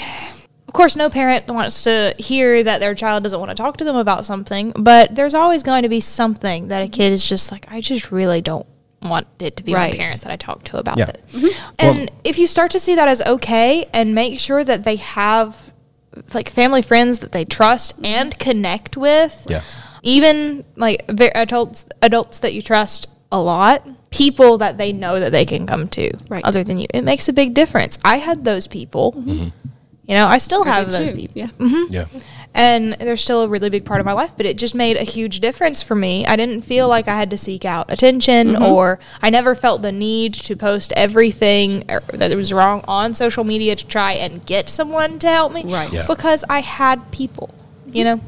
Of 0.76 0.78
course, 0.78 0.94
no 0.94 1.08
parent 1.08 1.48
wants 1.48 1.84
to 1.84 2.14
hear 2.18 2.62
that 2.62 2.80
their 2.80 2.94
child 2.94 3.22
doesn't 3.22 3.40
want 3.40 3.48
to 3.50 3.54
talk 3.54 3.78
to 3.78 3.84
them 3.84 3.96
about 3.96 4.26
something, 4.26 4.74
but 4.76 5.14
there's 5.14 5.32
always 5.32 5.62
going 5.62 5.84
to 5.84 5.88
be 5.88 6.00
something 6.00 6.68
that 6.68 6.82
a 6.82 6.86
kid 6.86 7.14
is 7.14 7.26
just 7.26 7.50
like, 7.50 7.64
I 7.72 7.80
just 7.80 8.12
really 8.12 8.42
don't 8.42 8.66
want 9.00 9.26
it 9.38 9.56
to 9.56 9.64
be 9.64 9.72
Right. 9.72 9.92
my 9.92 9.96
parents 9.96 10.22
that 10.24 10.30
I 10.30 10.36
talk 10.36 10.64
to 10.64 10.76
about 10.76 10.98
Yeah. 10.98 11.06
this. 11.06 11.42
Mm-hmm. 11.44 11.74
And 11.78 12.10
if 12.24 12.38
you 12.38 12.46
start 12.46 12.72
to 12.72 12.78
see 12.78 12.94
that 12.94 13.08
as 13.08 13.22
okay 13.26 13.86
and 13.94 14.14
make 14.14 14.38
sure 14.38 14.64
that 14.64 14.84
they 14.84 14.96
have 14.96 15.72
like 16.34 16.50
family 16.50 16.82
friends 16.82 17.20
that 17.20 17.32
they 17.32 17.46
trust 17.46 17.94
mm-hmm. 17.94 18.04
and 18.04 18.38
connect 18.38 18.98
with, 18.98 19.46
Yeah. 19.48 19.62
even 20.02 20.62
like 20.76 21.08
ve- 21.10 21.30
adults 21.34 21.86
adults 22.02 22.40
that 22.40 22.52
you 22.52 22.60
trust 22.60 23.08
a 23.32 23.40
lot 23.40 23.82
people 24.10 24.58
that 24.58 24.76
they 24.76 24.92
know 24.92 25.18
that 25.20 25.32
they 25.32 25.46
can 25.46 25.66
come 25.66 25.88
to 25.88 26.10
Right. 26.28 26.44
other 26.44 26.62
than 26.62 26.78
you 26.78 26.86
it 26.92 27.02
makes 27.02 27.28
a 27.28 27.32
big 27.32 27.54
difference 27.54 27.98
i 28.04 28.18
had 28.18 28.44
those 28.44 28.66
people 28.66 29.12
Mm-hmm. 29.12 29.30
mm-hmm. 29.30 29.48
You 30.06 30.14
know 30.14 30.26
i 30.26 30.38
still 30.38 30.62
I 30.64 30.74
have 30.74 30.90
those 30.92 31.08
too, 31.10 31.14
people 31.16 31.34
yeah 31.42 31.48
Yeah. 31.90 32.04
and 32.54 32.92
they're 32.94 33.16
still 33.16 33.42
a 33.42 33.48
really 33.48 33.70
big 33.70 33.84
part 33.84 34.00
of 34.00 34.06
my 34.06 34.12
life 34.12 34.32
but 34.36 34.46
it 34.46 34.56
just 34.56 34.74
made 34.74 34.96
a 34.96 35.02
huge 35.02 35.40
difference 35.40 35.82
for 35.82 35.94
me 35.94 36.24
i 36.26 36.36
didn't 36.36 36.62
feel 36.62 36.88
like 36.88 37.08
i 37.08 37.16
had 37.16 37.30
to 37.30 37.38
seek 37.38 37.64
out 37.64 37.90
attention 37.92 38.48
Mm-hmm. 38.54 38.62
or 38.62 38.98
i 39.20 39.30
never 39.30 39.54
felt 39.54 39.82
the 39.82 39.92
need 39.92 40.34
to 40.34 40.56
post 40.56 40.92
everything 40.96 41.84
er- 41.90 42.00
that 42.14 42.34
was 42.36 42.52
wrong 42.52 42.84
on 42.88 43.14
social 43.14 43.44
media 43.44 43.74
to 43.76 43.86
try 43.86 44.12
and 44.12 44.44
get 44.46 44.68
someone 44.68 45.18
to 45.18 45.28
help 45.28 45.52
me 45.52 45.64
Right. 45.64 45.92
Yeah. 45.92 46.04
because 46.08 46.44
i 46.48 46.60
had 46.60 47.10
people 47.12 47.52
you 47.86 48.04
know 48.04 48.20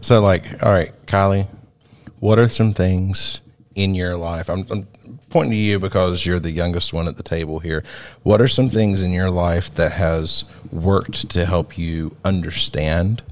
So, 0.00 0.20
like, 0.20 0.44
all 0.62 0.72
right, 0.72 0.90
Kylie, 1.06 1.46
what 2.18 2.38
are 2.40 2.48
some 2.48 2.74
things 2.74 3.40
in 3.76 3.94
your 3.94 4.16
life? 4.16 4.48
I'm, 4.50 4.66
I'm 4.72 4.88
pointing 5.30 5.52
to 5.52 5.56
you 5.56 5.78
because 5.78 6.24
you're 6.24 6.40
the 6.40 6.50
youngest 6.50 6.92
one 6.92 7.08
at 7.08 7.16
the 7.16 7.22
table 7.22 7.58
here. 7.58 7.84
What 8.22 8.40
are 8.40 8.48
some 8.48 8.70
things 8.70 9.02
in 9.02 9.12
your 9.12 9.30
life 9.30 9.72
that 9.74 9.92
has 9.92 10.44
worked 10.70 11.28
to 11.30 11.46
help 11.46 11.76
you 11.76 12.16
understand 12.24 13.22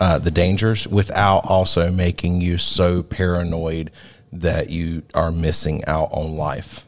uh, 0.00 0.18
the 0.18 0.30
dangers 0.30 0.86
without 0.86 1.40
also 1.40 1.90
making 1.90 2.40
you 2.40 2.58
so 2.58 3.02
paranoid 3.02 3.90
that 4.32 4.70
you 4.70 5.02
are 5.14 5.32
missing 5.32 5.84
out 5.86 6.08
on 6.12 6.36
life? 6.36 6.84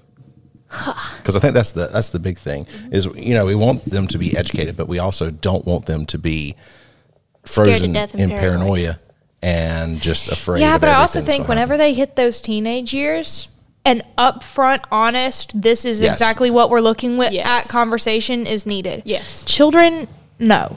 Because 1.18 1.36
I 1.36 1.40
think 1.40 1.54
that's 1.54 1.72
the 1.72 1.88
that's 1.88 2.08
the 2.08 2.18
big 2.18 2.38
thing 2.38 2.66
is 2.90 3.06
you 3.14 3.34
know 3.34 3.44
we 3.44 3.54
want 3.54 3.84
them 3.84 4.06
to 4.08 4.18
be 4.18 4.36
educated, 4.36 4.76
but 4.76 4.88
we 4.88 4.98
also 4.98 5.30
don't 5.30 5.66
want 5.66 5.86
them 5.86 6.06
to 6.06 6.18
be 6.18 6.54
Scared 7.44 7.66
to 7.66 7.72
frozen 7.72 7.92
death 7.92 8.14
in 8.14 8.30
paranoid. 8.30 8.40
paranoia 8.40 9.00
and 9.42 10.00
just 10.00 10.28
afraid. 10.28 10.60
Yeah, 10.60 10.74
of 10.74 10.80
but 10.80 10.90
I 10.90 10.94
also 10.94 11.20
think 11.20 11.42
gonna 11.42 11.48
whenever 11.50 11.76
they 11.76 11.92
hit 11.94 12.16
those 12.16 12.40
teenage 12.40 12.92
years, 12.92 13.48
an 13.84 14.02
upfront, 14.18 14.84
honest, 14.92 15.60
this 15.60 15.84
is 15.84 16.00
Yes. 16.00 16.12
exactly 16.12 16.50
what 16.50 16.68
we're 16.70 16.80
looking 16.80 17.16
with 17.16 17.32
Yes. 17.32 17.46
at 17.46 17.68
conversation 17.70 18.46
is 18.46 18.66
needed. 18.66 19.02
Yes. 19.04 19.44
Children, 19.46 20.06
no. 20.38 20.76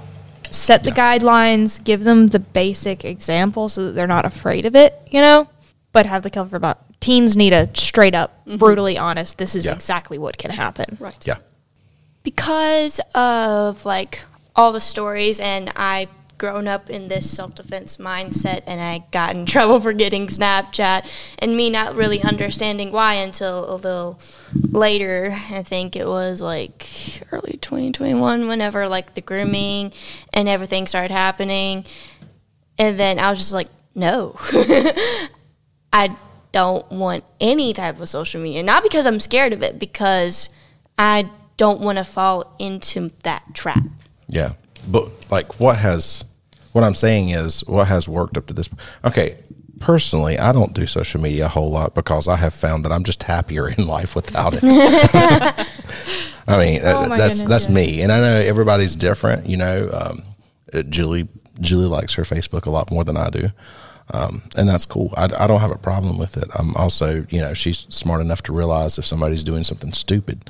Set 0.51 0.83
the 0.83 0.91
guidelines, 0.91 1.83
give 1.83 2.03
them 2.03 2.27
the 2.27 2.39
basic 2.39 3.03
example 3.03 3.67
so 3.69 3.85
that 3.85 3.91
they're 3.93 4.07
not 4.07 4.23
afraid 4.25 4.65
of 4.65 4.75
it, 4.75 4.93
you 5.09 5.19
know? 5.19 5.47
But 5.91 6.05
have 6.05 6.23
the 6.23 6.29
cover 6.29 6.55
about 6.55 6.79
teens 6.99 7.35
need 7.35 7.53
a 7.53 7.69
straight 7.73 8.15
up, 8.15 8.45
mm-hmm. 8.47 8.57
brutally 8.57 8.97
honest, 8.97 9.37
this 9.37 9.55
is 9.55 9.65
Yeah. 9.65 9.73
exactly 9.73 10.17
what 10.17 10.37
can 10.37 10.51
happen. 10.51 10.97
right 10.99 11.17
Yeah. 11.25 11.35
because 12.23 13.01
of 13.13 13.85
like 13.85 14.21
all 14.55 14.71
the 14.71 14.79
stories 14.79 15.39
and 15.39 15.71
I 15.75 16.07
grown 16.37 16.67
up 16.67 16.89
in 16.89 17.07
this 17.07 17.29
self-defense 17.29 17.97
mindset 17.97 18.61
and 18.67 18.81
I 18.81 19.03
got 19.11 19.35
in 19.35 19.45
trouble 19.47 19.79
for 19.79 19.93
getting 19.93 20.27
Snapchat 20.27 21.09
and 21.39 21.55
me 21.55 21.69
not 21.69 21.95
really 21.95 22.21
understanding 22.21 22.91
why 22.91 23.15
until 23.15 23.73
a 23.73 23.75
little 23.75 24.19
later 24.71 25.35
I 25.51 25.63
think 25.63 25.95
it 25.95 26.07
was 26.07 26.41
like 26.41 26.87
early 27.31 27.57
2021 27.61 28.47
whenever 28.47 28.87
like 28.87 29.13
the 29.13 29.21
grooming 29.21 29.93
and 30.33 30.49
everything 30.49 30.87
started 30.87 31.11
happening 31.11 31.85
and 32.77 32.99
then 32.99 33.19
I 33.19 33.29
was 33.29 33.39
just 33.39 33.53
like 33.53 33.69
no 33.95 34.35
I 35.93 36.15
don't 36.53 36.89
want 36.91 37.25
any 37.41 37.73
type 37.73 37.99
of 37.99 38.07
social 38.07 38.39
media. 38.39 38.63
Not 38.63 38.83
because 38.83 39.05
I'm 39.05 39.19
scared 39.19 39.51
of 39.51 39.61
it, 39.61 39.77
because 39.77 40.49
I 40.97 41.29
don't 41.57 41.81
want 41.81 41.97
to 41.97 42.05
fall 42.05 42.55
into 42.59 43.11
that 43.23 43.43
trap. 43.53 43.83
Yeah. 44.29 44.53
But 44.87 45.09
like 45.31 45.59
what 45.59 45.77
has 45.77 46.25
what 46.73 46.83
I'm 46.83 46.95
saying 46.95 47.29
is 47.29 47.63
what 47.65 47.87
has 47.87 48.07
worked 48.07 48.37
up 48.37 48.47
to 48.47 48.53
this 48.53 48.69
okay, 49.03 49.37
personally 49.79 50.37
I 50.39 50.51
don't 50.51 50.73
do 50.73 50.87
social 50.87 51.21
media 51.21 51.45
a 51.45 51.49
whole 51.49 51.71
lot 51.71 51.95
because 51.95 52.27
I 52.27 52.35
have 52.37 52.53
found 52.53 52.85
that 52.85 52.91
I'm 52.91 53.03
just 53.03 53.23
happier 53.23 53.69
in 53.77 53.87
life 53.87 54.15
without 54.15 54.53
it. 54.55 54.63
I 56.45 56.57
mean, 56.57 56.81
Oh 56.83 57.07
that's 57.07 57.39
goodness, 57.39 57.43
that's 57.43 57.69
me, 57.69 58.01
and 58.01 58.11
I 58.11 58.19
know 58.19 58.35
everybody's 58.35 58.95
different. 58.95 59.47
You 59.47 59.57
know, 59.57 59.89
um, 59.93 60.23
uh, 60.73 60.83
Julie 60.83 61.27
Julie 61.61 61.87
likes 61.87 62.13
her 62.15 62.23
Facebook 62.23 62.65
a 62.65 62.69
lot 62.69 62.91
more 62.91 63.03
than 63.03 63.15
I 63.15 63.29
do, 63.29 63.49
um, 64.11 64.41
and 64.57 64.67
that's 64.67 64.85
cool. 64.85 65.13
I, 65.15 65.25
I 65.25 65.47
don't 65.47 65.61
have 65.61 65.71
a 65.71 65.77
problem 65.77 66.17
with 66.17 66.35
it. 66.35 66.49
I'm 66.55 66.75
also, 66.75 67.25
you 67.29 67.39
know, 67.39 67.53
she's 67.53 67.85
smart 67.89 68.21
enough 68.21 68.41
to 68.43 68.53
realize 68.53 68.97
if 68.97 69.05
somebody's 69.05 69.43
doing 69.43 69.63
something 69.63 69.93
stupid. 69.93 70.49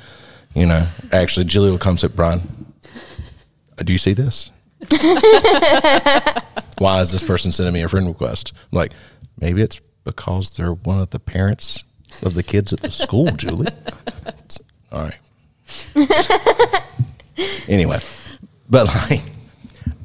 You 0.56 0.66
know, 0.66 0.88
actually, 1.12 1.46
Julie 1.46 1.72
will 1.72 1.78
come 1.80 1.98
sit, 1.98 2.16
Brian, 2.16 2.74
uh, 3.78 3.84
do 3.84 3.92
you 3.92 4.00
see 4.00 4.14
this? 4.14 4.52
Why 6.78 7.02
is 7.02 7.12
this 7.12 7.24
person 7.24 7.52
sending 7.52 7.74
me 7.74 7.82
a 7.82 7.90
friend 7.90 8.08
request? 8.08 8.54
I'm 8.72 8.78
like, 8.78 8.94
maybe 9.40 9.62
it's 9.62 9.80
because 10.04 10.56
they're 10.56 10.74
one 10.74 11.00
of 11.00 11.12
the 11.12 11.20
parents 11.20 11.84
of 12.22 12.34
the 12.34 12.44
kids 12.44 12.74
at 12.74 12.82
the 12.82 12.92
school, 12.92 13.32
Julie. 13.38 13.72
All 14.92 15.04
right. 15.04 15.20
anyway, 17.68 18.00
but 18.70 18.88
like, 18.88 19.22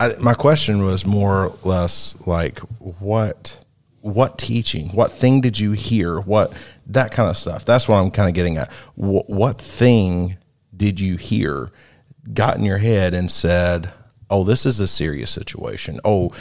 I, 0.01 0.13
my 0.21 0.35
question 0.35 0.85
was 0.85 1.05
more 1.05 1.47
or 1.47 1.59
less 1.65 2.15
like, 2.27 2.59
what, 2.79 3.59
what 4.01 4.39
teaching, 4.39 4.89
what 4.91 5.13
thing 5.13 5.41
did 5.41 5.59
you 5.59 5.73
hear, 5.73 6.21
what 6.21 6.53
that 6.87 7.11
kind 7.11 7.29
of 7.29 7.37
stuff. 7.37 7.65
That's 7.65 7.87
what 7.89 7.97
I'm 7.97 8.11
kind 8.11 8.29
of 8.29 8.35
getting 8.35 8.57
at. 8.57 8.73
Wh- 8.95 9.29
what 9.29 9.61
thing 9.61 10.37
did 10.77 11.01
you 11.01 11.17
hear, 11.17 11.71
got 12.33 12.57
in 12.57 12.65
your 12.65 12.79
head, 12.79 13.15
and 13.15 13.31
said, 13.31 13.93
"Oh, 14.31 14.45
this 14.45 14.65
is 14.67 14.81
a 14.81 14.89
serious 14.89 15.31
situation." 15.31 16.01
Oh, 16.05 16.33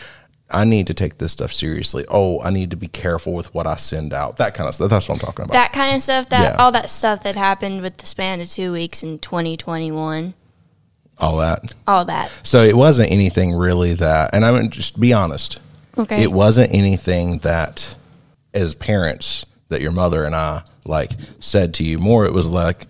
I 0.50 0.64
need 0.64 0.88
to 0.88 0.94
take 0.94 1.18
this 1.18 1.34
stuff 1.34 1.52
seriously. 1.52 2.06
Oh, 2.10 2.42
I 2.42 2.52
need 2.52 2.70
to 2.72 2.78
be 2.78 2.88
careful 2.88 3.34
with 3.34 3.54
what 3.54 3.68
I 3.68 3.76
send 3.76 4.14
out. 4.14 4.38
That 4.38 4.54
kind 4.54 4.70
of 4.70 4.76
stuff. 4.76 4.90
That's 4.90 5.10
what 5.10 5.16
I'm 5.16 5.20
talking 5.20 5.44
about. 5.44 5.54
That 5.54 5.74
kind 5.74 5.96
of 5.96 6.02
stuff. 6.02 6.30
That 6.30 6.54
Yeah. 6.56 6.64
all 6.64 6.72
that 6.72 6.90
stuff 6.90 7.24
that 7.24 7.36
happened 7.36 7.82
with 7.82 7.98
the 7.98 8.06
span 8.06 8.40
of 8.40 8.50
two 8.50 8.72
weeks 8.72 9.04
in 9.04 9.20
2021. 9.20 10.34
All 11.20 11.38
that. 11.38 11.74
All 11.88 12.06
that. 12.06 12.32
So 12.44 12.62
it 12.64 12.78
wasn't 12.78 13.12
anything 13.12 13.54
really 13.54 13.94
that, 13.96 14.30
and 14.34 14.46
I'm 14.46 14.70
just 14.70 15.00
be 15.00 15.12
honest. 15.12 15.60
Okay. 15.98 16.22
It 16.24 16.32
wasn't 16.32 16.74
anything 16.74 17.40
that, 17.40 17.96
as 18.54 18.76
parents, 18.76 19.46
that 19.70 19.82
your 19.82 19.92
mother 19.92 20.24
and 20.24 20.36
I 20.36 20.62
like 20.86 21.12
said 21.40 21.74
to 21.76 21.84
you. 21.84 21.98
More, 21.98 22.26
it 22.26 22.34
was 22.34 22.48
like, 22.48 22.88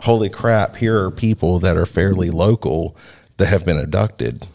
"Holy 0.00 0.28
crap! 0.28 0.76
Here 0.76 1.02
are 1.02 1.10
people 1.10 1.58
that 1.60 1.76
are 1.76 1.86
fairly 1.86 2.28
local 2.30 2.94
that 3.40 3.46
have 3.46 3.64
been 3.64 3.78
abducted. 3.78 4.46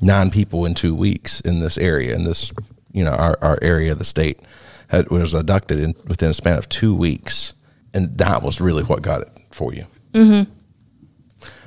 Nine 0.00 0.30
people 0.30 0.64
in 0.64 0.72
two 0.72 0.94
weeks 0.94 1.40
in 1.40 1.60
this 1.60 1.76
area, 1.76 2.14
in 2.16 2.24
this, 2.24 2.50
you 2.90 3.04
know, 3.04 3.12
our, 3.12 3.38
our 3.42 3.58
area 3.60 3.92
of 3.92 3.98
the 3.98 4.04
state, 4.04 4.40
had, 4.88 5.10
was 5.10 5.34
abducted 5.34 5.78
in, 5.78 5.94
within 6.06 6.30
a 6.30 6.34
span 6.34 6.56
of 6.56 6.68
two 6.70 6.94
weeks, 6.94 7.52
and 7.92 8.16
that 8.16 8.42
was 8.42 8.62
really 8.62 8.82
what 8.82 9.02
got 9.02 9.20
it 9.20 9.28
for 9.50 9.74
you. 9.74 9.86
Mm-hmm. 10.14 10.50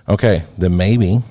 Okay, 0.09 0.43
then 0.57 0.75
maybe 0.75 1.21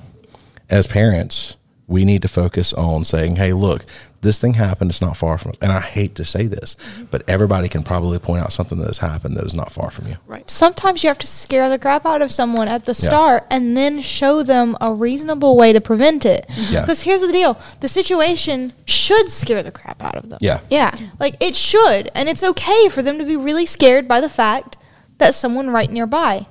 as 0.69 0.87
parents, 0.87 1.57
we 1.87 2.03
need 2.03 2.21
to 2.23 2.27
focus 2.27 2.73
on 2.73 3.05
saying, 3.05 3.35
hey, 3.35 3.53
look, 3.53 3.85
this 4.21 4.39
thing 4.39 4.55
happened. 4.55 4.89
It's 4.89 5.01
not 5.01 5.15
far 5.15 5.37
from 5.37 5.51
us. 5.51 5.57
And 5.61 5.71
I 5.71 5.81
hate 5.81 6.15
to 6.15 6.25
say 6.25 6.47
this, 6.47 6.75
mm-hmm. 6.75 7.05
but 7.05 7.21
everybody 7.27 7.69
can 7.69 7.83
probably 7.83 8.17
point 8.17 8.43
out 8.43 8.51
something 8.51 8.79
that 8.79 8.87
has 8.87 8.97
happened 8.97 9.37
that 9.37 9.45
is 9.45 9.53
not 9.53 9.71
far 9.71 9.91
from 9.91 10.07
you. 10.07 10.17
Right. 10.25 10.49
Sometimes 10.49 11.03
you 11.03 11.09
have 11.09 11.19
to 11.19 11.27
scare 11.27 11.69
the 11.69 11.77
crap 11.77 12.05
out 12.05 12.23
of 12.23 12.31
someone 12.31 12.67
at 12.67 12.85
the 12.85 12.93
Yeah. 12.93 13.09
start 13.09 13.47
and 13.51 13.77
then 13.77 14.01
show 14.01 14.41
them 14.41 14.75
a 14.81 14.91
reasonable 14.91 15.55
way 15.55 15.73
to 15.73 15.79
prevent 15.81 16.25
it. 16.25 16.47
Mm-hmm. 16.49 16.73
Yeah. 16.73 16.81
Because 16.81 17.03
here's 17.03 17.21
the 17.21 17.31
deal 17.31 17.59
the 17.81 17.87
situation 17.87 18.73
should 18.85 19.29
scare 19.29 19.61
the 19.61 19.71
crap 19.71 20.01
out 20.01 20.15
of 20.15 20.29
them. 20.29 20.39
Yeah. 20.41 20.61
Yeah. 20.71 20.95
Like 21.19 21.35
it 21.39 21.55
should. 21.55 22.09
And 22.15 22.27
it's 22.27 22.43
okay 22.43 22.89
for 22.89 23.03
them 23.03 23.19
to 23.19 23.25
be 23.25 23.35
really 23.35 23.67
scared 23.67 24.07
by 24.07 24.21
the 24.21 24.29
fact 24.29 24.75
that 25.19 25.35
someone 25.35 25.69
right 25.69 25.91
nearby. 25.91 26.47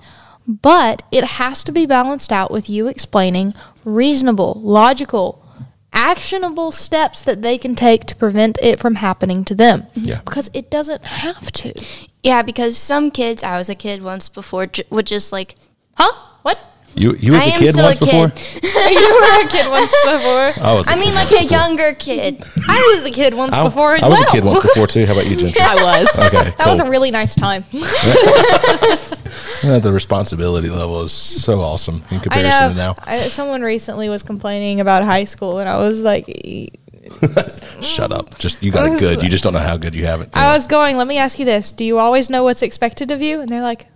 But 0.47 1.03
it 1.11 1.25
has 1.25 1.65
to 1.65 1.73
be 1.73 1.87
balanced 1.87 2.31
out 2.31 2.51
with 2.51 2.69
you 2.69 2.87
explaining 2.87 3.55
reasonable, 3.85 4.61
logical, 4.63 5.45
actionable 5.93 6.73
steps 6.73 7.23
that 7.23 7.43
they 7.43 7.57
can 7.57 7.75
take 7.75 8.05
to 8.07 8.17
prevent 8.17 8.59
it 8.63 8.81
from 8.81 8.97
happening 8.97 9.45
to 9.45 9.55
them. 9.55 9.87
Yeah. 9.95 10.21
Because 10.25 10.51
it 10.53 10.71
doesn't 10.71 11.05
have 11.05 11.53
to. 11.53 11.73
Yeah, 12.23 12.43
because 12.43 12.77
some 12.77 13.11
kids, 13.11 13.43
I 13.43 13.59
was 13.59 13.69
a 13.69 13.75
kid 13.75 14.03
once 14.03 14.29
before, 14.29 14.67
would 14.91 15.07
just 15.07 15.33
like, 15.33 15.57
Huh? 15.97 16.13
What? 16.43 16.74
You 16.97 17.17
you 17.19 17.33
was 17.33 17.43
I 17.43 17.47
a 17.47 17.49
am 17.51 17.59
kid 17.61 17.73
still 17.73 17.85
once 17.85 17.97
a 17.97 18.01
before? 18.05 18.29
kid. 18.31 18.65
you 18.65 19.15
were 19.21 19.45
a 19.45 19.49
kid 19.49 19.71
once 19.71 19.91
before. 20.05 20.65
I 20.65 20.75
was. 20.75 20.89
a 20.89 20.91
I 20.91 20.95
kid 20.95 21.01
mean, 21.01 21.15
like 21.15 21.29
a 21.33 21.41
before. 21.41 21.59
younger 21.59 21.95
kid. 21.95 22.43
I 22.69 22.93
was 22.95 23.05
a 23.07 23.11
kid 23.11 23.35
once 23.35 23.55
I, 23.55 23.65
before 23.65 23.97
as 23.97 24.03
well. 24.03 24.13
I 24.13 24.15
was 24.15 24.21
well. 24.21 24.29
a 24.29 24.33
kid 24.33 24.45
once 24.45 24.63
before 24.69 24.87
too. 24.87 25.07
How 25.07 25.13
about 25.13 25.27
you, 25.27 25.37
Ginger? 25.37 25.61
I 25.61 25.75
was. 25.75 26.09
Okay, 26.27 26.51
that 26.57 26.67
was 26.67 26.81
a 26.81 26.89
really 26.89 27.11
nice 27.11 27.35
time. 27.35 27.65
The 29.65 29.91
responsibility 29.93 30.69
level 30.71 31.03
is 31.03 31.13
so 31.13 31.61
awesome 31.61 32.05
in 32.11 32.19
I 32.19 32.21
comparison 32.21 32.69
to 32.71 32.75
now. 32.75 32.95
I, 33.03 33.29
someone 33.29 33.63
recently 33.63 34.09
was 34.09 34.23
complaining 34.23 34.81
about 34.81 35.03
high 35.05 35.25
school, 35.25 35.59
and 35.59 35.69
I 35.69 35.79
was 35.79 36.03
like, 36.03 36.27
Shut 37.81 38.13
up. 38.13 38.39
Just 38.39 38.63
you 38.63 38.71
got 38.73 38.87
it 38.93 38.99
good. 38.99 39.23
You 39.23 39.29
just 39.29 39.45
don't 39.45 39.53
know 39.53 39.59
how 39.59 39.77
good 39.77 39.95
you 39.95 40.07
have 40.07 40.21
it. 40.21 40.31
I 40.35 40.55
was 40.55 40.67
going, 40.67 40.97
let 40.97 41.07
me 41.07 41.19
ask 41.19 41.39
you 41.39 41.45
this. 41.45 41.73
Do 41.73 41.85
you 41.85 41.99
always 41.99 42.31
know 42.31 42.45
what's 42.45 42.63
expected 42.63 43.11
of 43.11 43.21
you? 43.21 43.41
And 43.41 43.51
they're 43.51 43.63
like, 43.63 43.87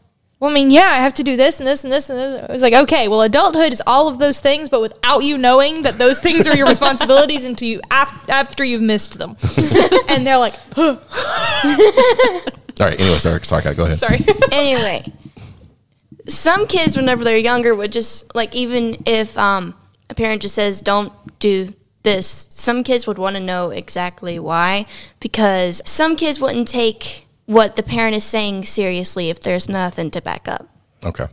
well, 0.41 0.51
I 0.51 0.55
mean, 0.55 0.71
yeah, 0.71 0.89
I 0.91 0.97
have 1.01 1.15
to 1.15 1.25
do 1.25 1.37
this 1.37 1.59
and 1.59 1.67
this 1.67 1.83
and 1.83 1.93
this 1.93 2.09
and 2.11 2.19
this. 2.19 2.45
I 2.49 2.53
was 2.53 2.63
like, 2.63 2.75
okay, 2.75 3.09
well, 3.09 3.23
adulthood 3.23 3.73
is 3.73 3.83
all 3.87 4.07
of 4.07 4.19
those 4.19 4.39
things, 4.39 4.69
but 4.69 4.81
without 4.81 5.25
you 5.25 5.37
knowing 5.37 5.83
that 5.83 5.99
those 5.99 6.21
things 6.21 6.47
are 6.47 6.55
your 6.55 6.69
responsibilities 6.75 7.45
until 7.45 7.67
you 7.69 7.81
af- 7.91 8.29
after 8.29 8.65
you've 8.65 8.83
missed 8.83 9.19
them. 9.19 9.37
and 10.09 10.27
they're 10.27 10.39
like, 10.39 10.55
All 10.77 11.01
right. 12.79 13.01
Anyway, 13.01 13.19
sorry. 13.19 13.45
Sorry. 13.45 13.75
Go 13.75 13.87
ahead. 13.87 13.99
sorry. 13.99 14.25
anyway, 14.53 15.13
some 16.29 16.67
kids, 16.69 16.97
whenever 16.97 17.25
they're 17.25 17.37
younger, 17.37 17.75
would 17.75 17.91
just 17.91 18.33
like 18.37 18.55
even 18.55 19.03
if 19.05 19.37
um, 19.37 19.75
a 20.09 20.15
parent 20.15 20.43
just 20.43 20.55
says, 20.55 20.81
"Don't 20.81 21.13
do 21.41 21.75
this," 22.05 22.47
some 22.51 22.85
kids 22.85 23.07
would 23.09 23.19
want 23.19 23.35
to 23.35 23.41
know 23.43 23.71
exactly 23.71 24.39
why, 24.39 24.87
because 25.19 25.83
some 25.85 26.15
kids 26.15 26.41
wouldn't 26.41 26.69
take 26.69 27.27
what 27.49 27.77
the 27.77 27.83
parent 27.83 28.15
is 28.15 28.25
saying 28.25 28.63
seriously 28.65 29.31
if 29.31 29.41
there's 29.41 29.69
nothing 29.71 30.11
to 30.13 30.21
back 30.21 30.47
up. 30.47 30.69
Okay. 31.03 31.27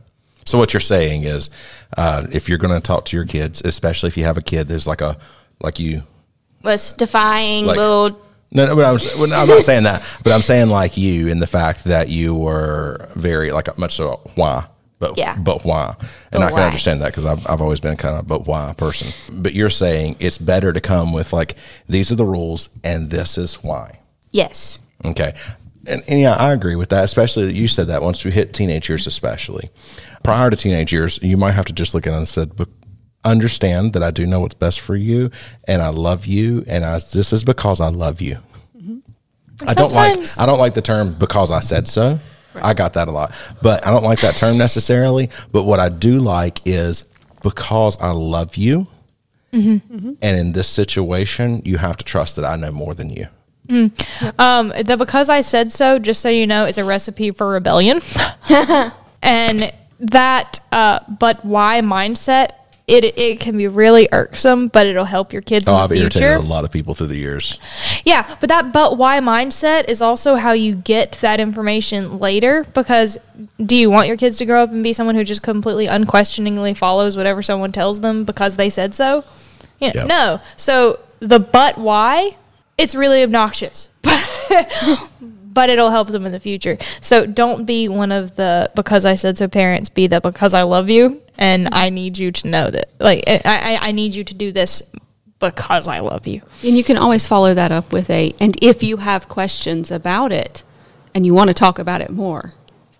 So 0.46 0.58
what 0.58 0.74
you're 0.74 0.80
saying 0.80 1.24
is, 1.24 1.50
uh, 1.98 2.26
if 2.32 2.48
you're 2.48 2.58
going 2.58 2.74
to 2.74 2.80
talk 2.80 3.04
to 3.06 3.18
your 3.18 3.26
kids, 3.26 3.62
especially 3.66 4.08
if 4.08 4.16
you 4.18 4.24
have 4.24 4.38
a 4.38 4.42
kid, 4.42 4.68
there's 4.70 4.88
like 4.88 5.02
a 5.02 5.18
like 5.62 5.78
you. 5.80 6.04
Was 6.64 6.94
defying 6.94 7.66
Like- 7.66 7.78
little. 7.78 8.22
No, 8.52 8.68
no, 8.68 8.76
but 8.76 8.86
I'm, 8.86 9.20
well, 9.20 9.28
no, 9.28 9.36
I'm 9.36 9.48
not 9.50 9.64
saying 9.64 9.84
that, 9.84 10.02
but 10.24 10.32
I'm 10.32 10.42
saying 10.42 10.70
like 10.70 10.96
you 10.96 11.28
in 11.28 11.40
the 11.40 11.48
fact 11.48 11.84
that 11.86 12.08
you 12.08 12.34
were 12.34 13.10
very 13.16 13.52
like 13.52 13.78
much 13.78 13.96
so 13.96 14.22
why, 14.36 14.66
but 15.00 15.18
Yeah. 15.18 15.36
but 15.36 15.66
why, 15.66 15.96
and 16.00 16.08
But 16.32 16.42
I 16.44 16.48
can 16.50 16.54
why? 16.60 16.66
understand 16.68 17.02
that 17.02 17.08
because 17.08 17.26
I've 17.26 17.46
I've 17.50 17.60
always 17.60 17.82
been 17.82 17.98
kind 17.98 18.16
of 18.18 18.26
but 18.28 18.46
why 18.48 18.74
person. 18.78 19.10
But 19.30 19.54
you're 19.56 19.70
saying 19.72 20.16
it's 20.22 20.38
better 20.38 20.72
to 20.72 20.80
come 20.80 21.12
with 21.12 21.34
like 21.34 21.56
these 21.90 22.12
are 22.14 22.16
the 22.16 22.24
rules 22.24 22.70
and 22.84 23.10
this 23.10 23.38
is 23.38 23.56
why. 23.56 24.00
Yes. 24.32 24.80
Okay. 25.04 25.34
And, 25.88 26.04
and 26.08 26.20
yeah, 26.20 26.36
I 26.36 26.54
agree 26.54 26.76
with 26.76 26.90
that, 26.90 27.04
especially 27.04 27.46
that 27.46 27.56
you 27.56 27.68
said 27.68 27.88
that 27.88 28.02
once 28.02 28.26
we 28.26 28.32
hit 28.32 28.54
teenage 28.54 28.90
years, 28.90 29.06
especially. 29.06 29.70
Prior 30.24 30.50
to 30.50 30.56
teenage 30.56 30.92
years, 30.92 31.20
you 31.22 31.38
might 31.38 31.52
have 31.52 31.66
to 31.66 31.74
just 31.74 31.94
look 31.94 32.08
at 32.08 32.14
it 32.14 32.18
and 32.18 32.28
said, 32.28 32.56
"But 32.56 32.70
understand 33.26 33.94
that 33.94 34.04
I 34.04 34.12
do 34.12 34.26
know 34.26 34.40
what's 34.40 34.56
best 34.56 34.80
for 34.80 34.96
you 34.96 35.32
and 35.68 35.82
I 35.82 35.90
love 35.90 36.26
you 36.26 36.64
and 36.68 36.86
I, 36.86 37.00
this 37.00 37.34
is 37.34 37.44
because 37.44 37.82
I 37.82 37.88
love 37.88 38.22
you. 38.22 38.38
Mm-hmm. 38.78 39.68
I 39.68 39.74
don't 39.74 39.92
like 39.92 40.20
I 40.40 40.46
don't 40.46 40.60
like 40.60 40.76
the 40.76 40.82
term 40.82 41.14
because 41.14 41.52
I 41.52 41.60
said 41.60 41.88
so. 41.88 42.20
I 42.56 42.74
got 42.74 42.94
that 42.94 43.10
a 43.10 43.12
lot. 43.12 43.34
But 43.62 43.86
I 43.86 43.92
don't 43.92 44.04
like 44.04 44.22
that 44.22 44.36
term 44.36 44.58
necessarily, 44.58 45.30
but 45.52 45.64
what 45.64 45.80
I 45.80 45.90
do 45.90 46.20
like 46.20 46.62
is 46.66 47.04
because 47.42 48.00
I 48.00 48.12
love 48.12 48.56
you. 48.56 48.88
Mm-hmm. 49.52 50.14
And 50.22 50.38
in 50.38 50.52
this 50.52 50.68
situation, 50.68 51.62
you 51.66 51.78
have 51.78 51.98
to 51.98 52.06
trust 52.06 52.36
that 52.36 52.46
I 52.46 52.56
know 52.56 52.72
more 52.72 52.94
than 52.94 53.10
you. 53.10 53.28
Um, 53.70 54.70
the 54.84 54.96
because 54.98 55.30
I 55.30 55.42
said 55.42 55.72
so, 55.72 56.00
just 56.00 56.22
so 56.22 56.30
you 56.30 56.48
know, 56.48 56.66
is 56.66 56.78
a 56.78 56.84
recipe 56.86 57.32
for 57.32 57.48
rebellion. 57.48 58.02
and 59.22 59.72
that 60.00 60.60
uh, 60.72 61.00
but 61.20 61.44
why 61.46 61.82
mindset, 61.82 62.50
it 62.88 63.18
it 63.18 63.40
can 63.40 63.58
be 63.58 63.68
really 63.68 64.08
irksome, 64.12 64.68
but 64.68 64.86
it'll 64.86 65.06
help 65.06 65.34
your 65.34 65.42
kids 65.42 65.68
Oh, 65.68 65.76
in 65.76 65.82
I've 65.82 65.90
the 65.90 65.98
irritated 65.98 66.38
a 66.38 66.40
lot 66.42 66.64
of 66.66 66.72
people 66.72 66.94
through 66.94 67.08
the 67.08 67.18
years. 67.18 67.60
Yeah, 68.04 68.36
but 68.40 68.50
that 68.50 68.72
but 68.72 68.98
why 68.98 69.20
mindset 69.20 69.90
is 69.90 70.02
also 70.02 70.36
how 70.36 70.52
you 70.52 70.76
get 70.76 71.14
that 71.22 71.40
information 71.40 72.20
later 72.20 72.66
because 72.74 73.18
do 73.66 73.76
you 73.76 73.90
want 73.90 74.08
your 74.08 74.18
kids 74.18 74.38
to 74.38 74.46
grow 74.46 74.62
up 74.64 74.72
and 74.72 74.84
be 74.84 74.94
someone 74.94 75.16
who 75.16 75.24
just 75.24 75.42
completely 75.42 75.88
unquestioningly 75.88 76.74
follows 76.74 77.18
whatever 77.18 77.42
someone 77.42 77.72
tells 77.72 78.02
them 78.02 78.26
because 78.26 78.58
they 78.58 78.70
said 78.70 78.94
so? 78.94 79.24
Yeah, 79.80 79.92
Yep. 79.96 80.08
No. 80.08 80.42
So 80.56 81.00
the 81.20 81.40
but 81.40 81.78
why, 81.78 82.38
it's 82.78 82.96
really 82.96 83.24
obnoxious. 83.24 83.90
but 85.56 85.70
it'll 85.70 85.90
help 85.90 86.10
them 86.10 86.26
in 86.26 86.32
the 86.32 86.40
future. 86.40 86.78
So 87.02 87.26
don't 87.26 87.66
be 87.66 87.88
one 87.88 88.12
of 88.12 88.36
the 88.36 88.70
because 88.76 89.06
I 89.06 89.16
said 89.16 89.38
so 89.38 89.48
parents, 89.48 89.90
be 89.90 90.06
the 90.08 90.20
because 90.20 90.54
I 90.54 90.64
love 90.64 90.90
you 90.90 91.22
and 91.38 91.70
I 91.72 91.90
need 91.90 92.18
you 92.18 92.32
to 92.32 92.48
know 92.48 92.70
that 92.70 92.90
like 93.00 93.24
eh, 93.26 93.40
I, 93.46 93.76
I, 93.76 93.88
I 93.88 93.92
need 93.92 94.14
you 94.14 94.24
to 94.26 94.34
do 94.36 94.52
this 94.52 94.84
because 95.40 95.88
I 95.88 96.00
love 96.00 96.28
you. 96.28 96.42
And 96.64 96.78
you 96.78 96.84
can 96.84 96.98
always 96.98 97.28
follow 97.28 97.54
that 97.54 97.72
up 97.72 97.92
with 97.92 98.10
a, 98.10 98.34
and 98.40 98.58
if 98.62 98.84
you 98.84 98.98
have 98.98 99.30
questions 99.30 99.92
about 99.92 100.32
it 100.32 100.64
and 101.14 101.26
you 101.26 101.34
want 101.34 101.50
to 101.50 101.54
talk 101.54 101.80
about 101.80 102.02
it 102.02 102.10
more, 102.10 102.54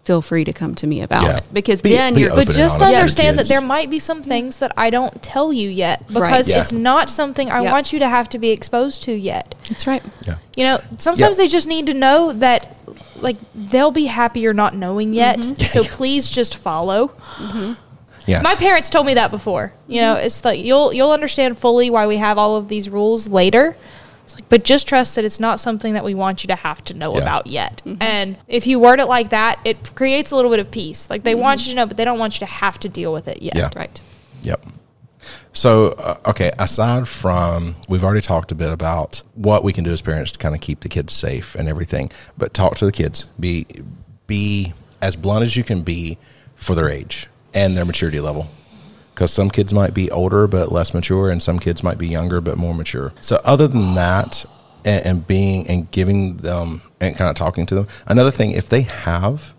feel 0.06 0.22
free 0.22 0.44
to 0.44 0.54
come 0.54 0.76
to 0.76 0.88
me 0.88 1.02
about 1.02 1.24
Yeah. 1.24 1.38
it. 1.38 1.44
Because 1.52 1.82
Be- 1.82 1.90
then 1.94 2.14
be 2.14 2.22
you're, 2.22 2.30
But 2.36 2.46
just 2.52 2.80
honest 2.80 2.80
with 2.80 3.00
understand 3.00 3.40
that 3.40 3.48
there 3.48 3.60
might 3.62 3.90
be 3.90 4.00
some 4.00 4.22
things 4.24 4.58
that 4.58 4.72
I 4.78 4.90
don't 4.92 5.22
tell 5.22 5.52
you 5.52 5.68
yet 5.70 6.08
because 6.08 6.22
Right. 6.22 6.48
Yeah. 6.48 6.62
it's 6.62 6.72
not 6.72 7.10
something 7.10 7.52
I 7.52 7.62
Yep. 7.64 7.72
want 7.72 7.92
you 7.94 8.00
to 8.00 8.08
have 8.08 8.30
to 8.30 8.38
be 8.38 8.52
exposed 8.52 9.02
to 9.04 9.12
yet. 9.14 9.56
that's 9.68 9.88
right. 9.88 10.04
Yeah. 10.28 10.36
You 10.56 10.64
know, 10.66 10.80
sometimes 10.98 11.38
Yeah. 11.38 11.44
they 11.44 11.48
just 11.48 11.68
need 11.68 11.88
to 11.88 11.94
know 11.94 12.32
that 12.34 12.76
like 13.20 13.38
they'll 13.56 13.92
be 13.92 14.06
happier 14.06 14.54
not 14.54 14.76
knowing 14.76 15.14
yet. 15.14 15.40
Mm-hmm. 15.40 15.64
So 15.66 15.84
please 15.84 16.30
just 16.30 16.56
follow. 16.56 17.08
Mm-hmm. 17.38 17.74
Yeah. 18.28 18.42
My 18.42 18.56
parents 18.56 18.90
told 18.90 19.06
me 19.08 19.16
that 19.16 19.32
before. 19.32 19.74
You 19.88 20.02
know, 20.02 20.14
it's 20.14 20.44
like 20.46 20.60
you'll 20.64 20.94
you'll 20.94 21.12
understand 21.12 21.58
fully 21.58 21.90
why 21.90 22.06
we 22.08 22.18
have 22.18 22.38
all 22.38 22.56
of 22.56 22.68
these 22.68 22.90
rules 22.90 23.28
later. 23.30 23.76
It's 24.26 24.36
like, 24.36 24.50
but 24.50 24.64
just 24.64 24.88
trust 24.88 25.16
that 25.16 25.24
it's 25.26 25.40
not 25.40 25.60
something 25.60 25.94
that 25.94 26.04
we 26.04 26.14
want 26.14 26.44
you 26.44 26.48
to 26.48 26.56
have 26.56 26.84
to 26.86 26.94
know 26.94 27.14
Yeah. 27.16 27.22
about 27.22 27.48
yet. 27.48 27.82
And 28.02 28.38
if 28.48 28.68
you 28.68 28.80
word 28.80 29.00
it 29.00 29.06
like 29.06 29.30
that, 29.30 29.60
it 29.64 29.96
creates 29.96 30.32
a 30.32 30.36
little 30.36 30.52
bit 30.52 30.60
of 30.60 30.70
peace. 30.72 31.10
Like 31.10 31.24
they 31.24 31.36
want 31.36 31.66
you 31.66 31.72
to 31.72 31.76
know, 31.76 31.86
but 31.86 31.96
they 31.98 32.06
don't 32.06 32.20
want 32.20 32.36
you 32.36 32.46
to 32.46 32.52
have 32.52 32.80
to 32.80 32.90
deal 32.90 33.14
with 33.14 33.28
it 33.28 33.42
yet. 33.42 33.56
Yeah. 33.56 33.70
Right. 33.76 34.02
Yep. 34.42 34.66
So, 35.54 35.90
uh, 35.98 36.18
okay, 36.28 36.52
aside 36.60 37.08
from, 37.08 37.76
we've 37.88 38.04
already 38.04 38.22
talked 38.22 38.52
a 38.52 38.56
bit 38.56 38.72
about 38.72 39.22
what 39.36 39.64
we 39.64 39.74
can 39.74 39.84
do 39.84 39.92
as 39.92 40.02
parents 40.02 40.32
to 40.34 40.40
kind 40.40 40.54
of 40.54 40.62
keep 40.62 40.82
the 40.82 40.90
kids 40.90 41.14
safe 41.14 41.56
and 41.56 41.68
everything, 41.70 42.12
but 42.38 42.54
talk 42.54 42.76
to 42.78 42.86
the 42.86 42.92
kids. 42.92 43.26
Be, 43.40 43.66
be 44.28 44.74
as 45.02 45.16
blunt 45.16 45.44
as 45.44 45.56
you 45.56 45.64
can 45.64 45.82
be 45.82 46.18
for 46.56 46.76
their 46.76 46.90
age 46.90 47.28
and 47.54 47.78
their 47.78 47.86
maturity 47.86 48.20
level. 48.20 48.50
Because 49.16 49.32
some 49.32 49.50
kids 49.50 49.74
might 49.74 49.94
be 49.94 50.12
older 50.12 50.46
but 50.46 50.72
less 50.72 50.94
mature, 50.94 51.32
and 51.32 51.42
some 51.42 51.58
kids 51.58 51.82
might 51.82 51.98
be 51.98 52.08
younger 52.08 52.42
but 52.42 52.58
more 52.58 52.76
mature. 52.76 53.14
So, 53.22 53.40
other 53.46 53.68
than 53.68 53.96
that, 53.96 54.46
and, 54.84 55.06
and 55.06 55.28
being 55.28 55.66
and 55.68 55.90
giving 55.90 56.38
them 56.38 56.82
and 57.00 57.16
kind 57.16 57.30
of 57.30 57.36
talking 57.36 57.66
to 57.68 57.76
them, 57.76 57.88
another 58.06 58.30
thing, 58.30 58.52
if 58.52 58.68
they 58.68 58.82
have 58.82 59.54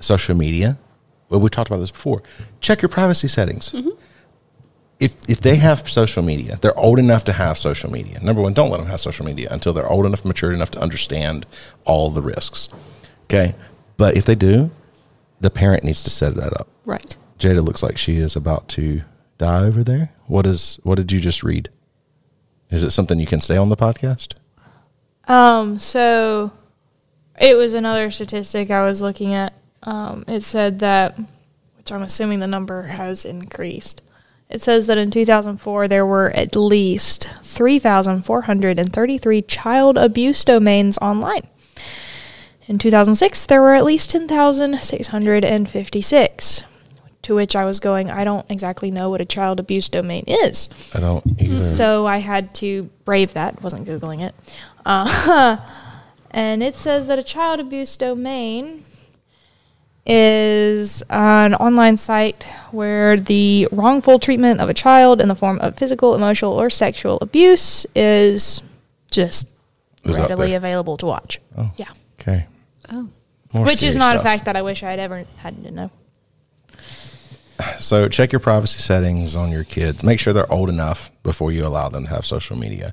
social 0.00 0.36
media, 0.36 0.78
well, 1.28 1.40
we 1.40 1.48
talked 1.48 1.70
about 1.70 1.78
this 1.78 1.92
before, 1.92 2.22
check 2.60 2.82
your 2.82 2.88
privacy 2.88 3.28
settings. 3.28 3.70
Mm-hmm. 3.70 3.90
If, 4.98 5.16
if 5.28 5.40
they 5.40 5.56
have 5.56 5.88
social 5.88 6.22
media, 6.22 6.58
they're 6.60 6.78
old 6.78 6.98
enough 6.98 7.24
to 7.24 7.32
have 7.32 7.58
social 7.58 7.90
media. 7.90 8.20
Number 8.20 8.42
one, 8.42 8.52
don't 8.52 8.70
let 8.70 8.78
them 8.78 8.86
have 8.86 9.00
social 9.00 9.24
media 9.24 9.48
until 9.50 9.72
they're 9.72 9.88
old 9.88 10.06
enough, 10.06 10.24
mature 10.24 10.52
enough 10.52 10.70
to 10.72 10.80
understand 10.80 11.44
all 11.84 12.10
the 12.10 12.22
risks. 12.22 12.68
Okay. 13.24 13.56
But 13.96 14.16
if 14.16 14.24
they 14.24 14.36
do, 14.36 14.70
the 15.40 15.50
parent 15.50 15.82
needs 15.82 16.04
to 16.04 16.10
set 16.10 16.36
that 16.36 16.52
up. 16.58 16.68
Right. 16.84 17.16
Jada 17.42 17.64
looks 17.64 17.82
like 17.82 17.98
she 17.98 18.18
is 18.18 18.36
about 18.36 18.68
to 18.68 19.02
die 19.38 19.64
over 19.64 19.82
there. 19.82 20.12
What 20.26 20.46
is 20.46 20.78
what 20.84 20.94
did 20.94 21.10
you 21.10 21.18
just 21.18 21.42
read? 21.42 21.70
Is 22.70 22.84
it 22.84 22.92
something 22.92 23.18
you 23.18 23.26
can 23.26 23.40
say 23.40 23.56
on 23.56 23.68
the 23.68 23.76
podcast? 23.76 24.34
Um, 25.26 25.76
so 25.78 26.52
it 27.40 27.56
was 27.56 27.74
another 27.74 28.12
statistic 28.12 28.70
I 28.70 28.84
was 28.84 29.02
looking 29.02 29.34
at. 29.34 29.52
Um, 29.82 30.22
it 30.28 30.42
said 30.42 30.78
that, 30.78 31.18
which 31.76 31.90
I'm 31.90 32.02
assuming 32.02 32.38
the 32.38 32.46
number 32.46 32.82
has 32.82 33.24
increased. 33.24 34.02
It 34.48 34.62
says 34.62 34.86
that 34.86 34.98
in 34.98 35.10
2004 35.10 35.88
there 35.88 36.06
were 36.06 36.30
at 36.30 36.54
least 36.54 37.28
3,433 37.42 39.42
child 39.42 39.98
abuse 39.98 40.44
domains 40.44 40.96
online. 40.98 41.48
In 42.68 42.78
2006 42.78 43.46
there 43.46 43.60
were 43.60 43.74
at 43.74 43.84
least 43.84 44.10
10,656. 44.10 46.62
To 47.22 47.36
which 47.36 47.54
I 47.54 47.64
was 47.64 47.78
going, 47.78 48.10
I 48.10 48.24
don't 48.24 48.44
exactly 48.50 48.90
know 48.90 49.08
what 49.08 49.20
a 49.20 49.24
child 49.24 49.60
abuse 49.60 49.88
domain 49.88 50.24
is. 50.26 50.68
I 50.92 50.98
don't 50.98 51.24
either. 51.40 51.54
So 51.54 52.04
I 52.06 52.18
had 52.18 52.52
to 52.56 52.90
brave 53.04 53.34
that. 53.34 53.62
Wasn't 53.62 53.86
googling 53.86 54.22
it. 54.22 54.34
Uh, 54.84 55.58
and 56.32 56.62
it 56.62 56.74
says 56.74 57.06
that 57.06 57.20
a 57.20 57.22
child 57.22 57.60
abuse 57.60 57.96
domain 57.96 58.84
is 60.04 61.02
an 61.10 61.54
online 61.54 61.96
site 61.96 62.44
where 62.72 63.16
the 63.16 63.68
wrongful 63.70 64.18
treatment 64.18 64.60
of 64.60 64.68
a 64.68 64.74
child 64.74 65.20
in 65.20 65.28
the 65.28 65.34
form 65.34 65.60
of 65.60 65.76
physical, 65.76 66.14
emotional, 66.14 66.52
or 66.52 66.68
sexual 66.70 67.18
abuse 67.20 67.86
is 67.94 68.62
just 69.10 69.48
Is 70.04 70.18
readily 70.18 70.54
available 70.54 70.96
to 70.96 71.06
watch. 71.06 71.40
Oh. 71.56 71.70
Yeah. 71.76 71.90
okay. 72.20 72.46
Oh. 72.90 73.08
More 73.54 73.66
Which 73.66 73.82
is 73.82 73.94
scary 73.94 74.08
not 74.08 74.16
a 74.16 74.20
fact 74.20 74.46
that 74.46 74.56
I 74.56 74.62
wish 74.62 74.82
I 74.82 74.90
had 74.90 74.98
ever 74.98 75.24
had 75.36 75.62
to 75.62 75.70
know. 75.70 75.90
So 77.78 78.08
check 78.08 78.32
your 78.32 78.40
privacy 78.40 78.78
settings 78.78 79.36
on 79.36 79.50
your 79.50 79.64
kids. 79.64 80.02
Make 80.02 80.20
sure 80.20 80.32
they're 80.32 80.50
old 80.52 80.68
enough 80.68 81.10
before 81.22 81.52
you 81.52 81.66
allow 81.66 81.88
them 81.88 82.04
to 82.04 82.10
have 82.10 82.26
social 82.26 82.56
media. 82.56 82.92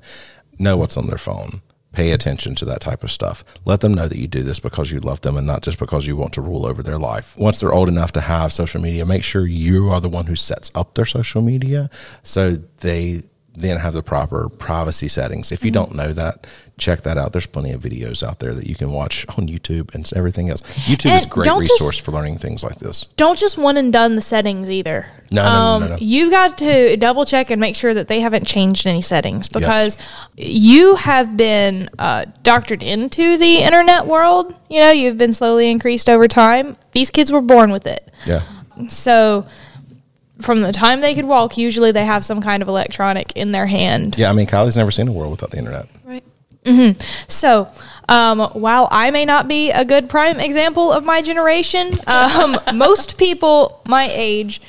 Know 0.58 0.76
what's 0.76 0.96
on 0.96 1.06
their 1.06 1.18
phone. 1.18 1.62
Pay 1.92 2.12
attention 2.12 2.54
to 2.56 2.64
that 2.66 2.80
type 2.80 3.02
of 3.02 3.10
stuff. 3.10 3.42
Let 3.64 3.80
them 3.80 3.94
know 3.94 4.06
that 4.06 4.18
you 4.18 4.28
do 4.28 4.42
this 4.42 4.60
because 4.60 4.92
you 4.92 5.00
love 5.00 5.22
them 5.22 5.36
and 5.36 5.46
not 5.46 5.62
just 5.62 5.78
because 5.78 6.06
you 6.06 6.14
want 6.14 6.32
to 6.34 6.40
rule 6.40 6.64
over 6.64 6.82
their 6.84 6.98
life. 6.98 7.36
Once 7.36 7.58
they're 7.58 7.72
old 7.72 7.88
enough 7.88 8.12
to 8.12 8.20
have 8.20 8.52
social 8.52 8.80
media, 8.80 9.04
make 9.04 9.24
sure 9.24 9.44
you 9.44 9.88
are 9.88 10.00
the 10.00 10.08
one 10.08 10.26
who 10.26 10.36
sets 10.36 10.70
up 10.74 10.94
their 10.94 11.04
social 11.04 11.42
media 11.42 11.90
so 12.22 12.52
they 12.52 13.22
then 13.54 13.78
have 13.78 13.92
the 13.92 14.02
proper 14.02 14.48
privacy 14.48 15.08
settings. 15.08 15.50
If 15.50 15.64
you 15.64 15.70
don't 15.70 15.94
know 15.94 16.12
that, 16.12 16.46
check 16.78 17.02
that 17.02 17.18
out. 17.18 17.32
There's 17.32 17.46
plenty 17.46 17.72
of 17.72 17.82
videos 17.82 18.26
out 18.26 18.38
there 18.38 18.54
that 18.54 18.66
you 18.66 18.74
can 18.76 18.92
watch 18.92 19.26
on 19.36 19.48
YouTube 19.48 19.94
and 19.94 20.10
everything 20.14 20.48
else. 20.50 20.62
YouTube 20.62 21.14
is 21.14 21.24
a 21.26 21.28
great 21.28 21.44
don't 21.44 21.60
just- 21.60 21.72
resource 21.72 21.98
for 21.98 22.12
learning 22.12 22.38
things 22.38 22.62
like 22.62 22.76
this. 22.76 23.06
don't 23.16 23.38
just 23.38 23.58
one 23.58 23.76
and 23.76 23.92
done 23.92 24.14
the 24.14 24.22
settings 24.22 24.70
either. 24.70 25.06
No, 25.32 25.44
no, 25.44 25.50
no, 25.50 25.86
no, 25.86 25.92
no. 25.94 25.98
You've 26.00 26.30
got 26.30 26.58
to 26.58 26.96
double 26.96 27.24
check 27.24 27.50
and 27.50 27.60
make 27.60 27.76
sure 27.76 27.92
that 27.92 28.08
they 28.08 28.20
haven't 28.20 28.46
changed 28.46 28.86
any 28.86 29.02
settings 29.02 29.48
because 29.48 29.96
you 30.36 30.94
have 30.96 31.36
been 31.36 31.88
uh, 31.98 32.26
doctored 32.42 32.82
into 32.82 33.36
the 33.36 33.58
internet 33.58 34.06
world. 34.06 34.54
You 34.68 34.80
know, 34.80 34.90
you've 34.90 35.18
been 35.18 35.32
slowly 35.32 35.70
increased 35.70 36.08
over 36.08 36.26
time. 36.28 36.76
These 36.92 37.10
kids 37.10 37.30
were 37.30 37.42
born 37.42 37.70
with 37.72 37.86
it. 37.86 38.10
Yeah. 38.26 38.42
So 38.88 39.46
from 40.40 40.62
the 40.62 40.72
time 40.72 41.00
they 41.00 41.14
could 41.14 41.24
walk, 41.24 41.56
usually 41.56 41.92
they 41.92 42.04
have 42.04 42.24
some 42.24 42.40
kind 42.40 42.62
of 42.62 42.68
electronic 42.68 43.32
in 43.36 43.52
their 43.52 43.66
hand. 43.66 44.16
Yeah, 44.18 44.30
I 44.30 44.32
mean, 44.32 44.46
Kylie's 44.46 44.76
never 44.76 44.90
seen 44.90 45.08
a 45.08 45.12
world 45.12 45.30
without 45.32 45.50
the 45.50 45.58
internet. 45.58 45.88
Right. 46.04 46.24
So, 47.28 47.68
um, 48.08 48.40
while 48.52 48.88
I 48.90 49.10
may 49.10 49.24
not 49.24 49.48
be 49.48 49.70
a 49.70 49.84
good 49.84 50.08
prime 50.08 50.40
example 50.40 50.92
of 50.92 51.04
my 51.04 51.22
generation, 51.22 51.98
um, 52.06 52.58
most 52.74 53.16
people 53.16 53.80
my 53.86 54.08
age 54.10 54.60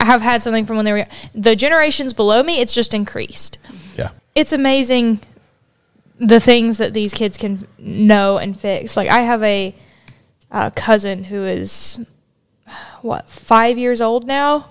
have 0.00 0.20
had 0.20 0.42
something 0.42 0.66
from 0.66 0.76
when 0.76 0.84
they 0.84 0.92
were 0.92 1.06
the 1.34 1.56
generations 1.56 2.12
below 2.12 2.42
me. 2.42 2.60
It's 2.60 2.74
just 2.74 2.94
increased. 2.94 3.58
Yeah. 3.96 4.10
It's 4.34 4.52
amazing 4.52 5.20
the 6.18 6.40
things 6.40 6.78
that 6.78 6.94
these 6.94 7.12
kids 7.12 7.36
can 7.36 7.66
know 7.78 8.38
and 8.38 8.58
fix. 8.58 8.96
Like 8.96 9.08
I 9.08 9.20
have 9.20 9.42
a, 9.42 9.74
uh 10.50 10.70
cousin 10.70 11.24
who 11.24 11.44
is 11.44 11.98
what 13.02 13.28
five 13.28 13.78
years 13.78 14.00
old 14.00 14.26
now 14.26 14.66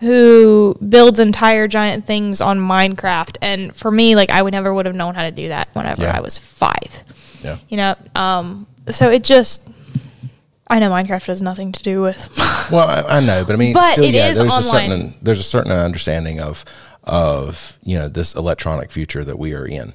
who 0.00 0.74
builds 0.88 1.20
entire 1.20 1.68
giant 1.68 2.06
things 2.06 2.40
on 2.40 2.58
Minecraft. 2.58 3.36
And 3.42 3.74
for 3.76 3.90
me, 3.90 4.16
like 4.16 4.30
I 4.30 4.40
would 4.42 4.52
never 4.52 4.72
would 4.72 4.86
have 4.86 4.94
known 4.94 5.14
how 5.14 5.22
to 5.22 5.30
do 5.30 5.48
that 5.48 5.68
whenever 5.74 6.02
Yeah. 6.02 6.16
I 6.16 6.20
was 6.20 6.38
five. 6.38 7.02
Yeah. 7.44 7.58
You 7.68 7.76
know, 7.76 7.94
um, 8.14 8.66
so 8.90 9.10
it 9.10 9.24
just 9.24 9.68
I 10.68 10.78
know 10.78 10.88
Minecraft 10.90 11.26
has 11.26 11.42
nothing 11.42 11.70
to 11.72 11.82
do 11.82 12.00
with 12.00 12.30
Well, 12.72 12.88
I, 12.88 13.18
I 13.18 13.20
know, 13.20 13.44
but 13.44 13.52
I 13.52 13.56
mean, 13.56 13.74
But 13.74 13.92
still, 13.92 14.04
it 14.04 14.14
yeah, 14.14 14.28
is 14.30 14.38
there's 14.38 14.50
a 14.50 14.54
online. 14.56 14.88
certain 14.90 15.14
there's 15.22 15.40
a 15.40 15.44
certain 15.44 15.72
understanding 15.72 16.40
of 16.40 16.64
of 17.04 17.78
you 17.82 17.98
know 17.98 18.08
this 18.08 18.34
electronic 18.34 18.90
future 18.90 19.22
that 19.24 19.38
we 19.38 19.52
are 19.54 19.66
in, 19.66 19.92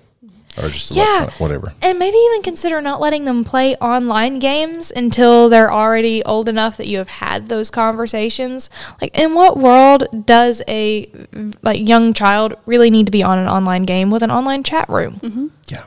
or 0.61 0.69
just 0.69 0.91
Yeah. 0.91 1.03
electronic, 1.23 1.39
whatever. 1.39 1.73
And 1.81 1.99
maybe 1.99 2.17
even 2.17 2.41
consider 2.41 2.81
not 2.81 2.99
letting 2.99 3.25
them 3.25 3.43
play 3.43 3.75
online 3.75 4.39
games 4.39 4.91
until 4.95 5.49
they're 5.49 5.71
already 5.71 6.23
old 6.23 6.49
enough 6.49 6.77
that 6.77 6.87
you 6.87 6.97
have 6.97 7.09
had 7.09 7.49
those 7.49 7.69
conversations. 7.69 8.69
Like, 9.01 9.17
in 9.17 9.33
what 9.33 9.57
world 9.57 10.07
does 10.25 10.61
a 10.67 11.09
like 11.61 11.87
young 11.87 12.13
child 12.13 12.55
really 12.65 12.89
need 12.89 13.05
to 13.05 13.11
be 13.11 13.23
on 13.23 13.37
an 13.37 13.47
online 13.47 13.83
game 13.83 14.09
with 14.11 14.23
an 14.23 14.31
online 14.31 14.63
chat 14.63 14.87
room? 14.89 15.19
Mm-hmm. 15.23 15.47
Yeah. 15.67 15.83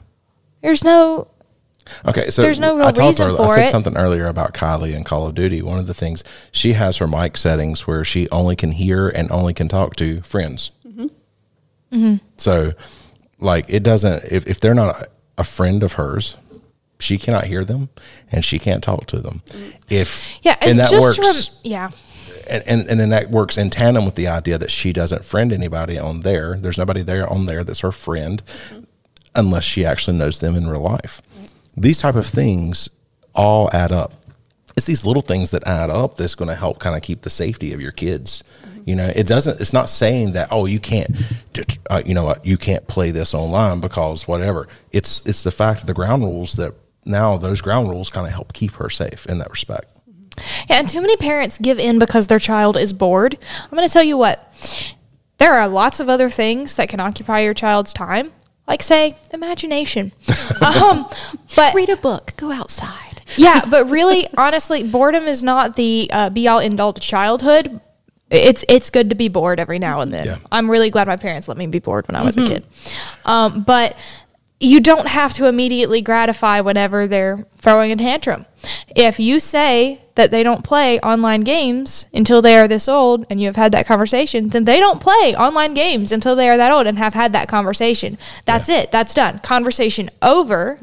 There's 0.62 0.84
no. 0.84 1.28
Okay, 2.06 2.30
so 2.30 2.40
There's 2.42 2.60
no 2.60 2.76
real 2.76 2.82
I 2.86 2.92
talked 2.92 2.98
reason 2.98 3.26
earlier- 3.26 3.42
I 3.42 3.54
said 3.56 3.66
it. 3.66 3.70
something 3.70 3.96
earlier 3.96 4.26
about 4.28 4.54
Kylie 4.54 4.94
and 4.94 5.04
Call 5.04 5.26
of 5.26 5.34
Duty. 5.34 5.60
One 5.60 5.80
of 5.80 5.88
the 5.88 5.94
things 5.94 6.22
she 6.52 6.74
has 6.74 6.98
her 6.98 7.08
mic 7.08 7.36
settings 7.36 7.84
where 7.88 8.04
she 8.04 8.28
only 8.30 8.54
can 8.54 8.70
hear 8.72 9.08
and 9.08 9.28
only 9.32 9.52
can 9.54 9.68
talk 9.68 9.96
to 9.96 10.20
friends. 10.20 10.70
Mm-hmm. 11.92 12.16
So, 12.36 12.72
like, 13.40 13.66
it 13.68 13.82
doesn't 13.82 14.24
if 14.30 14.46
if 14.46 14.60
they're 14.60 14.74
not 14.74 15.08
a, 15.38 15.44
friend 15.44 15.82
of 15.82 15.94
hers, 15.94 16.36
she 16.98 17.16
cannot 17.16 17.44
hear 17.44 17.64
them 17.64 17.88
and 18.30 18.44
she 18.44 18.58
can't 18.58 18.82
talk 18.84 19.06
to 19.06 19.20
them. 19.20 19.42
If 19.88 20.30
Yeah, 20.42 20.56
and 20.60 20.78
that 20.78 20.90
just 20.90 21.18
works. 21.18 21.50
rem- 21.50 21.58
yeah. 21.64 21.90
and, 22.48 22.62
and 22.66 22.88
and 22.88 23.00
then 23.00 23.08
that 23.10 23.30
works 23.30 23.56
in 23.56 23.70
tandem 23.70 24.04
with 24.04 24.16
the 24.16 24.28
idea 24.28 24.58
that 24.58 24.70
she 24.70 24.92
doesn't 24.92 25.24
friend 25.24 25.52
anybody 25.52 25.98
on 25.98 26.20
there. 26.20 26.56
There's 26.56 26.76
nobody 26.78 27.02
there 27.02 27.26
on 27.26 27.46
there 27.46 27.64
that's 27.64 27.80
her 27.80 27.92
friend, 27.92 28.42
unless 29.34 29.64
she 29.64 29.84
actually 29.84 30.18
knows 30.18 30.40
them 30.40 30.56
in 30.56 30.68
real 30.68 30.82
life. 30.82 31.22
These 31.76 32.00
type 32.00 32.16
of 32.16 32.26
things 32.26 32.90
all 33.34 33.70
add 33.72 33.92
up. 33.92 34.12
It's 34.76 34.86
these 34.86 35.06
little 35.06 35.22
things 35.22 35.50
that 35.52 35.66
add 35.66 35.88
up 35.90 36.16
that's 36.16 36.34
going 36.34 36.48
to 36.48 36.54
help 36.54 36.78
kind 36.78 36.96
of 36.96 37.02
keep 37.02 37.22
the 37.22 37.30
safety 37.30 37.72
of 37.72 37.80
your 37.80 37.92
kids. 37.92 38.44
You 38.84 38.96
know, 38.96 39.12
it 39.14 39.26
doesn't. 39.26 39.60
It's 39.60 39.72
not 39.72 39.88
saying 39.88 40.32
that 40.32 40.48
oh, 40.50 40.66
you 40.66 40.80
can't, 40.80 41.10
uh, 41.90 42.02
you 42.04 42.14
know 42.14 42.34
you 42.42 42.56
can't 42.56 42.86
play 42.86 43.10
this 43.10 43.34
online 43.34 43.80
because 43.80 44.26
whatever. 44.26 44.68
It's 44.92 45.24
it's 45.26 45.42
the 45.42 45.50
fact 45.50 45.80
of 45.80 45.86
the 45.86 45.94
ground 45.94 46.24
rules 46.24 46.54
that 46.54 46.74
now 47.04 47.36
those 47.36 47.60
ground 47.60 47.88
rules 47.88 48.10
kind 48.10 48.26
of 48.26 48.32
help 48.32 48.52
keep 48.52 48.72
her 48.72 48.90
safe 48.90 49.26
in 49.26 49.38
that 49.38 49.50
respect. 49.50 49.96
Yeah, 50.68 50.78
and 50.78 50.88
too 50.88 51.00
many 51.00 51.16
parents 51.16 51.58
give 51.58 51.78
in 51.78 51.98
because 51.98 52.26
their 52.26 52.38
child 52.38 52.76
is 52.76 52.92
bored. 52.92 53.36
I'm 53.64 53.70
going 53.76 53.86
to 53.86 53.92
tell 53.92 54.04
you 54.04 54.16
what. 54.16 54.52
There 55.38 55.54
are 55.54 55.68
lots 55.68 56.00
of 56.00 56.10
other 56.10 56.28
things 56.28 56.76
that 56.76 56.90
can 56.90 57.00
occupy 57.00 57.40
your 57.40 57.54
child's 57.54 57.94
time, 57.94 58.30
like 58.68 58.82
say 58.82 59.16
imagination. 59.32 60.12
um, 60.62 61.06
but 61.56 61.74
Read 61.74 61.88
a 61.88 61.96
book. 61.96 62.34
Go 62.36 62.52
outside. 62.52 63.22
yeah, 63.36 63.64
but 63.64 63.88
really, 63.88 64.28
honestly, 64.36 64.82
boredom 64.82 65.24
is 65.24 65.42
not 65.42 65.76
the 65.76 66.10
uh, 66.12 66.28
be 66.28 66.46
all 66.46 66.58
end 66.60 66.78
all 66.78 66.92
to 66.92 67.00
childhood. 67.00 67.80
It's 68.30 68.64
it's 68.68 68.90
good 68.90 69.10
to 69.10 69.16
be 69.16 69.28
bored 69.28 69.58
every 69.58 69.78
now 69.78 70.00
and 70.00 70.12
then. 70.12 70.26
Yeah. 70.26 70.36
I'm 70.52 70.70
really 70.70 70.90
glad 70.90 71.08
my 71.08 71.16
parents 71.16 71.48
let 71.48 71.56
me 71.56 71.66
be 71.66 71.80
bored 71.80 72.06
when 72.06 72.14
I 72.14 72.22
was 72.22 72.36
a 72.36 72.46
kid. 72.46 72.64
Um, 73.24 73.62
but 73.62 73.96
you 74.60 74.78
don't 74.78 75.08
have 75.08 75.32
to 75.32 75.46
immediately 75.46 76.02
gratify 76.02 76.60
whenever 76.60 77.06
they're 77.06 77.46
throwing 77.56 77.90
a 77.90 77.96
tantrum. 77.96 78.44
If 78.94 79.18
you 79.18 79.40
say 79.40 80.02
that 80.16 80.30
they 80.30 80.42
don't 80.42 80.62
play 80.62 81.00
online 81.00 81.40
games 81.40 82.04
until 82.12 82.42
they 82.42 82.56
are 82.58 82.68
this 82.68 82.86
old 82.86 83.24
and 83.30 83.40
you 83.40 83.46
have 83.46 83.56
had 83.56 83.72
that 83.72 83.86
conversation, 83.86 84.48
then 84.48 84.64
they 84.64 84.78
don't 84.78 85.00
play 85.00 85.34
online 85.34 85.72
games 85.72 86.12
until 86.12 86.36
they 86.36 86.48
are 86.48 86.58
that 86.58 86.70
old 86.70 86.86
and 86.86 86.98
have 86.98 87.14
had 87.14 87.32
that 87.32 87.48
conversation. 87.48 88.18
That's 88.44 88.68
it. 88.68 88.92
That's 88.92 89.14
done. 89.14 89.38
Conversation 89.38 90.10
over. 90.20 90.78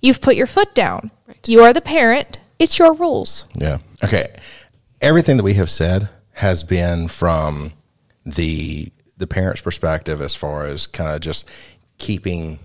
You've 0.00 0.20
put 0.20 0.36
your 0.36 0.46
foot 0.46 0.72
down. 0.72 1.10
You 1.44 1.62
are 1.62 1.72
the 1.72 1.80
parent. 1.80 2.38
It's 2.60 2.78
your 2.78 2.94
rules. 2.94 3.46
Yeah. 3.56 3.78
Okay. 4.04 4.32
Everything 5.00 5.38
that 5.38 5.42
we 5.42 5.54
have 5.54 5.70
said 5.70 6.08
has 6.34 6.62
been 6.62 7.08
from 7.08 7.72
the 8.24 8.90
the 9.16 9.26
parents' 9.26 9.60
perspective 9.60 10.20
as 10.20 10.34
far 10.34 10.66
as 10.66 10.86
kind 10.86 11.14
of 11.14 11.20
just 11.20 11.48
keeping 11.98 12.58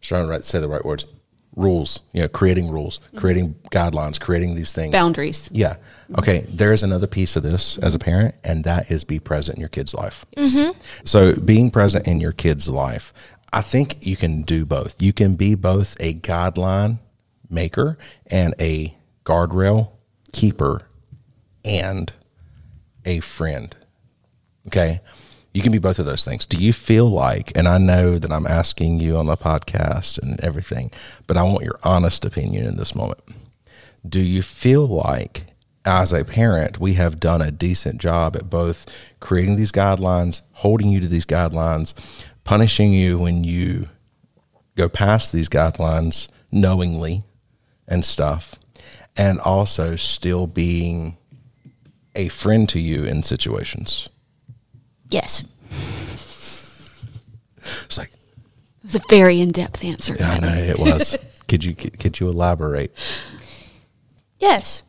trying 0.00 0.28
to 0.28 0.42
say 0.42 0.58
the 0.60 0.68
right 0.68 0.84
words 0.84 1.06
rules 1.54 2.00
you 2.12 2.22
know 2.22 2.28
creating 2.28 2.70
rules 2.70 2.98
mm-hmm. 2.98 3.18
creating 3.18 3.54
guidelines 3.70 4.20
creating 4.20 4.54
these 4.54 4.72
things. 4.72 4.92
Boundaries. 4.92 5.48
yeah. 5.52 5.76
Okay 6.18 6.46
there's 6.48 6.82
another 6.82 7.06
piece 7.06 7.36
of 7.36 7.42
this 7.42 7.78
as 7.78 7.94
a 7.94 7.98
parent 7.98 8.34
and 8.42 8.64
that 8.64 8.90
is 8.90 9.04
be 9.04 9.18
present 9.18 9.56
in 9.56 9.60
your 9.60 9.68
kid's 9.68 9.94
life. 9.94 10.24
Mm-hmm. 10.36 10.78
So 11.04 11.34
being 11.36 11.70
present 11.70 12.06
in 12.06 12.20
your 12.20 12.32
kid's 12.32 12.68
life 12.68 13.12
i 13.52 13.60
think 13.60 14.06
you 14.06 14.16
can 14.16 14.42
do 14.42 14.64
both. 14.64 15.00
You 15.00 15.12
can 15.12 15.36
be 15.36 15.54
both 15.54 15.96
a 16.00 16.14
guideline 16.14 16.98
maker 17.50 17.98
and 18.26 18.54
a 18.58 18.96
guardrail 19.24 19.90
keeper 20.32 20.88
and 21.64 22.12
a 23.04 23.20
friend 23.20 23.74
Okay. 24.66 25.00
You 25.52 25.60
can 25.60 25.72
be 25.72 25.78
both 25.78 25.98
of 25.98 26.06
those 26.06 26.24
things. 26.24 26.46
Do 26.46 26.56
you 26.56 26.72
feel 26.72 27.10
like, 27.10 27.52
and 27.54 27.68
I 27.68 27.76
know 27.76 28.18
that 28.18 28.32
I'm 28.32 28.46
asking 28.46 29.00
you 29.00 29.18
on 29.18 29.26
the 29.26 29.36
podcast 29.36 30.18
and 30.18 30.40
everything, 30.40 30.90
but 31.26 31.36
I 31.36 31.42
want 31.42 31.64
your 31.64 31.78
honest 31.82 32.24
opinion 32.24 32.64
in 32.66 32.76
this 32.76 32.94
moment. 32.94 33.20
Do 34.06 34.20
you 34.20 34.42
feel 34.42 34.86
like, 34.86 35.44
as 35.84 36.12
a 36.12 36.24
parent, 36.24 36.78
we 36.80 36.94
have 36.94 37.20
done 37.20 37.42
a 37.42 37.50
decent 37.50 38.00
job 38.00 38.34
at 38.34 38.48
both 38.48 38.86
creating 39.20 39.56
these 39.56 39.72
guidelines, 39.72 40.40
holding 40.52 40.88
you 40.88 41.00
to 41.00 41.08
these 41.08 41.26
guidelines, 41.26 41.92
punishing 42.44 42.92
you 42.92 43.18
when 43.18 43.44
you 43.44 43.90
go 44.74 44.88
past 44.88 45.32
these 45.32 45.50
guidelines 45.50 46.28
knowingly 46.50 47.24
and 47.86 48.06
stuff, 48.06 48.54
and 49.18 49.38
also 49.40 49.96
still 49.96 50.46
being 50.46 51.18
a 52.14 52.28
friend 52.28 52.68
to 52.70 52.78
you 52.78 53.04
in 53.04 53.22
situations? 53.22 54.08
Yes. 55.08 55.44
It's 57.56 57.98
like, 57.98 58.12
It 58.78 58.84
was 58.84 58.94
a 58.96 59.02
very 59.08 59.40
in 59.40 59.50
depth 59.50 59.84
answer. 59.84 60.16
I 60.20 60.38
know 60.40 60.48
it 60.54 60.78
was. 60.78 61.16
could 61.48 61.64
you 61.64 61.74
could 61.74 62.18
you 62.18 62.28
elaborate? 62.28 62.92
Yes. 64.38 64.82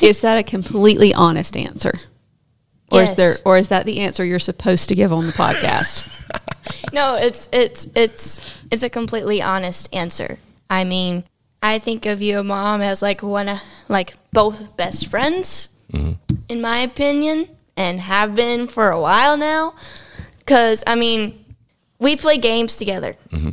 Is 0.00 0.20
that 0.20 0.36
a 0.36 0.42
completely 0.42 1.14
honest 1.14 1.56
answer? 1.56 1.92
Or 2.92 3.02
is 3.02 3.14
there 3.14 3.36
or 3.44 3.56
is 3.56 3.68
that 3.68 3.86
the 3.86 4.00
answer 4.00 4.24
you're 4.24 4.38
supposed 4.38 4.88
to 4.88 4.94
give 4.94 5.12
on 5.12 5.26
the 5.26 5.32
podcast? 5.32 6.08
No, 6.92 7.14
it's 7.14 7.48
it's 7.52 7.88
it's 7.94 8.40
it's 8.70 8.82
a 8.82 8.90
completely 8.90 9.40
honest 9.42 9.92
answer. 9.94 10.38
I 10.68 10.84
mean, 10.84 11.24
I 11.62 11.78
think 11.78 12.06
of 12.06 12.20
you, 12.20 12.42
mom, 12.42 12.80
as 12.80 13.02
like 13.02 13.22
one 13.22 13.48
of 13.48 13.60
like 13.88 14.14
both 14.32 14.76
best 14.76 15.06
friends, 15.08 15.68
in 15.92 16.60
my 16.60 16.78
opinion, 16.78 17.48
and 17.76 18.00
have 18.00 18.34
been 18.34 18.66
for 18.66 18.90
a 18.90 19.00
while 19.00 19.36
now. 19.36 19.74
Cause 20.46 20.82
I 20.86 20.94
mean, 20.94 21.44
we 21.98 22.16
play 22.16 22.38
games 22.38 22.76
together. 22.76 23.16
Mm-hmm. 23.30 23.50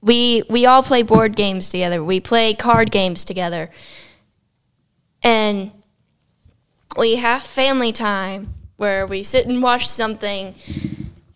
We 0.00 0.42
we 0.48 0.66
all 0.66 0.82
play 0.82 1.02
board 1.02 1.34
games 1.36 1.70
together. 1.70 2.02
We 2.04 2.20
play 2.20 2.54
card 2.54 2.90
games 2.90 3.24
together, 3.24 3.70
and 5.22 5.72
we 6.96 7.16
have 7.16 7.42
family 7.42 7.92
time 7.92 8.54
where 8.76 9.06
we 9.06 9.22
sit 9.24 9.46
and 9.46 9.62
watch 9.62 9.88
something, 9.88 10.54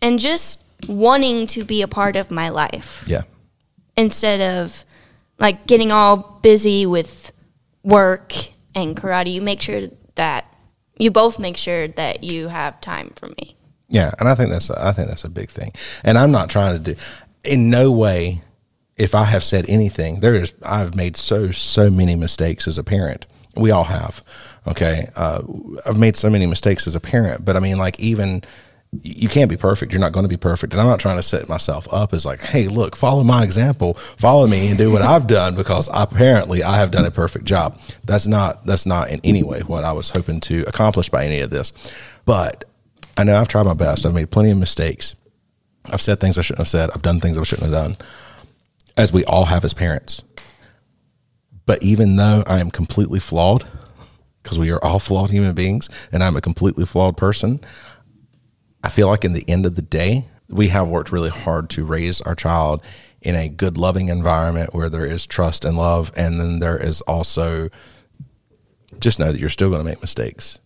and 0.01 0.19
just 0.19 0.61
wanting 0.87 1.47
to 1.47 1.63
be 1.63 1.81
a 1.81 1.87
part 1.87 2.15
of 2.15 2.31
my 2.31 2.49
life 2.49 3.03
Yeah. 3.07 3.23
instead 3.97 4.41
of 4.41 4.83
like 5.39 5.65
getting 5.67 5.91
all 5.91 6.39
busy 6.41 6.85
with 6.85 7.31
work 7.83 8.33
and 8.75 8.95
karate. 8.95 9.33
You 9.33 9.41
make 9.41 9.61
sure 9.61 9.89
that 10.15 10.53
you 10.97 11.11
both 11.11 11.39
make 11.39 11.57
sure 11.57 11.87
that 11.87 12.23
you 12.23 12.49
have 12.49 12.79
time 12.81 13.11
for 13.15 13.27
me. 13.27 13.55
Yeah, 13.89 14.11
and 14.19 14.27
I 14.27 14.35
think 14.35 14.49
that's 14.49 14.69
a, 14.69 14.83
I 14.83 14.91
think 14.91 15.07
that's 15.07 15.23
a 15.23 15.29
big 15.29 15.49
thing. 15.49 15.71
And 16.03 16.17
I'm 16.17 16.31
not 16.31 16.49
trying 16.49 16.77
to 16.77 16.93
do 16.93 16.99
in 17.43 17.69
no 17.69 17.91
way 17.91 18.41
if 18.97 19.15
I 19.15 19.25
have 19.25 19.43
said 19.43 19.65
anything, 19.67 20.19
there 20.19 20.35
is 20.35 20.53
I've 20.63 20.95
made 20.95 21.17
so 21.17 21.51
so 21.51 21.89
many 21.89 22.15
mistakes 22.15 22.67
as 22.67 22.77
a 22.77 22.83
parent. 22.83 23.25
We 23.55 23.71
all 23.71 23.85
have. 23.85 24.23
Okay, 24.67 25.09
uh, 25.15 25.41
I've 25.85 25.97
made 25.97 26.15
so 26.15 26.29
many 26.29 26.45
mistakes 26.45 26.87
as 26.87 26.95
a 26.95 26.99
parent, 26.99 27.43
but 27.43 27.55
I 27.55 27.59
mean, 27.59 27.77
like 27.77 27.99
even 27.99 28.43
you 29.01 29.27
can't 29.27 29.49
be 29.49 29.57
perfect. 29.57 29.91
You're 29.91 30.01
not 30.01 30.11
going 30.11 30.23
to 30.23 30.29
be 30.29 30.37
perfect, 30.37 30.73
and 30.73 30.81
I'm 30.81 30.87
not 30.87 30.99
trying 30.99 31.17
to 31.17 31.23
set 31.23 31.49
myself 31.49 31.87
up 31.91 32.13
as 32.13 32.25
like, 32.25 32.41
hey, 32.41 32.67
look, 32.67 32.95
follow 32.95 33.23
my 33.23 33.43
example, 33.43 33.95
follow 33.95 34.45
me, 34.47 34.69
and 34.69 34.77
do 34.77 34.91
what 34.91 35.01
I've 35.01 35.27
done 35.27 35.55
because 35.55 35.89
apparently 35.93 36.63
I 36.63 36.77
have 36.77 36.91
done 36.91 37.05
a 37.05 37.11
perfect 37.11 37.45
job. 37.45 37.79
That's 38.03 38.27
not 38.27 38.65
that's 38.65 38.85
not 38.85 39.09
in 39.09 39.19
any 39.23 39.43
way 39.43 39.61
what 39.61 39.83
I 39.83 39.93
was 39.93 40.09
hoping 40.09 40.39
to 40.41 40.63
accomplish 40.67 41.09
by 41.09 41.25
any 41.25 41.39
of 41.39 41.49
this, 41.49 41.73
but 42.25 42.65
I 43.17 43.23
know 43.23 43.39
I've 43.39 43.47
tried 43.47 43.65
my 43.65 43.73
best. 43.73 44.05
I've 44.05 44.13
made 44.13 44.31
plenty 44.31 44.51
of 44.51 44.57
mistakes. 44.57 45.15
I've 45.91 46.01
said 46.01 46.19
things 46.19 46.37
I 46.37 46.41
shouldn't 46.41 46.59
have 46.59 46.67
said. 46.67 46.91
I've 46.91 47.01
done 47.01 47.19
things 47.19 47.37
I 47.37 47.43
shouldn't 47.43 47.71
have 47.71 47.83
done, 47.83 47.97
as 48.95 49.11
we 49.11 49.23
all 49.25 49.45
have 49.45 49.65
as 49.65 49.73
parents. 49.73 50.21
But 51.65 51.81
even 51.83 52.15
though 52.17 52.43
I 52.45 52.59
am 52.59 52.71
completely 52.71 53.19
flawed, 53.19 53.67
because 54.41 54.59
we 54.59 54.71
are 54.71 54.83
all 54.83 54.99
flawed 54.99 55.31
human 55.31 55.55
beings, 55.55 55.89
and 56.11 56.23
I'm 56.23 56.35
a 56.35 56.41
completely 56.41 56.85
flawed 56.85 57.17
person, 57.17 57.61
I 58.83 58.89
feel 58.89 59.07
like 59.07 59.23
in 59.23 59.33
the 59.33 59.49
end 59.49 59.65
of 59.65 59.75
the 59.75 59.81
day, 59.81 60.27
we 60.49 60.67
have 60.67 60.87
worked 60.87 61.11
really 61.11 61.29
hard 61.29 61.69
to 61.71 61.85
raise 61.85 62.21
our 62.21 62.35
child 62.35 62.83
in 63.21 63.35
a 63.35 63.47
good, 63.47 63.77
loving 63.77 64.09
environment 64.09 64.73
where 64.73 64.89
there 64.89 65.05
is 65.05 65.25
trust 65.25 65.63
and 65.63 65.77
love. 65.77 66.11
And 66.15 66.39
then 66.39 66.59
there 66.59 66.77
is 66.77 67.01
also 67.01 67.69
just 68.99 69.19
know 69.19 69.31
that 69.31 69.39
you're 69.39 69.49
still 69.49 69.69
going 69.69 69.79
to 69.79 69.89
make 69.89 70.01
mistakes. 70.01 70.59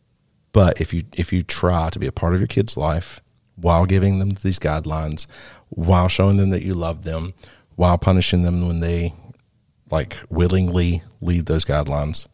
But 0.51 0.81
if 0.81 0.93
you 0.93 1.03
if 1.13 1.31
you 1.31 1.43
try 1.43 1.89
to 1.91 1.99
be 1.99 2.07
a 2.07 2.11
part 2.11 2.33
of 2.33 2.39
your 2.39 2.47
kid's 2.47 2.75
life 2.75 3.21
while 3.55 3.85
giving 3.85 4.17
them 4.17 4.31
these 4.41 4.57
guidelines, 4.59 5.27
while 5.69 6.07
showing 6.07 6.37
them 6.37 6.49
that 6.49 6.63
you 6.63 6.73
love 6.73 7.03
them, 7.03 7.33
while 7.75 7.97
punishing 7.97 8.41
them 8.41 8.67
when 8.67 8.79
they 8.79 9.13
like 9.91 10.17
willingly 10.29 11.03
leave 11.21 11.45
those 11.45 11.63
guidelines, 11.63 12.27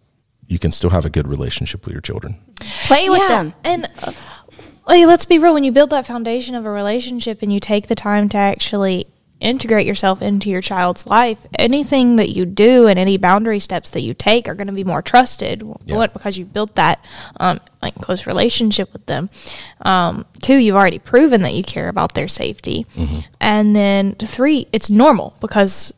you 0.47 0.57
can 0.57 0.71
still 0.71 0.91
have 0.91 1.05
a 1.05 1.09
good 1.09 1.27
relationship 1.27 1.85
with 1.85 1.93
your 1.93 2.01
children. 2.01 2.39
Play 2.85 3.09
with 3.09 3.27
them. 3.27 3.53
And 3.63 3.87
uh, 4.01 4.11
like, 4.85 5.05
let's 5.05 5.25
be 5.25 5.39
real, 5.39 5.53
when 5.53 5.63
you 5.63 5.71
build 5.71 5.89
that 5.91 6.07
foundation 6.07 6.55
of 6.55 6.65
a 6.65 6.69
relationship 6.69 7.41
and 7.41 7.51
you 7.53 7.59
take 7.59 7.87
the 7.87 7.95
time 7.95 8.29
to 8.29 8.37
actually 8.37 9.07
integrate 9.39 9.85
yourself 9.85 10.21
into 10.21 10.49
your 10.49 10.61
child's 10.61 11.05
life, 11.05 11.45
anything 11.59 12.15
that 12.15 12.29
you 12.29 12.45
do 12.45 12.87
and 12.87 12.97
any 12.97 13.17
boundary 13.17 13.59
steps 13.59 13.89
that 13.89 14.01
you 14.01 14.13
take 14.13 14.47
are 14.47 14.55
going 14.55 14.67
to 14.67 14.73
be 14.73 14.85
more 14.85 15.01
trusted. 15.01 15.61
Yeah. 15.85 15.97
One, 15.97 16.09
because 16.13 16.37
you've 16.37 16.53
built 16.53 16.75
that 16.75 17.03
um, 17.41 17.59
like 17.81 17.95
close 17.95 18.25
relationship 18.25 18.93
with 18.93 19.05
them. 19.05 19.29
Um, 19.81 20.25
two, 20.41 20.55
you've 20.55 20.77
already 20.77 20.99
proven 20.99 21.41
that 21.41 21.53
you 21.53 21.63
care 21.63 21.89
about 21.89 22.13
their 22.13 22.29
safety. 22.29 22.87
And 23.41 23.75
then 23.75 24.15
three, 24.15 24.67
it's 24.71 24.89
normal 24.89 25.35
because 25.41 25.93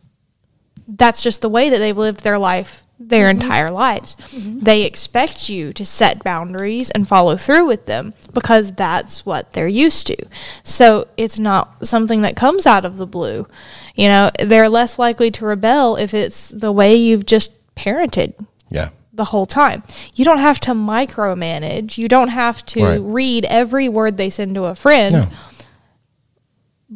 that's 0.87 1.21
just 1.21 1.41
the 1.41 1.49
way 1.49 1.69
that 1.69 1.77
they've 1.77 1.97
lived 1.97 2.23
their 2.23 2.39
life 2.39 2.81
their 2.99 3.27
mm-hmm. 3.29 3.41
entire 3.41 3.69
lives. 3.69 4.15
Mm-hmm. 4.31 4.59
They 4.59 4.83
expect 4.83 5.49
you 5.49 5.73
to 5.73 5.85
set 5.85 6.23
boundaries 6.23 6.91
and 6.91 7.07
follow 7.07 7.35
through 7.35 7.65
with 7.65 7.85
them 7.85 8.13
because 8.33 8.71
that's 8.73 9.25
what 9.25 9.51
they're 9.53 9.67
used 9.67 10.07
to. 10.07 10.17
So 10.63 11.07
it's 11.17 11.37
not 11.37 11.85
something 11.85 12.21
that 12.21 12.35
comes 12.35 12.65
out 12.65 12.85
of 12.85 12.97
the 12.97 13.07
blue. 13.07 13.47
You 13.95 14.07
know, 14.07 14.31
they're 14.39 14.69
less 14.69 14.97
likely 14.97 15.29
to 15.31 15.45
rebel 15.45 15.95
if 15.97 16.13
it's 16.13 16.47
the 16.47 16.71
way 16.71 16.95
you've 16.95 17.25
just 17.25 17.51
parented 17.75 18.33
Yeah. 18.69 18.89
the 19.13 19.25
whole 19.25 19.45
time. 19.45 19.83
You 20.13 20.23
don't 20.23 20.39
have 20.39 20.59
to 20.61 20.71
micromanage. 20.71 21.97
You 21.97 22.07
don't 22.07 22.29
have 22.29 22.65
to 22.67 22.83
Right. 22.83 23.01
read 23.01 23.45
every 23.45 23.89
word 23.89 24.15
they 24.17 24.29
send 24.29 24.55
to 24.55 24.65
a 24.65 24.75
friend 24.75 25.13
No. 25.13 25.27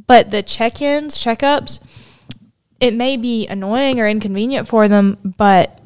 but 0.08 0.32
the 0.32 0.42
check-ins, 0.44 1.18
checkups, 1.18 1.80
it 2.80 2.94
may 2.94 3.18
be 3.18 3.48
annoying 3.48 4.00
or 4.00 4.08
inconvenient 4.08 4.68
for 4.68 4.88
them, 4.88 5.18
but 5.38 5.80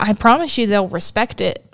I 0.00 0.12
promise 0.14 0.58
you 0.58 0.66
they'll 0.66 0.88
respect 0.88 1.40
it. 1.40 1.64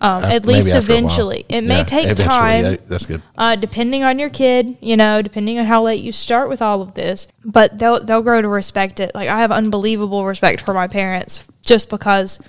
Um, 0.00 0.24
at 0.24 0.46
least 0.46 0.66
maybe 0.66 0.76
after 0.78 0.92
a 0.92 0.94
while. 0.96 1.04
eventually. 1.04 1.46
It 1.48 1.60
may 1.64 1.76
Yeah, 1.78 1.84
take 1.84 2.04
eventually, 2.06 2.26
time, 2.28 2.64
yeah, 2.64 2.76
that's 2.88 3.06
good. 3.06 3.22
uh, 3.38 3.54
depending 3.54 4.02
on 4.02 4.18
your 4.18 4.30
kid. 4.30 4.76
You 4.80 4.96
know, 4.96 5.22
depending 5.22 5.60
on 5.60 5.66
how 5.66 5.80
late 5.84 6.02
you 6.02 6.10
start 6.10 6.48
with 6.48 6.60
all 6.60 6.82
of 6.82 6.94
this. 6.94 7.28
But 7.44 7.78
they'll 7.78 8.02
they'll 8.02 8.22
grow 8.22 8.42
to 8.42 8.48
respect 8.48 8.98
it. 8.98 9.14
Like 9.14 9.28
I 9.28 9.38
have 9.38 9.52
unbelievable 9.52 10.26
respect 10.26 10.60
for 10.60 10.74
my 10.74 10.88
parents 10.88 11.44
just 11.64 11.88
because 11.88 12.40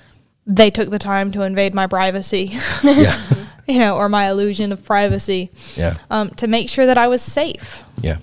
they 0.47 0.72
took 0.72 0.89
the 0.89 0.97
time 0.97 1.32
to 1.34 1.43
invade 1.43 1.76
my 1.76 1.86
privacy. 1.86 2.58
Yeah. 2.84 3.22
you 3.68 3.78
know, 3.78 3.95
or 3.97 4.10
my 4.10 4.30
illusion 4.30 4.72
of 4.72 4.84
privacy 4.84 5.51
Yeah. 5.78 5.93
um, 6.10 6.32
to 6.32 6.47
make 6.47 6.70
sure 6.70 6.88
that 6.88 6.97
I 6.97 7.08
was 7.08 7.22
safe. 7.22 7.84
Yeah. 8.01 8.18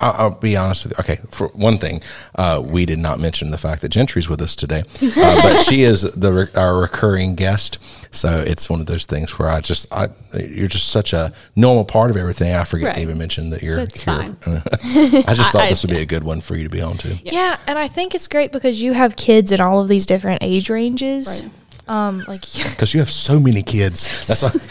I'll, 0.00 0.12
I'll 0.12 0.30
be 0.34 0.56
honest 0.56 0.84
with 0.84 0.92
you. 0.92 0.96
Okay, 1.00 1.20
for 1.30 1.48
one 1.48 1.78
thing, 1.78 2.02
uh, 2.34 2.62
we 2.64 2.86
did 2.86 2.98
not 2.98 3.18
mention 3.18 3.50
the 3.50 3.58
fact 3.58 3.82
that 3.82 3.92
Jentry's 3.92 4.28
with 4.28 4.40
us 4.40 4.54
today, 4.54 4.80
uh, 5.02 5.42
but 5.42 5.62
she 5.64 5.82
is 5.82 6.02
the 6.02 6.32
re- 6.32 6.48
our 6.54 6.76
recurring 6.78 7.34
guest. 7.34 7.78
So 8.10 8.38
it's 8.38 8.70
one 8.70 8.80
of 8.80 8.86
those 8.86 9.04
things 9.06 9.38
where 9.38 9.50
I 9.50 9.60
just, 9.60 9.86
I, 9.92 10.08
you're 10.34 10.68
just 10.68 10.88
such 10.88 11.12
a 11.12 11.32
normal 11.56 11.84
part 11.84 12.10
of 12.10 12.16
everything. 12.16 12.54
I 12.54 12.64
forget 12.64 12.94
to 12.94 13.02
even 13.02 13.18
mention 13.18 13.50
that 13.50 13.62
you're. 13.62 13.76
That's 13.76 14.02
here. 14.02 14.14
fine. 14.14 14.36
I 14.46 15.34
just 15.34 15.52
thought 15.52 15.62
I- 15.62 15.68
this 15.68 15.82
would 15.82 15.90
be 15.90 16.00
a 16.00 16.06
good 16.06 16.24
one 16.24 16.40
for 16.40 16.56
you 16.56 16.64
to 16.64 16.70
be 16.70 16.80
on 16.80 16.96
to. 16.98 17.18
Yeah. 17.22 17.58
and 17.66 17.78
I 17.78 17.88
think 17.88 18.14
it's 18.14 18.28
great 18.28 18.50
because 18.52 18.80
you 18.80 18.92
have 18.94 19.16
kids 19.16 19.52
in 19.52 19.60
all 19.60 19.80
of 19.80 19.88
these 19.88 20.06
different 20.06 20.42
age 20.42 20.70
ranges. 20.70 21.42
Right. 21.42 21.52
Um, 21.88 22.22
like 22.28 22.42
Because 22.70 22.92
you 22.94 23.00
have 23.00 23.10
so 23.10 23.40
many 23.40 23.62
kids. 23.62 24.26
That's 24.26 24.42
why, 24.42 24.50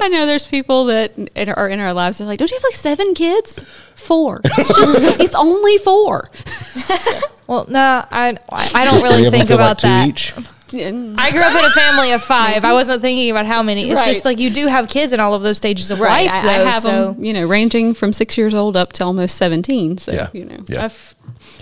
I 0.00 0.08
know 0.08 0.26
there's 0.26 0.46
people 0.46 0.86
that 0.86 1.16
in- 1.34 1.48
are 1.50 1.68
in 1.68 1.80
our 1.80 1.92
lives. 1.92 2.18
They're 2.18 2.26
like, 2.26 2.38
"Don't 2.38 2.50
you 2.50 2.56
have 2.56 2.64
like 2.64 2.74
seven 2.74 3.14
kids?" 3.14 3.58
Four. 3.94 4.40
It's 4.44 4.68
just. 4.68 5.20
it's 5.20 5.34
only 5.34 5.78
four. 5.78 6.30
well, 7.46 7.66
no, 7.68 8.04
I 8.10 8.36
I 8.74 8.84
don't 8.84 9.02
really 9.02 9.30
think 9.30 9.46
feel 9.48 9.56
like 9.56 9.64
about 9.64 9.82
that. 9.82 10.08
each. 10.08 10.32
I 10.74 11.30
grew 11.30 11.40
up 11.42 11.54
in 11.54 11.64
a 11.66 11.70
family 11.70 12.12
of 12.12 12.22
five. 12.22 12.64
I 12.64 12.72
wasn't 12.72 13.02
thinking 13.02 13.30
about 13.30 13.44
how 13.46 13.62
many. 13.62 13.90
It's 13.90 14.04
just 14.06 14.24
like 14.24 14.38
you 14.38 14.48
do 14.50 14.66
have 14.68 14.88
kids 14.88 15.12
in 15.12 15.20
all 15.20 15.34
of 15.34 15.42
those 15.42 15.58
stages 15.58 15.90
of 15.90 16.00
Right. 16.00 16.26
life, 16.26 16.34
I, 16.34 16.46
though. 16.46 16.48
I 16.64 16.72
have 16.72 16.82
so 16.82 17.12
them, 17.12 17.22
you 17.24 17.32
know, 17.34 17.46
ranging 17.46 17.92
from 17.94 18.12
six 18.14 18.38
years 18.38 18.54
old 18.54 18.74
up 18.76 18.92
to 18.94 19.04
almost 19.04 19.36
seventeen. 19.36 19.98
So 19.98 20.12
Yeah. 20.12 20.28
you 20.32 20.46
know, 20.46 20.64
Yeah. 20.68 20.84
I've, 20.86 21.14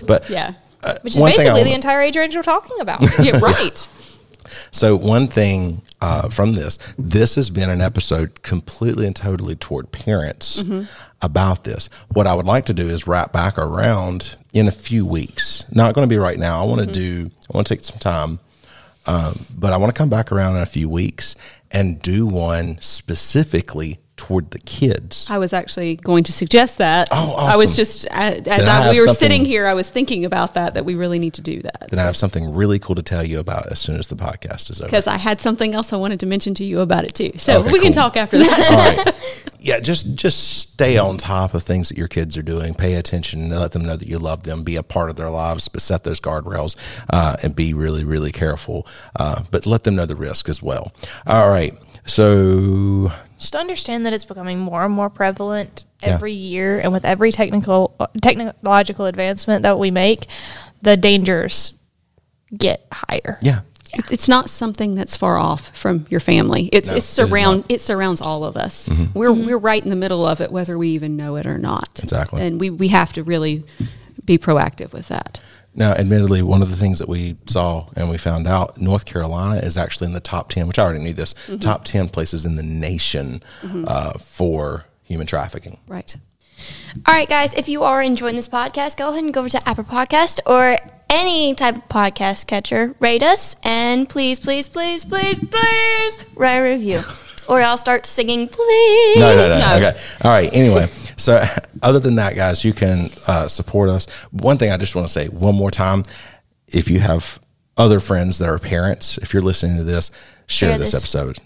But 0.07 0.29
yeah, 0.29 0.53
uh, 0.83 0.95
which 1.01 1.15
is 1.15 1.19
one 1.19 1.31
thing 1.31 1.41
I 1.41 1.43
basically 1.43 1.63
the 1.63 1.73
entire 1.73 2.01
age 2.01 2.15
range 2.17 2.35
we're 2.35 2.43
talking 2.43 2.79
about. 2.79 3.01
yeah, 3.23 3.39
right. 3.39 3.87
So 4.71 4.97
one 4.97 5.27
thing 5.27 5.81
uh, 6.01 6.27
from 6.27 6.53
this, 6.53 6.77
this 6.97 7.35
has 7.35 7.49
been 7.49 7.69
an 7.69 7.79
episode 7.79 8.41
completely 8.41 9.05
and 9.07 9.15
totally 9.15 9.55
toward 9.55 9.91
parents 9.93 10.61
about 11.21 11.63
this. 11.63 11.89
What 12.09 12.27
I 12.27 12.33
would 12.33 12.45
like 12.45 12.65
to 12.65 12.73
do 12.73 12.89
is 12.89 13.07
wrap 13.07 13.31
back 13.31 13.57
around 13.57 14.35
in 14.51 14.67
a 14.67 14.71
few 14.71 15.05
weeks. 15.05 15.63
Not 15.71 15.93
going 15.93 16.05
to 16.05 16.09
be 16.13 16.17
right 16.17 16.37
now. 16.37 16.61
I 16.61 16.65
want 16.65 16.81
to 16.81 16.87
do. 16.87 17.29
I 17.49 17.55
want 17.55 17.67
to 17.67 17.75
take 17.75 17.83
some 17.83 17.99
time, 17.99 18.39
um, 19.05 19.39
but 19.57 19.71
I 19.71 19.77
want 19.77 19.93
to 19.93 19.97
come 19.97 20.09
back 20.09 20.31
around 20.31 20.57
in 20.57 20.63
a 20.63 20.65
few 20.65 20.89
weeks 20.89 21.35
and 21.69 22.01
do 22.01 22.25
one 22.25 22.77
specifically 22.81 23.99
toward 24.21 24.51
the 24.51 24.59
kids. 24.59 25.25
I 25.31 25.39
was 25.39 25.51
actually 25.51 25.95
going 25.95 26.23
to 26.25 26.31
suggest 26.31 26.77
that. 26.77 27.07
Oh, 27.11 27.15
awesome. 27.15 27.49
I 27.53 27.57
was 27.57 27.75
just 27.75 28.05
as, 28.11 28.47
as 28.47 28.63
I 28.67 28.89
I, 28.89 28.91
we 28.91 29.01
were 29.01 29.07
sitting 29.07 29.45
here, 29.45 29.65
I 29.65 29.73
was 29.73 29.89
thinking 29.89 30.25
about 30.25 30.53
that. 30.53 30.75
That 30.75 30.85
we 30.85 30.93
really 30.93 31.17
need 31.17 31.33
to 31.33 31.41
do 31.41 31.63
that 31.63 31.87
Then 31.89 31.97
I 31.97 32.03
have 32.03 32.15
something 32.15 32.53
really 32.53 32.77
cool 32.77 32.93
to 32.95 33.01
tell 33.01 33.23
you 33.23 33.39
about 33.39 33.65
as 33.71 33.79
soon 33.79 33.97
as 33.99 34.07
the 34.07 34.15
podcast 34.15 34.69
is 34.69 34.79
over. 34.79 34.85
because 34.87 35.07
I 35.07 35.17
had 35.17 35.41
something 35.41 35.73
else 35.73 35.91
I 35.91 35.95
wanted 35.95 36.19
to 36.19 36.27
mention 36.27 36.53
to 36.55 36.63
you 36.63 36.81
about 36.81 37.03
it 37.03 37.15
too. 37.15 37.31
So 37.37 37.61
Okay, 37.61 37.71
we 37.71 37.79
can 37.79 37.91
talk 37.91 38.15
after 38.15 38.37
that. 38.37 38.71
All 38.71 39.03
right. 39.03 39.15
Yeah, 39.63 39.79
just 39.79 40.15
just 40.15 40.57
stay 40.71 40.97
on 40.97 41.17
top 41.17 41.53
of 41.53 41.61
things 41.61 41.89
that 41.89 41.97
your 41.97 42.07
kids 42.07 42.35
are 42.35 42.41
doing. 42.41 42.73
Pay 42.73 42.95
attention 42.95 43.41
and 43.41 43.51
let 43.51 43.73
them 43.73 43.85
know 43.85 43.95
that 43.95 44.07
you 44.07 44.17
love 44.17 44.41
them. 44.41 44.63
Be 44.63 44.75
a 44.75 44.81
part 44.81 45.11
of 45.11 45.17
their 45.17 45.29
lives, 45.29 45.67
but 45.67 45.83
set 45.83 46.03
those 46.03 46.19
guardrails 46.19 46.75
uh, 47.11 47.35
and 47.43 47.55
be 47.55 47.71
really, 47.71 48.03
really 48.03 48.31
careful. 48.31 48.87
Uh, 49.15 49.43
but 49.51 49.67
let 49.67 49.83
them 49.83 49.95
know 49.95 50.07
the 50.07 50.15
risk 50.15 50.49
as 50.49 50.63
well. 50.63 50.91
All 51.27 51.47
right. 51.47 51.77
So 52.05 53.11
just 53.37 53.55
understand 53.55 54.05
that 54.05 54.13
it's 54.13 54.25
becoming 54.25 54.59
more 54.59 54.83
and 54.85 54.93
more 54.93 55.09
prevalent 55.09 55.85
Yeah. 56.01 56.09
every 56.15 56.33
year, 56.33 56.79
and 56.79 56.91
with 56.91 57.05
every 57.05 57.31
technical 57.31 57.95
technological 58.21 59.05
advancement 59.05 59.63
that 59.63 59.77
we 59.79 59.91
make, 59.91 60.27
the 60.81 60.97
dangers 60.97 61.73
get 62.57 62.85
higher. 62.91 63.37
yeah, 63.41 63.61
It's, 63.93 64.11
it's 64.11 64.27
not 64.27 64.49
something 64.49 64.95
that's 64.95 65.15
far 65.15 65.37
off 65.37 65.69
from 65.75 66.05
your 66.09 66.19
family. 66.19 66.69
It's 66.73 66.87
No, 66.89 66.93
it 66.93 66.95
it 66.95 66.99
is 66.99 67.05
surround 67.05 67.57
not. 67.57 67.63
Mm-hmm. 67.65 67.73
it 67.75 67.81
surrounds 67.81 68.21
all 68.21 68.43
of 68.43 68.57
us. 68.57 68.89
We're 69.13 69.31
we're 69.31 69.57
right 69.57 69.81
in 69.83 69.89
the 69.89 69.95
middle 69.95 70.25
of 70.25 70.41
it, 70.41 70.51
whether 70.51 70.77
we 70.77 70.89
even 70.89 71.15
know 71.15 71.35
it 71.37 71.45
or 71.45 71.57
not. 71.57 71.99
Exactly. 72.03 72.41
and 72.41 72.59
we 72.59 72.69
we 72.69 72.89
have 72.89 73.13
to 73.13 73.23
really 73.23 73.63
be 74.25 74.37
proactive 74.37 74.91
with 74.93 75.07
that. 75.07 75.39
Now, 75.73 75.93
admittedly, 75.93 76.41
one 76.41 76.61
of 76.61 76.69
the 76.69 76.75
things 76.75 76.99
that 76.99 77.07
we 77.07 77.37
saw 77.47 77.87
and 77.95 78.09
we 78.09 78.17
found 78.17 78.47
out, 78.47 78.79
North 78.79 79.05
Carolina 79.05 79.61
is 79.61 79.77
actually 79.77 80.07
in 80.07 80.13
the 80.13 80.19
top 80.19 80.49
10, 80.49 80.67
which 80.67 80.77
I 80.77 80.83
already 80.83 80.99
knew 81.03 81.13
this, 81.13 81.33
top 81.59 81.85
10 81.85 82.09
places 82.09 82.45
in 82.45 82.55
the 82.57 82.63
nation 82.63 83.41
uh, 83.87 84.13
for 84.17 84.85
human 85.03 85.27
trafficking. 85.27 85.77
Right. 85.87 86.15
All 87.07 87.15
right, 87.15 87.27
guys, 87.27 87.53
if 87.53 87.69
you 87.69 87.83
are 87.83 88.01
enjoying 88.01 88.35
this 88.35 88.49
podcast, 88.49 88.97
go 88.97 89.09
ahead 89.09 89.23
and 89.23 89.33
go 89.33 89.39
over 89.39 89.49
to 89.49 89.67
Apple 89.69 89.83
Podcast 89.83 90.39
or 90.45 90.77
any 91.09 91.55
type 91.55 91.75
of 91.77 91.87
podcast 91.87 92.47
catcher. 92.47 92.95
Rate 92.99 93.23
us 93.23 93.55
and 93.63 94.07
please, 94.07 94.39
please, 94.39 94.69
please, 94.69 95.05
please, 95.05 95.39
please 95.39 96.17
write 96.35 96.57
a 96.57 96.63
review. 96.63 97.01
or 97.49 97.61
I'll 97.61 97.77
start 97.77 98.05
singing, 98.05 98.47
please. 98.47 99.19
No, 99.19 99.35
no, 99.35 99.49
no. 99.49 99.59
No. 99.59 99.75
Okay. 99.75 100.01
All 100.21 100.31
right. 100.31 100.49
Anyway, 100.53 100.87
so 101.17 101.43
other 101.81 101.99
than 101.99 102.15
that, 102.15 102.35
guys, 102.35 102.63
you 102.63 102.73
can 102.73 103.09
uh, 103.27 103.47
support 103.47 103.89
us. 103.89 104.07
One 104.31 104.57
thing 104.57 104.71
I 104.71 104.77
just 104.77 104.95
want 104.95 105.07
to 105.07 105.13
say 105.13 105.27
one 105.27 105.55
more 105.55 105.71
time: 105.71 106.03
if 106.67 106.89
you 106.89 106.99
have 106.99 107.39
other 107.77 107.99
friends 107.99 108.37
that 108.39 108.49
are 108.49 108.59
parents, 108.59 109.17
if 109.19 109.33
you're 109.33 109.41
listening 109.41 109.77
to 109.77 109.83
this, 109.83 110.11
share, 110.47 110.71
Share 110.71 110.77
this, 110.77 110.91
this. 110.91 111.01
episode. 111.01 111.39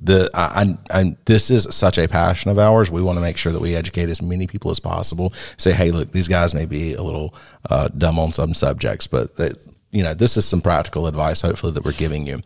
The 0.00 0.30
I, 0.34 0.76
I, 0.90 1.00
I, 1.00 1.16
this 1.24 1.50
is 1.50 1.66
such 1.70 1.96
a 1.96 2.06
passion 2.06 2.50
of 2.50 2.58
ours. 2.58 2.90
We 2.90 3.02
want 3.02 3.16
to 3.16 3.22
make 3.22 3.38
sure 3.38 3.52
that 3.52 3.62
we 3.62 3.74
educate 3.74 4.08
as 4.08 4.20
many 4.20 4.46
people 4.46 4.70
as 4.70 4.78
possible. 4.78 5.32
Say, 5.56 5.72
hey, 5.72 5.90
look, 5.90 6.12
these 6.12 6.28
guys 6.28 6.54
may 6.54 6.66
be 6.66 6.94
a 6.94 7.02
little 7.02 7.34
uh, 7.70 7.88
dumb 7.88 8.18
on 8.18 8.32
some 8.32 8.52
subjects, 8.52 9.06
but 9.06 9.36
that, 9.36 9.56
you 9.92 10.02
know, 10.02 10.12
this 10.12 10.36
is 10.36 10.44
some 10.44 10.60
practical 10.60 11.06
advice. 11.06 11.40
Hopefully, 11.40 11.72
that 11.72 11.84
we're 11.84 11.92
giving 11.92 12.26
you. 12.26 12.42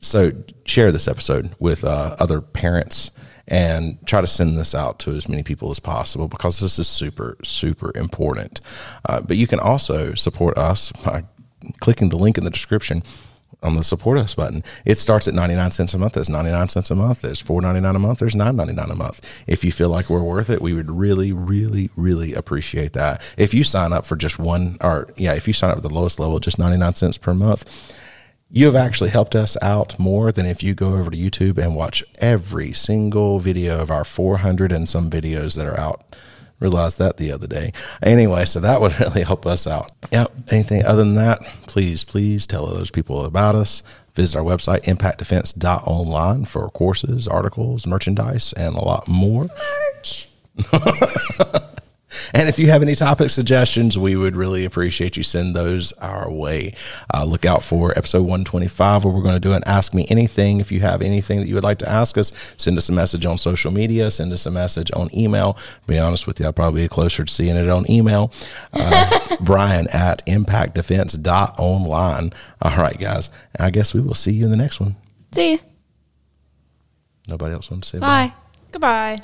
So 0.00 0.32
share 0.64 0.92
this 0.92 1.06
episode 1.08 1.54
with 1.58 1.84
uh, 1.84 2.16
other 2.18 2.40
parents 2.40 3.10
and 3.50 3.98
try 4.06 4.20
to 4.20 4.26
send 4.26 4.56
this 4.56 4.74
out 4.74 5.00
to 5.00 5.10
as 5.10 5.28
many 5.28 5.42
people 5.42 5.70
as 5.70 5.80
possible 5.80 6.28
because 6.28 6.60
this 6.60 6.78
is 6.78 6.86
super, 6.86 7.36
super 7.42 7.92
important. 7.96 8.60
Uh, 9.08 9.20
but 9.20 9.36
you 9.36 9.46
can 9.46 9.58
also 9.58 10.14
support 10.14 10.56
us 10.56 10.92
by 11.04 11.24
clicking 11.80 12.08
the 12.08 12.16
link 12.16 12.38
in 12.38 12.44
the 12.44 12.50
description 12.50 13.02
on 13.62 13.76
the 13.76 13.84
support 13.84 14.18
us 14.18 14.34
button. 14.34 14.62
It 14.84 14.96
starts 14.96 15.28
at 15.28 15.34
99 15.34 15.72
cents 15.72 15.92
a 15.92 15.98
month. 15.98 16.14
There's 16.14 16.30
99 16.30 16.68
cents 16.68 16.90
a 16.90 16.94
month. 16.94 17.20
There's 17.20 17.42
4.99 17.42 17.96
a 17.96 17.98
month. 17.98 18.18
There's 18.20 18.34
9.99 18.34 18.90
a 18.90 18.94
month. 18.94 19.44
If 19.46 19.64
you 19.64 19.72
feel 19.72 19.90
like 19.90 20.08
we're 20.08 20.22
worth 20.22 20.48
it, 20.48 20.62
we 20.62 20.72
would 20.72 20.90
really, 20.90 21.32
really, 21.32 21.90
really 21.96 22.32
appreciate 22.32 22.94
that. 22.94 23.20
If 23.36 23.52
you 23.52 23.64
sign 23.64 23.92
up 23.92 24.06
for 24.06 24.16
just 24.16 24.38
one 24.38 24.78
or 24.80 25.08
yeah, 25.16 25.34
if 25.34 25.46
you 25.46 25.52
sign 25.52 25.70
up 25.70 25.78
at 25.78 25.82
the 25.82 25.92
lowest 25.92 26.18
level, 26.18 26.40
just 26.40 26.58
99 26.58 26.94
cents 26.94 27.18
per 27.18 27.34
month, 27.34 27.94
you 28.52 28.66
have 28.66 28.76
actually 28.76 29.10
helped 29.10 29.36
us 29.36 29.56
out 29.62 29.98
more 29.98 30.32
than 30.32 30.44
if 30.44 30.62
you 30.62 30.74
go 30.74 30.94
over 30.94 31.10
to 31.10 31.16
YouTube 31.16 31.56
and 31.56 31.76
watch 31.76 32.02
every 32.18 32.72
single 32.72 33.38
video 33.38 33.80
of 33.80 33.90
our 33.90 34.04
400 34.04 34.72
and 34.72 34.88
some 34.88 35.08
videos 35.08 35.56
that 35.56 35.66
are 35.66 35.78
out. 35.78 36.16
Realized 36.58 36.98
that 36.98 37.16
the 37.16 37.32
other 37.32 37.46
day. 37.46 37.72
Anyway, 38.02 38.44
so 38.44 38.60
that 38.60 38.80
would 38.80 38.98
really 39.00 39.22
help 39.22 39.46
us 39.46 39.66
out. 39.66 39.92
Yep. 40.10 40.32
Anything 40.50 40.84
other 40.84 41.04
than 41.04 41.14
that, 41.14 41.40
please, 41.62 42.04
please 42.04 42.46
tell 42.46 42.66
those 42.66 42.90
people 42.90 43.24
about 43.24 43.54
us. 43.54 43.82
Visit 44.14 44.36
our 44.38 44.44
website, 44.44 44.82
impactdefense.online 44.82 46.44
for 46.44 46.68
courses, 46.70 47.28
articles, 47.28 47.86
merchandise, 47.86 48.52
and 48.54 48.74
a 48.74 48.80
lot 48.80 49.06
more. 49.08 49.48
And 52.34 52.48
if 52.48 52.58
you 52.58 52.68
have 52.68 52.82
any 52.82 52.94
topic 52.94 53.30
suggestions, 53.30 53.96
we 53.98 54.16
would 54.16 54.36
really 54.36 54.64
appreciate 54.64 55.16
you 55.16 55.22
send 55.22 55.54
those 55.54 55.92
our 55.94 56.30
way. 56.30 56.74
Uh, 57.12 57.24
look 57.24 57.44
out 57.44 57.62
for 57.62 57.92
episode 57.96 58.22
125 58.22 59.04
where 59.04 59.14
we're 59.14 59.22
going 59.22 59.34
to 59.34 59.40
do 59.40 59.52
an 59.52 59.62
Ask 59.66 59.94
Me 59.94 60.06
Anything. 60.08 60.60
If 60.60 60.72
you 60.72 60.80
have 60.80 61.02
anything 61.02 61.40
that 61.40 61.48
you 61.48 61.54
would 61.54 61.64
like 61.64 61.78
to 61.78 61.88
ask 61.88 62.16
us, 62.18 62.54
send 62.56 62.76
us 62.78 62.88
a 62.88 62.92
message 62.92 63.24
on 63.24 63.38
social 63.38 63.70
media, 63.72 64.10
send 64.10 64.32
us 64.32 64.46
a 64.46 64.50
message 64.50 64.90
on 64.94 65.08
email. 65.14 65.56
be 65.86 65.98
honest 65.98 66.26
with 66.26 66.40
you, 66.40 66.46
I'll 66.46 66.52
probably 66.52 66.82
be 66.82 66.88
closer 66.88 67.24
to 67.24 67.32
seeing 67.32 67.56
it 67.56 67.68
on 67.68 67.90
email. 67.90 68.32
Uh, 68.72 69.36
Brian 69.40 69.86
at 69.92 70.24
impactdefense.online. 70.26 72.32
All 72.62 72.76
right, 72.76 72.98
guys. 72.98 73.30
I 73.58 73.70
guess 73.70 73.94
we 73.94 74.00
will 74.00 74.14
see 74.14 74.32
you 74.32 74.44
in 74.44 74.50
the 74.50 74.56
next 74.56 74.80
one. 74.80 74.96
See 75.32 75.52
you. 75.52 75.58
Nobody 77.28 77.54
else 77.54 77.70
wants 77.70 77.90
to 77.90 77.96
say 77.96 78.00
bye. 78.00 78.28
Bye. 78.28 78.34
Goodbye. 78.72 79.20